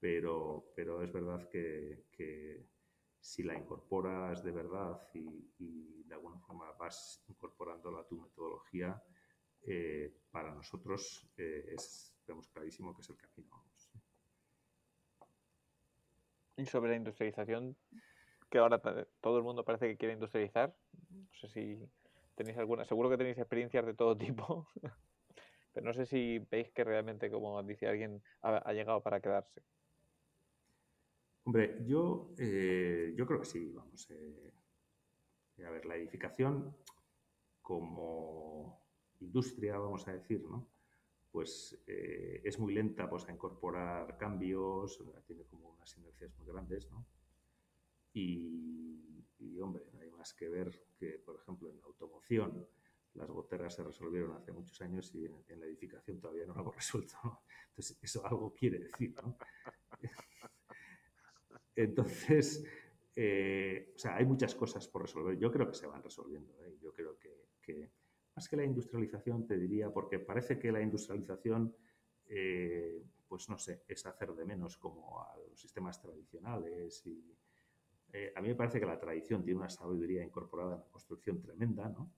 Pero, 0.01 0.73
pero 0.75 1.03
es 1.03 1.13
verdad 1.13 1.49
que, 1.49 2.07
si 3.25 3.43
la 3.43 3.55
incorporas 3.55 4.45
de 4.45 4.53
verdad 4.53 5.01
y, 5.15 6.05
de 6.05 6.15
alguna 6.15 6.39
forma 6.41 6.71
vas 6.73 7.25
incorporándola 7.27 8.01
a 8.01 8.07
tu 8.07 8.21
metodología, 8.21 9.03
eh, 9.63 10.13
para 10.31 10.55
nosotros 10.55 11.27
eh, 11.39 11.73
es, 11.75 12.15
vemos 12.27 12.47
clarísimo 12.49 12.95
que 12.95 13.01
es 13.01 13.09
el 13.09 13.17
camino. 13.17 13.65
Y 16.57 16.67
sobre 16.67 16.91
la 16.91 16.97
industrialización, 16.97 17.75
que 18.51 18.59
ahora 18.59 18.81
todo 19.21 19.39
el 19.39 19.43
mundo 19.43 19.65
parece 19.65 19.89
que 19.89 19.97
quiere 19.97 20.15
industrializar. 20.15 20.77
No 21.09 21.35
sé 21.35 21.49
si 21.49 21.83
tenéis 22.35 22.59
alguna, 22.59 22.85
seguro 22.85 23.09
que 23.09 23.17
tenéis 23.17 23.39
experiencias 23.39 23.87
de 23.87 23.95
todo 23.95 24.17
tipo, 24.19 24.69
pero 25.73 25.87
no 25.87 25.95
sé 25.95 26.05
si 26.05 26.41
veis 26.51 26.71
que 26.73 26.85
realmente, 26.85 27.31
como 27.31 27.61
dice 27.63 27.89
alguien, 27.89 28.23
ha, 28.43 28.73
llegado 28.75 29.03
para 29.03 29.21
quedarse. 29.21 29.63
Hombre, 31.45 31.85
yo, 31.87 32.35
eh, 32.39 33.13
yo 33.17 33.27
creo 33.27 33.41
que 33.41 33.47
sí, 33.47 33.71
vamos. 33.71 34.11
Eh, 34.11 34.53
a 35.67 35.71
ver, 35.71 35.85
la 35.85 35.97
edificación 35.97 36.75
como 37.61 38.81
industria, 39.21 39.79
vamos 39.79 40.09
a 40.09 40.13
decir, 40.13 40.43
¿no? 40.43 40.69
Pues 41.31 41.83
eh, 41.87 42.41
es 42.45 42.59
muy 42.59 42.73
lenta 42.73 43.09
pues, 43.11 43.29
a 43.29 43.33
incorporar 43.33 44.17
cambios, 44.17 45.03
tiene 45.27 45.45
como 45.45 45.71
unas 45.71 45.97
inercias 45.99 46.35
muy 46.39 46.47
grandes, 46.47 46.91
¿no? 46.91 47.07
Y, 48.15 49.61
hombre, 49.61 49.85
no 49.93 50.01
hay 50.01 50.11
más 50.11 50.33
que 50.33 50.49
ver 50.49 50.87
que, 50.97 51.19
por 51.19 51.37
ejemplo, 51.37 51.71
en 51.71 51.79
la 51.79 51.85
automoción 51.85 52.67
las 53.15 53.31
goteras 53.31 53.75
se 53.75 53.85
resolvieron 53.85 54.37
hace 54.37 54.53
muchos 54.53 54.81
años 54.81 55.15
y 55.15 55.27
en, 55.27 55.61
la 55.61 55.67
edificación 55.67 56.21
todavía 56.21 56.47
no 56.47 56.55
lo 56.55 56.63
hemos 56.63 56.77
resuelto. 56.77 57.43
Entonces, 57.69 57.99
eso 58.03 58.27
algo 58.27 58.53
quiere 58.55 58.79
decir, 58.79 59.15
¿no? 59.23 59.37
Entonces, 61.77 62.65
eh, 63.17 63.93
o 63.95 63.99
sea, 63.99 64.17
hay 64.17 64.25
muchas 64.25 64.55
cosas 64.55 64.87
por 64.89 65.03
resolver. 65.03 65.39
Yo 65.39 65.51
creo 65.51 65.69
que 65.69 65.75
se 65.75 65.87
van 65.87 66.03
resolviendo. 66.03 66.53
¿eh? 66.65 66.77
Yo 66.81 66.93
creo 66.93 67.19
que, 67.19 67.91
más 68.35 68.49
que 68.49 68.57
la 68.57 68.65
industrialización, 68.65 69.47
te 69.47 69.57
diría, 69.57 69.91
porque 69.91 70.19
parece 70.19 70.59
que 70.59 70.73
la 70.73 70.81
industrialización, 70.81 71.75
eh, 72.27 73.03
pues 73.29 73.49
no 73.49 73.57
sé, 73.59 73.85
es 73.87 74.05
hacer 74.07 74.35
de 74.35 74.45
menos 74.45 74.77
como 74.77 75.23
a 75.23 75.37
los 75.49 75.61
sistemas 75.61 76.01
tradicionales 76.01 77.07
y, 77.07 77.35
eh, 78.15 78.33
a 78.37 78.41
mí 78.41 78.47
me 78.47 78.55
parece 78.55 78.79
que 78.79 78.87
la 78.87 78.99
tradición 78.99 79.43
tiene 79.43 79.59
una 79.59 79.69
sabiduría 79.69 80.23
incorporada 80.23 80.75
en 80.77 80.81
la 80.83 80.87
construcción 80.87 81.43
tremenda, 81.43 81.89
¿no? 81.89 82.13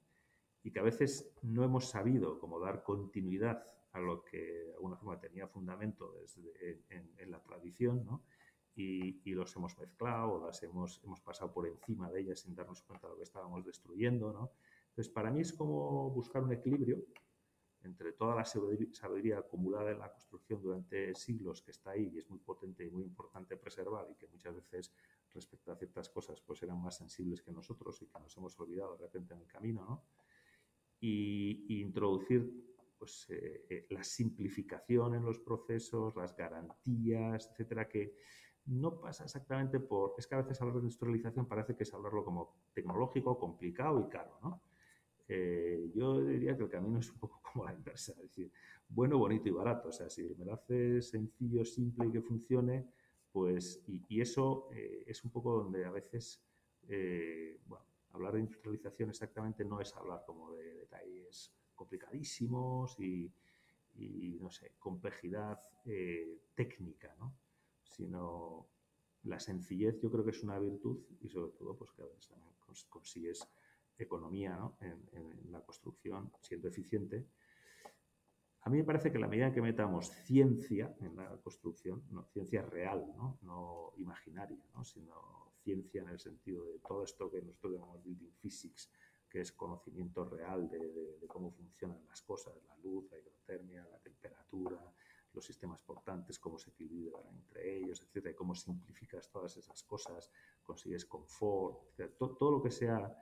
Y 0.62 0.70
que 0.70 0.78
a 0.78 0.82
veces 0.82 1.32
no 1.40 1.64
hemos 1.64 1.88
sabido 1.88 2.38
cómo 2.38 2.60
dar 2.60 2.82
continuidad 2.82 3.64
a 3.92 4.00
lo 4.00 4.22
que 4.22 4.38
de 4.38 4.74
alguna 4.74 4.98
forma 4.98 5.18
tenía 5.18 5.48
fundamento 5.48 6.12
desde, 6.12 6.82
en, 6.90 7.30
la 7.30 7.40
tradición, 7.40 8.04
¿no? 8.04 8.24
Y, 8.78 9.34
los 9.34 9.56
hemos 9.56 9.78
mezclado, 9.78 10.46
las 10.46 10.62
hemos, 10.62 11.02
hemos 11.02 11.20
pasado 11.22 11.50
por 11.50 11.66
encima 11.66 12.10
de 12.10 12.20
ellas 12.20 12.40
sin 12.40 12.54
darnos 12.54 12.82
cuenta 12.82 13.06
de 13.06 13.14
lo 13.14 13.16
que 13.16 13.24
estábamos 13.24 13.64
destruyendo, 13.64 14.32
¿no? 14.32 14.52
Entonces, 14.90 15.12
para 15.12 15.30
mí 15.30 15.40
es 15.40 15.52
como 15.52 16.10
buscar 16.10 16.42
un 16.42 16.52
equilibrio 16.52 17.02
entre 17.86 18.12
toda 18.12 18.34
la 18.34 18.44
sabiduría 18.44 19.38
acumulada 19.38 19.92
en 19.92 19.98
la 19.98 20.12
construcción 20.12 20.60
durante 20.60 21.14
siglos 21.14 21.62
que 21.62 21.70
está 21.70 21.92
ahí 21.92 22.10
y 22.12 22.18
es 22.18 22.28
muy 22.28 22.40
potente 22.40 22.84
y 22.84 22.90
muy 22.90 23.04
importante 23.04 23.56
preservar 23.56 24.06
y 24.10 24.16
que 24.16 24.26
muchas 24.26 24.54
veces 24.54 24.92
respecto 25.30 25.72
a 25.72 25.76
ciertas 25.76 26.08
cosas 26.08 26.40
pues 26.40 26.62
eran 26.62 26.82
más 26.82 26.96
sensibles 26.96 27.42
que 27.42 27.52
nosotros 27.52 28.00
y 28.02 28.06
que 28.06 28.18
nos 28.18 28.36
hemos 28.36 28.58
olvidado 28.58 28.96
de 28.96 29.04
repente 29.04 29.34
en 29.34 29.40
el 29.40 29.46
camino, 29.46 29.84
¿no? 29.84 30.04
Y, 30.98 31.80
introducir 31.80 32.74
pues, 32.98 33.26
eh, 33.28 33.66
eh, 33.68 33.86
la 33.90 34.02
simplificación 34.02 35.14
en 35.14 35.24
los 35.24 35.38
procesos, 35.40 36.16
las 36.16 36.34
garantías, 36.34 37.50
etcétera, 37.50 37.86
que 37.86 38.16
no 38.66 39.00
pasa 39.00 39.24
exactamente 39.24 39.80
por... 39.80 40.14
Es 40.18 40.26
que 40.26 40.34
a 40.34 40.42
veces 40.42 40.60
hablar 40.60 40.76
de 40.76 40.82
industrialización 40.82 41.46
parece 41.46 41.76
que 41.76 41.84
es 41.84 41.94
hablarlo 41.94 42.24
como 42.24 42.54
tecnológico, 42.74 43.38
complicado 43.38 44.00
y 44.00 44.08
caro, 44.08 44.38
¿no? 44.42 44.62
Eh, 45.28 45.90
yo 45.94 46.20
diría 46.20 46.56
que 46.56 46.64
el 46.64 46.68
camino 46.68 46.98
es 47.00 47.10
un 47.10 47.18
poco 47.18 47.40
como 47.52 47.64
la 47.64 47.72
inversa, 47.72 48.12
es 48.12 48.22
decir, 48.22 48.50
bueno, 48.88 49.18
bonito 49.18 49.48
y 49.48 49.52
barato. 49.52 49.88
O 49.88 49.92
sea, 49.92 50.10
si 50.10 50.34
me 50.36 50.44
lo 50.44 50.54
haces 50.54 51.08
sencillo, 51.08 51.64
simple 51.64 52.06
y 52.06 52.12
que 52.12 52.20
funcione, 52.20 52.86
pues, 53.32 53.82
y, 53.86 54.20
eso 54.20 54.68
eh, 54.72 55.04
es 55.06 55.24
un 55.24 55.30
poco 55.30 55.62
donde 55.62 55.84
a 55.84 55.90
veces, 55.90 56.42
eh, 56.88 57.60
bueno, 57.66 57.84
hablar 58.12 58.34
de 58.34 58.40
industrialización 58.40 59.10
exactamente 59.10 59.64
no 59.64 59.80
es 59.80 59.94
hablar 59.94 60.24
como 60.26 60.52
de 60.52 60.74
detalles 60.74 61.52
complicadísimos 61.74 62.98
y, 62.98 63.30
no 64.40 64.50
sé, 64.50 64.72
complejidad 64.78 65.60
técnica, 66.54 67.14
¿no? 67.18 67.32
Sino 67.88 68.68
la 69.22 69.40
sencillez 69.40 70.00
yo 70.00 70.10
creo 70.10 70.24
que 70.24 70.30
es 70.30 70.42
una 70.42 70.58
virtud 70.58 70.98
y 71.20 71.28
sobre 71.28 71.52
todo 71.52 71.76
pues 71.76 71.90
que 71.92 72.02
consigues 72.88 73.46
economía 73.98 74.58
en, 74.80 75.52
la 75.52 75.60
construcción, 75.62 76.30
siendo 76.42 76.68
eficiente. 76.68 77.26
A 78.62 78.70
mí 78.70 78.78
me 78.78 78.84
parece 78.84 79.12
que 79.12 79.18
la 79.18 79.28
medida 79.28 79.52
que 79.52 79.62
metamos 79.62 80.10
ciencia 80.24 80.94
en 81.00 81.16
la 81.16 81.36
construcción, 81.40 82.02
no, 82.10 82.24
ciencia 82.24 82.62
real, 82.62 83.06
no, 83.42 83.92
imaginaria, 83.96 84.62
¿no? 84.74 84.84
sino 84.84 85.52
ciencia 85.62 86.02
en 86.02 86.08
el 86.08 86.18
sentido 86.18 86.64
de 86.64 86.78
todo 86.80 87.04
esto 87.04 87.30
que 87.30 87.40
nosotros 87.42 87.74
llamamos 87.74 88.02
building 88.04 88.32
physics, 88.40 88.90
que 89.28 89.40
es 89.40 89.52
conocimiento 89.52 90.24
real 90.24 90.68
de, 90.68 91.26
cómo 91.28 91.52
funcionan 91.52 92.04
las 92.06 92.22
cosas, 92.22 92.54
la 92.66 92.76
luz, 92.78 93.08
la 93.10 93.18
hidrotermia, 93.18 93.86
la 93.90 93.98
temperatura, 93.98 94.94
los 95.36 95.44
sistemas 95.44 95.82
portantes, 95.82 96.38
cómo 96.38 96.58
se 96.58 96.70
equilibran 96.70 97.22
entre 97.28 97.78
ellos, 97.78 98.02
etcétera, 98.02 98.32
y 98.32 98.34
cómo 98.34 98.54
simplificas 98.54 99.30
todas 99.30 99.56
esas 99.56 99.82
cosas, 99.84 100.30
consigues 100.64 101.04
confort, 101.04 101.94
todo, 102.18 102.50
lo 102.50 102.62
que 102.62 102.70
sea 102.70 103.14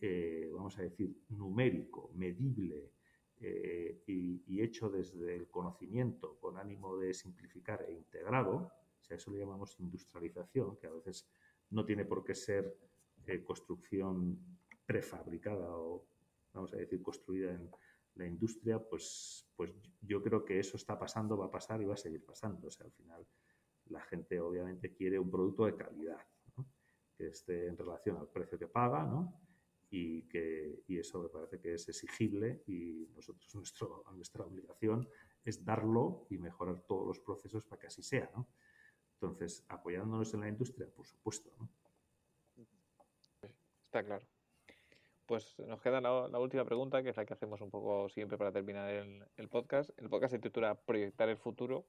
eh, 0.00 0.50
vamos 0.52 0.78
a 0.78 0.82
decir, 0.82 1.14
numérico, 1.30 2.10
medible 2.14 2.92
eh, 3.40 4.02
y, 4.06 4.60
hecho 4.62 4.88
desde 4.88 5.34
el 5.34 5.48
conocimiento 5.48 6.38
con 6.38 6.56
ánimo 6.56 6.96
de 6.96 7.12
simplificar 7.12 7.84
e 7.88 7.92
integrado, 7.92 8.72
o 9.00 9.04
sea, 9.04 9.16
eso 9.16 9.32
le 9.32 9.40
llamamos 9.40 9.78
industrialización, 9.80 10.76
que 10.76 10.86
a 10.86 10.92
veces 10.92 11.28
no 11.70 11.84
tiene 11.84 12.04
por 12.04 12.22
qué 12.22 12.34
ser 12.34 12.76
eh, 13.26 13.42
construcción 13.42 14.38
prefabricada 14.86 15.76
o, 15.76 16.04
vamos 16.52 16.72
a 16.74 16.76
decir, 16.76 17.02
construida 17.02 17.52
en 17.52 17.70
la 18.14 18.26
industria, 18.26 18.78
pues, 18.78 19.46
pues 19.56 19.70
yo 20.00 20.22
creo 20.22 20.44
que 20.44 20.58
eso 20.58 20.76
está 20.76 20.98
pasando, 20.98 21.36
va 21.36 21.46
a 21.46 21.50
pasar 21.50 21.80
y 21.80 21.86
va 21.86 21.94
a 21.94 21.96
seguir 21.96 22.24
pasando. 22.24 22.68
O 22.68 22.70
sea, 22.70 22.86
al 22.86 22.92
final 22.92 23.26
la 23.86 24.00
gente 24.02 24.40
obviamente 24.40 24.92
quiere 24.92 25.18
un 25.18 25.30
producto 25.30 25.66
de 25.66 25.76
calidad, 25.76 26.26
que 27.16 27.28
esté 27.28 27.66
en 27.66 27.76
relación 27.76 28.16
al 28.16 28.28
precio 28.28 28.58
que 28.58 28.68
paga, 28.68 29.04
¿no? 29.04 29.42
y, 29.92 30.22
que, 30.22 30.82
y 30.88 30.98
eso 30.98 31.22
me 31.22 31.28
parece 31.28 31.60
que 31.60 31.74
es 31.74 31.86
exigible 31.88 32.62
y 32.66 33.08
nosotros 33.14 33.54
nuestro, 33.54 34.04
nuestra 34.12 34.44
obligación 34.44 35.08
es 35.44 35.64
darlo 35.64 36.26
y 36.30 36.38
mejorar 36.38 36.80
todos 36.86 37.06
los 37.06 37.20
procesos 37.20 37.66
para 37.66 37.80
que 37.80 37.86
así 37.88 38.02
sea. 38.02 38.30
¿no? 38.34 38.48
Entonces, 39.14 39.64
apoyándonos 39.68 40.32
en 40.34 40.40
la 40.40 40.48
industria, 40.48 40.88
por 40.88 41.06
supuesto. 41.06 41.52
¿no? 41.58 41.68
Está 43.84 44.02
claro. 44.02 44.26
Pues 45.26 45.58
nos 45.60 45.80
queda 45.80 46.00
la, 46.00 46.38
última 46.38 46.64
pregunta, 46.64 47.02
que 47.02 47.10
es 47.10 47.16
la 47.16 47.24
que 47.24 47.34
hacemos 47.34 47.60
un 47.60 47.70
poco 47.70 48.08
siempre 48.08 48.36
para 48.36 48.52
terminar 48.52 48.90
el, 48.90 49.48
podcast. 49.48 49.90
El 49.96 50.08
podcast 50.08 50.32
se 50.32 50.38
titula 50.38 50.74
Proyectar 50.74 51.28
el 51.28 51.36
futuro 51.36 51.86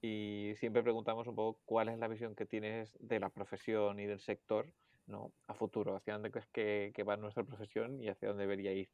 y 0.00 0.52
siempre 0.56 0.82
preguntamos 0.82 1.26
un 1.26 1.34
poco 1.34 1.60
cuál 1.66 1.90
es 1.90 1.98
la 1.98 2.08
visión 2.08 2.34
que 2.34 2.46
tienes 2.46 2.96
de 2.98 3.20
la 3.20 3.28
profesión 3.28 4.00
y 4.00 4.06
del 4.06 4.20
sector 4.20 4.72
¿no? 5.06 5.32
a 5.46 5.54
futuro? 5.54 5.94
¿Hacia 5.94 6.14
dónde 6.14 6.30
crees 6.30 6.48
que, 6.48 7.04
va 7.06 7.16
nuestra 7.16 7.44
profesión 7.44 8.02
y 8.02 8.08
hacia 8.08 8.28
dónde 8.28 8.44
debería 8.44 8.72
ir? 8.72 8.88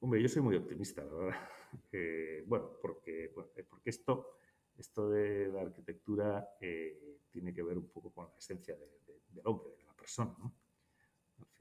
Hombre, 0.00 0.20
yo 0.20 0.28
soy 0.28 0.42
muy 0.42 0.56
optimista, 0.56 1.04
la 1.04 1.14
verdad. 1.14 1.48
bueno, 2.46 2.72
porque, 2.80 3.26
eh, 3.26 3.64
porque 3.68 3.90
esto, 3.90 4.38
esto 4.76 5.08
de 5.08 5.48
la 5.48 5.60
arquitectura 5.60 6.56
eh, 6.60 7.20
tiene 7.30 7.54
que 7.54 7.62
ver 7.62 7.78
un 7.78 7.88
poco 7.88 8.12
con 8.12 8.26
la 8.26 8.36
esencia 8.36 8.76
del 8.76 9.46
hombre, 9.46 9.72
de 9.76 9.84
la 9.84 9.94
persona, 9.94 10.34
Al 10.42 10.50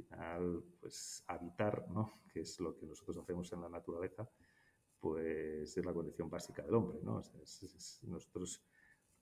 final, 0.04 0.64
pues 0.80 1.24
habitar, 1.28 1.90
¿no? 1.90 2.22
Que 2.32 2.42
es 2.42 2.60
lo 2.60 2.76
que 2.76 2.86
nosotros 2.86 3.18
hacemos 3.18 3.52
en 3.54 3.62
la 3.62 3.70
naturaleza, 3.70 4.30
pues 5.00 5.76
es 5.78 5.86
la 5.86 5.94
condición 5.94 6.30
básica 6.30 6.62
del 6.64 6.76
hombre, 6.76 7.00
¿no? 7.02 7.22
nosotros 8.04 8.64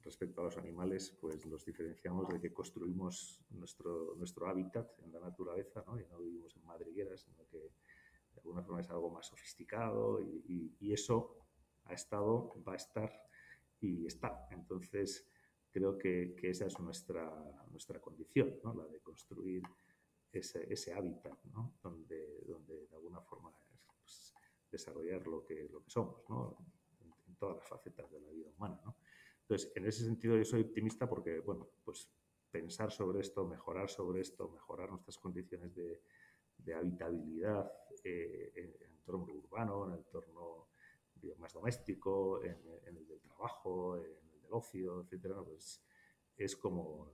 respecto 0.02 0.42
a 0.42 0.46
los 0.46 0.58
animales, 0.58 1.18
pues 1.20 1.46
los 1.46 1.66
diferenciamos 1.66 2.28
de 2.30 2.40
que 2.40 2.54
construimos 2.54 3.42
nuestro, 3.50 4.16
nuestro 4.16 4.48
hábitat 4.48 4.88
en 5.02 5.12
la 5.12 5.20
naturaleza, 5.20 5.84
¿no? 5.86 6.00
Y 6.00 6.06
no 6.06 6.20
vivimos 6.20 6.56
en 6.56 6.66
madrigueras, 6.66 7.22
sino 7.22 7.46
que 7.50 7.58
de 7.58 8.38
alguna 8.38 8.64
forma 8.64 8.82
es 8.82 8.90
algo 8.90 9.10
más 9.10 9.28
sofisticado 9.28 10.22
y, 10.22 10.76
y, 10.80 10.94
eso 10.94 11.36
ha 11.86 11.94
estado, 11.94 12.56
va 12.66 12.74
a 12.74 12.78
estar 12.78 13.12
y 13.82 14.06
está. 14.06 14.48
Entonces, 14.52 15.28
creo 15.70 15.98
que, 15.98 16.36
que 16.40 16.52
esa 16.52 16.66
es 16.66 16.80
nuestra, 16.80 17.30
nuestra 17.70 18.00
condición, 18.00 18.56
¿no? 18.64 18.74
La 18.74 18.86
de 18.86 19.02
construir 19.02 19.64
ese, 20.32 20.72
ese 20.72 20.94
hábitat, 20.94 21.44
¿no? 21.46 21.78
Donde, 21.82 22.44
donde 22.46 22.88
de 22.88 22.96
alguna 22.96 23.22
forma 23.22 23.52
pues, 24.00 24.34
desarrollar 24.72 25.26
lo 25.28 25.46
que, 25.46 25.68
lo 25.70 25.84
que 25.84 25.90
somos, 25.90 26.24
¿no? 26.30 26.58
En, 27.02 27.14
en 27.28 27.36
todas 27.36 27.58
las 27.58 27.68
facetas 27.68 28.10
de 28.12 28.20
la 28.20 28.30
vida 28.30 28.50
humana, 28.50 28.80
¿no? 28.86 28.98
Entonces, 29.42 29.72
en 29.76 29.86
ese 29.88 30.06
sentido 30.06 30.38
yo 30.38 30.46
soy 30.46 30.62
optimista 30.62 31.10
porque, 31.10 31.40
bueno, 31.40 31.68
pues 31.84 32.08
pensar 32.52 32.92
sobre 32.92 33.22
esto, 33.22 33.48
mejorar 33.48 33.90
sobre 33.90 34.22
esto, 34.22 34.50
mejorar 34.50 34.90
nuestras 34.90 35.18
condiciones 35.18 35.74
de, 35.76 36.02
habitabilidad 36.76 37.72
eh, 38.04 38.52
en 38.56 38.66
el 38.66 38.92
entorno 38.92 39.34
urbano, 39.34 39.88
en 39.88 39.94
el 39.94 40.00
entorno 40.00 40.68
más 41.40 41.54
doméstico, 41.54 42.44
en, 42.44 42.58
el 42.86 43.08
del 43.08 43.20
trabajo, 43.22 43.98
en 43.98 44.04
el 44.04 44.42
del 44.42 44.54
ocio, 44.54 45.02
etcétera, 45.02 45.42
pues 45.44 45.82
es 46.38 46.56
como 46.56 47.12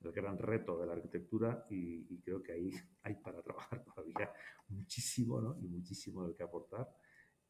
el 0.00 0.12
gran 0.12 0.38
reto 0.38 0.78
de 0.78 0.86
la 0.86 0.92
arquitectura 0.92 1.66
y, 1.70 2.20
creo 2.20 2.42
que 2.42 2.52
ahí 2.52 2.70
hay 3.02 3.14
para 3.16 3.42
trabajar 3.42 3.84
todavía 3.84 4.32
muchísimo, 4.68 5.40
¿no? 5.40 5.58
Y 5.60 5.68
muchísimo 5.68 6.24
del 6.24 6.34
que 6.34 6.42
aportar 6.42 6.88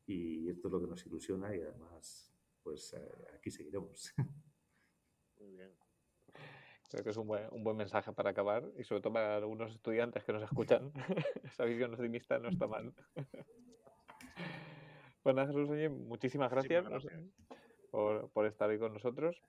y 0.06 0.48
esto 0.48 0.68
es 0.68 0.72
lo 0.72 0.80
que 0.80 0.86
nos 0.86 1.04
ilusiona 1.06 1.54
y 1.54 1.60
además 1.60 2.32
pues 2.62 2.92
eh, 2.94 3.26
aquí 3.34 3.50
seguiremos. 3.50 4.12
Muy 5.38 5.50
bien. 5.52 5.72
Creo 6.90 7.02
que 7.02 7.10
es 7.10 7.16
un 7.16 7.26
buen, 7.26 7.48
un 7.52 7.64
buen 7.64 7.76
mensaje 7.76 8.12
para 8.12 8.30
acabar 8.30 8.64
y 8.78 8.84
sobre 8.84 9.02
todo 9.02 9.12
para 9.12 9.36
algunos 9.36 9.72
estudiantes 9.72 10.24
que 10.24 10.32
nos 10.32 10.42
escuchan. 10.42 10.92
Esa 11.44 11.64
visión 11.64 11.94
optimista 11.94 12.38
no 12.38 12.48
está 12.48 12.66
mal. 12.66 12.92
bueno, 15.24 15.46
Jesús, 15.46 15.68
oye, 15.68 15.88
muchísimas 15.88 16.50
gracias, 16.50 16.86
Por, 17.90 18.30
por, 18.30 18.46
estar 18.46 18.70
ahí 18.70 18.78
con 18.78 18.92
nosotros. 18.92 19.42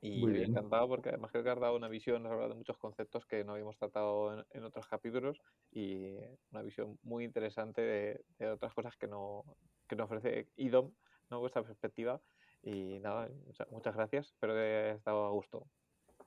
Y 0.00 0.20
Muy 0.20 0.32
bien. 0.32 0.50
encantado 0.50 0.88
porque 0.88 1.08
además 1.08 1.32
creo 1.32 1.42
que 1.42 1.50
has 1.50 1.60
dado 1.60 1.76
una 1.76 1.88
visión, 1.88 2.24
has 2.24 2.32
hablado 2.32 2.50
de 2.50 2.54
muchos 2.56 2.78
conceptos 2.78 3.26
que 3.26 3.44
no 3.44 3.52
habíamos 3.52 3.76
tratado 3.76 4.44
en, 4.50 4.64
otros 4.64 4.86
capítulos 4.86 5.40
y 5.72 6.16
una 6.52 6.62
visión 6.62 6.98
muy 7.02 7.24
interesante 7.24 7.80
de, 7.80 8.24
de 8.38 8.50
otras 8.50 8.72
cosas 8.74 8.96
que 8.96 9.08
no, 9.08 9.44
que 9.88 9.96
nos 9.96 10.06
ofrece 10.06 10.48
IDOM, 10.56 10.92
¿no? 11.30 11.40
vuestra 11.40 11.62
perspectiva 11.62 12.20
y 12.62 12.98
nada, 13.00 13.28
muchas 13.70 13.94
gracias. 13.94 14.26
Espero 14.32 14.54
que 14.54 14.60
haya 14.60 14.94
estado 14.94 15.26
a 15.26 15.30
gusto. 15.30 15.66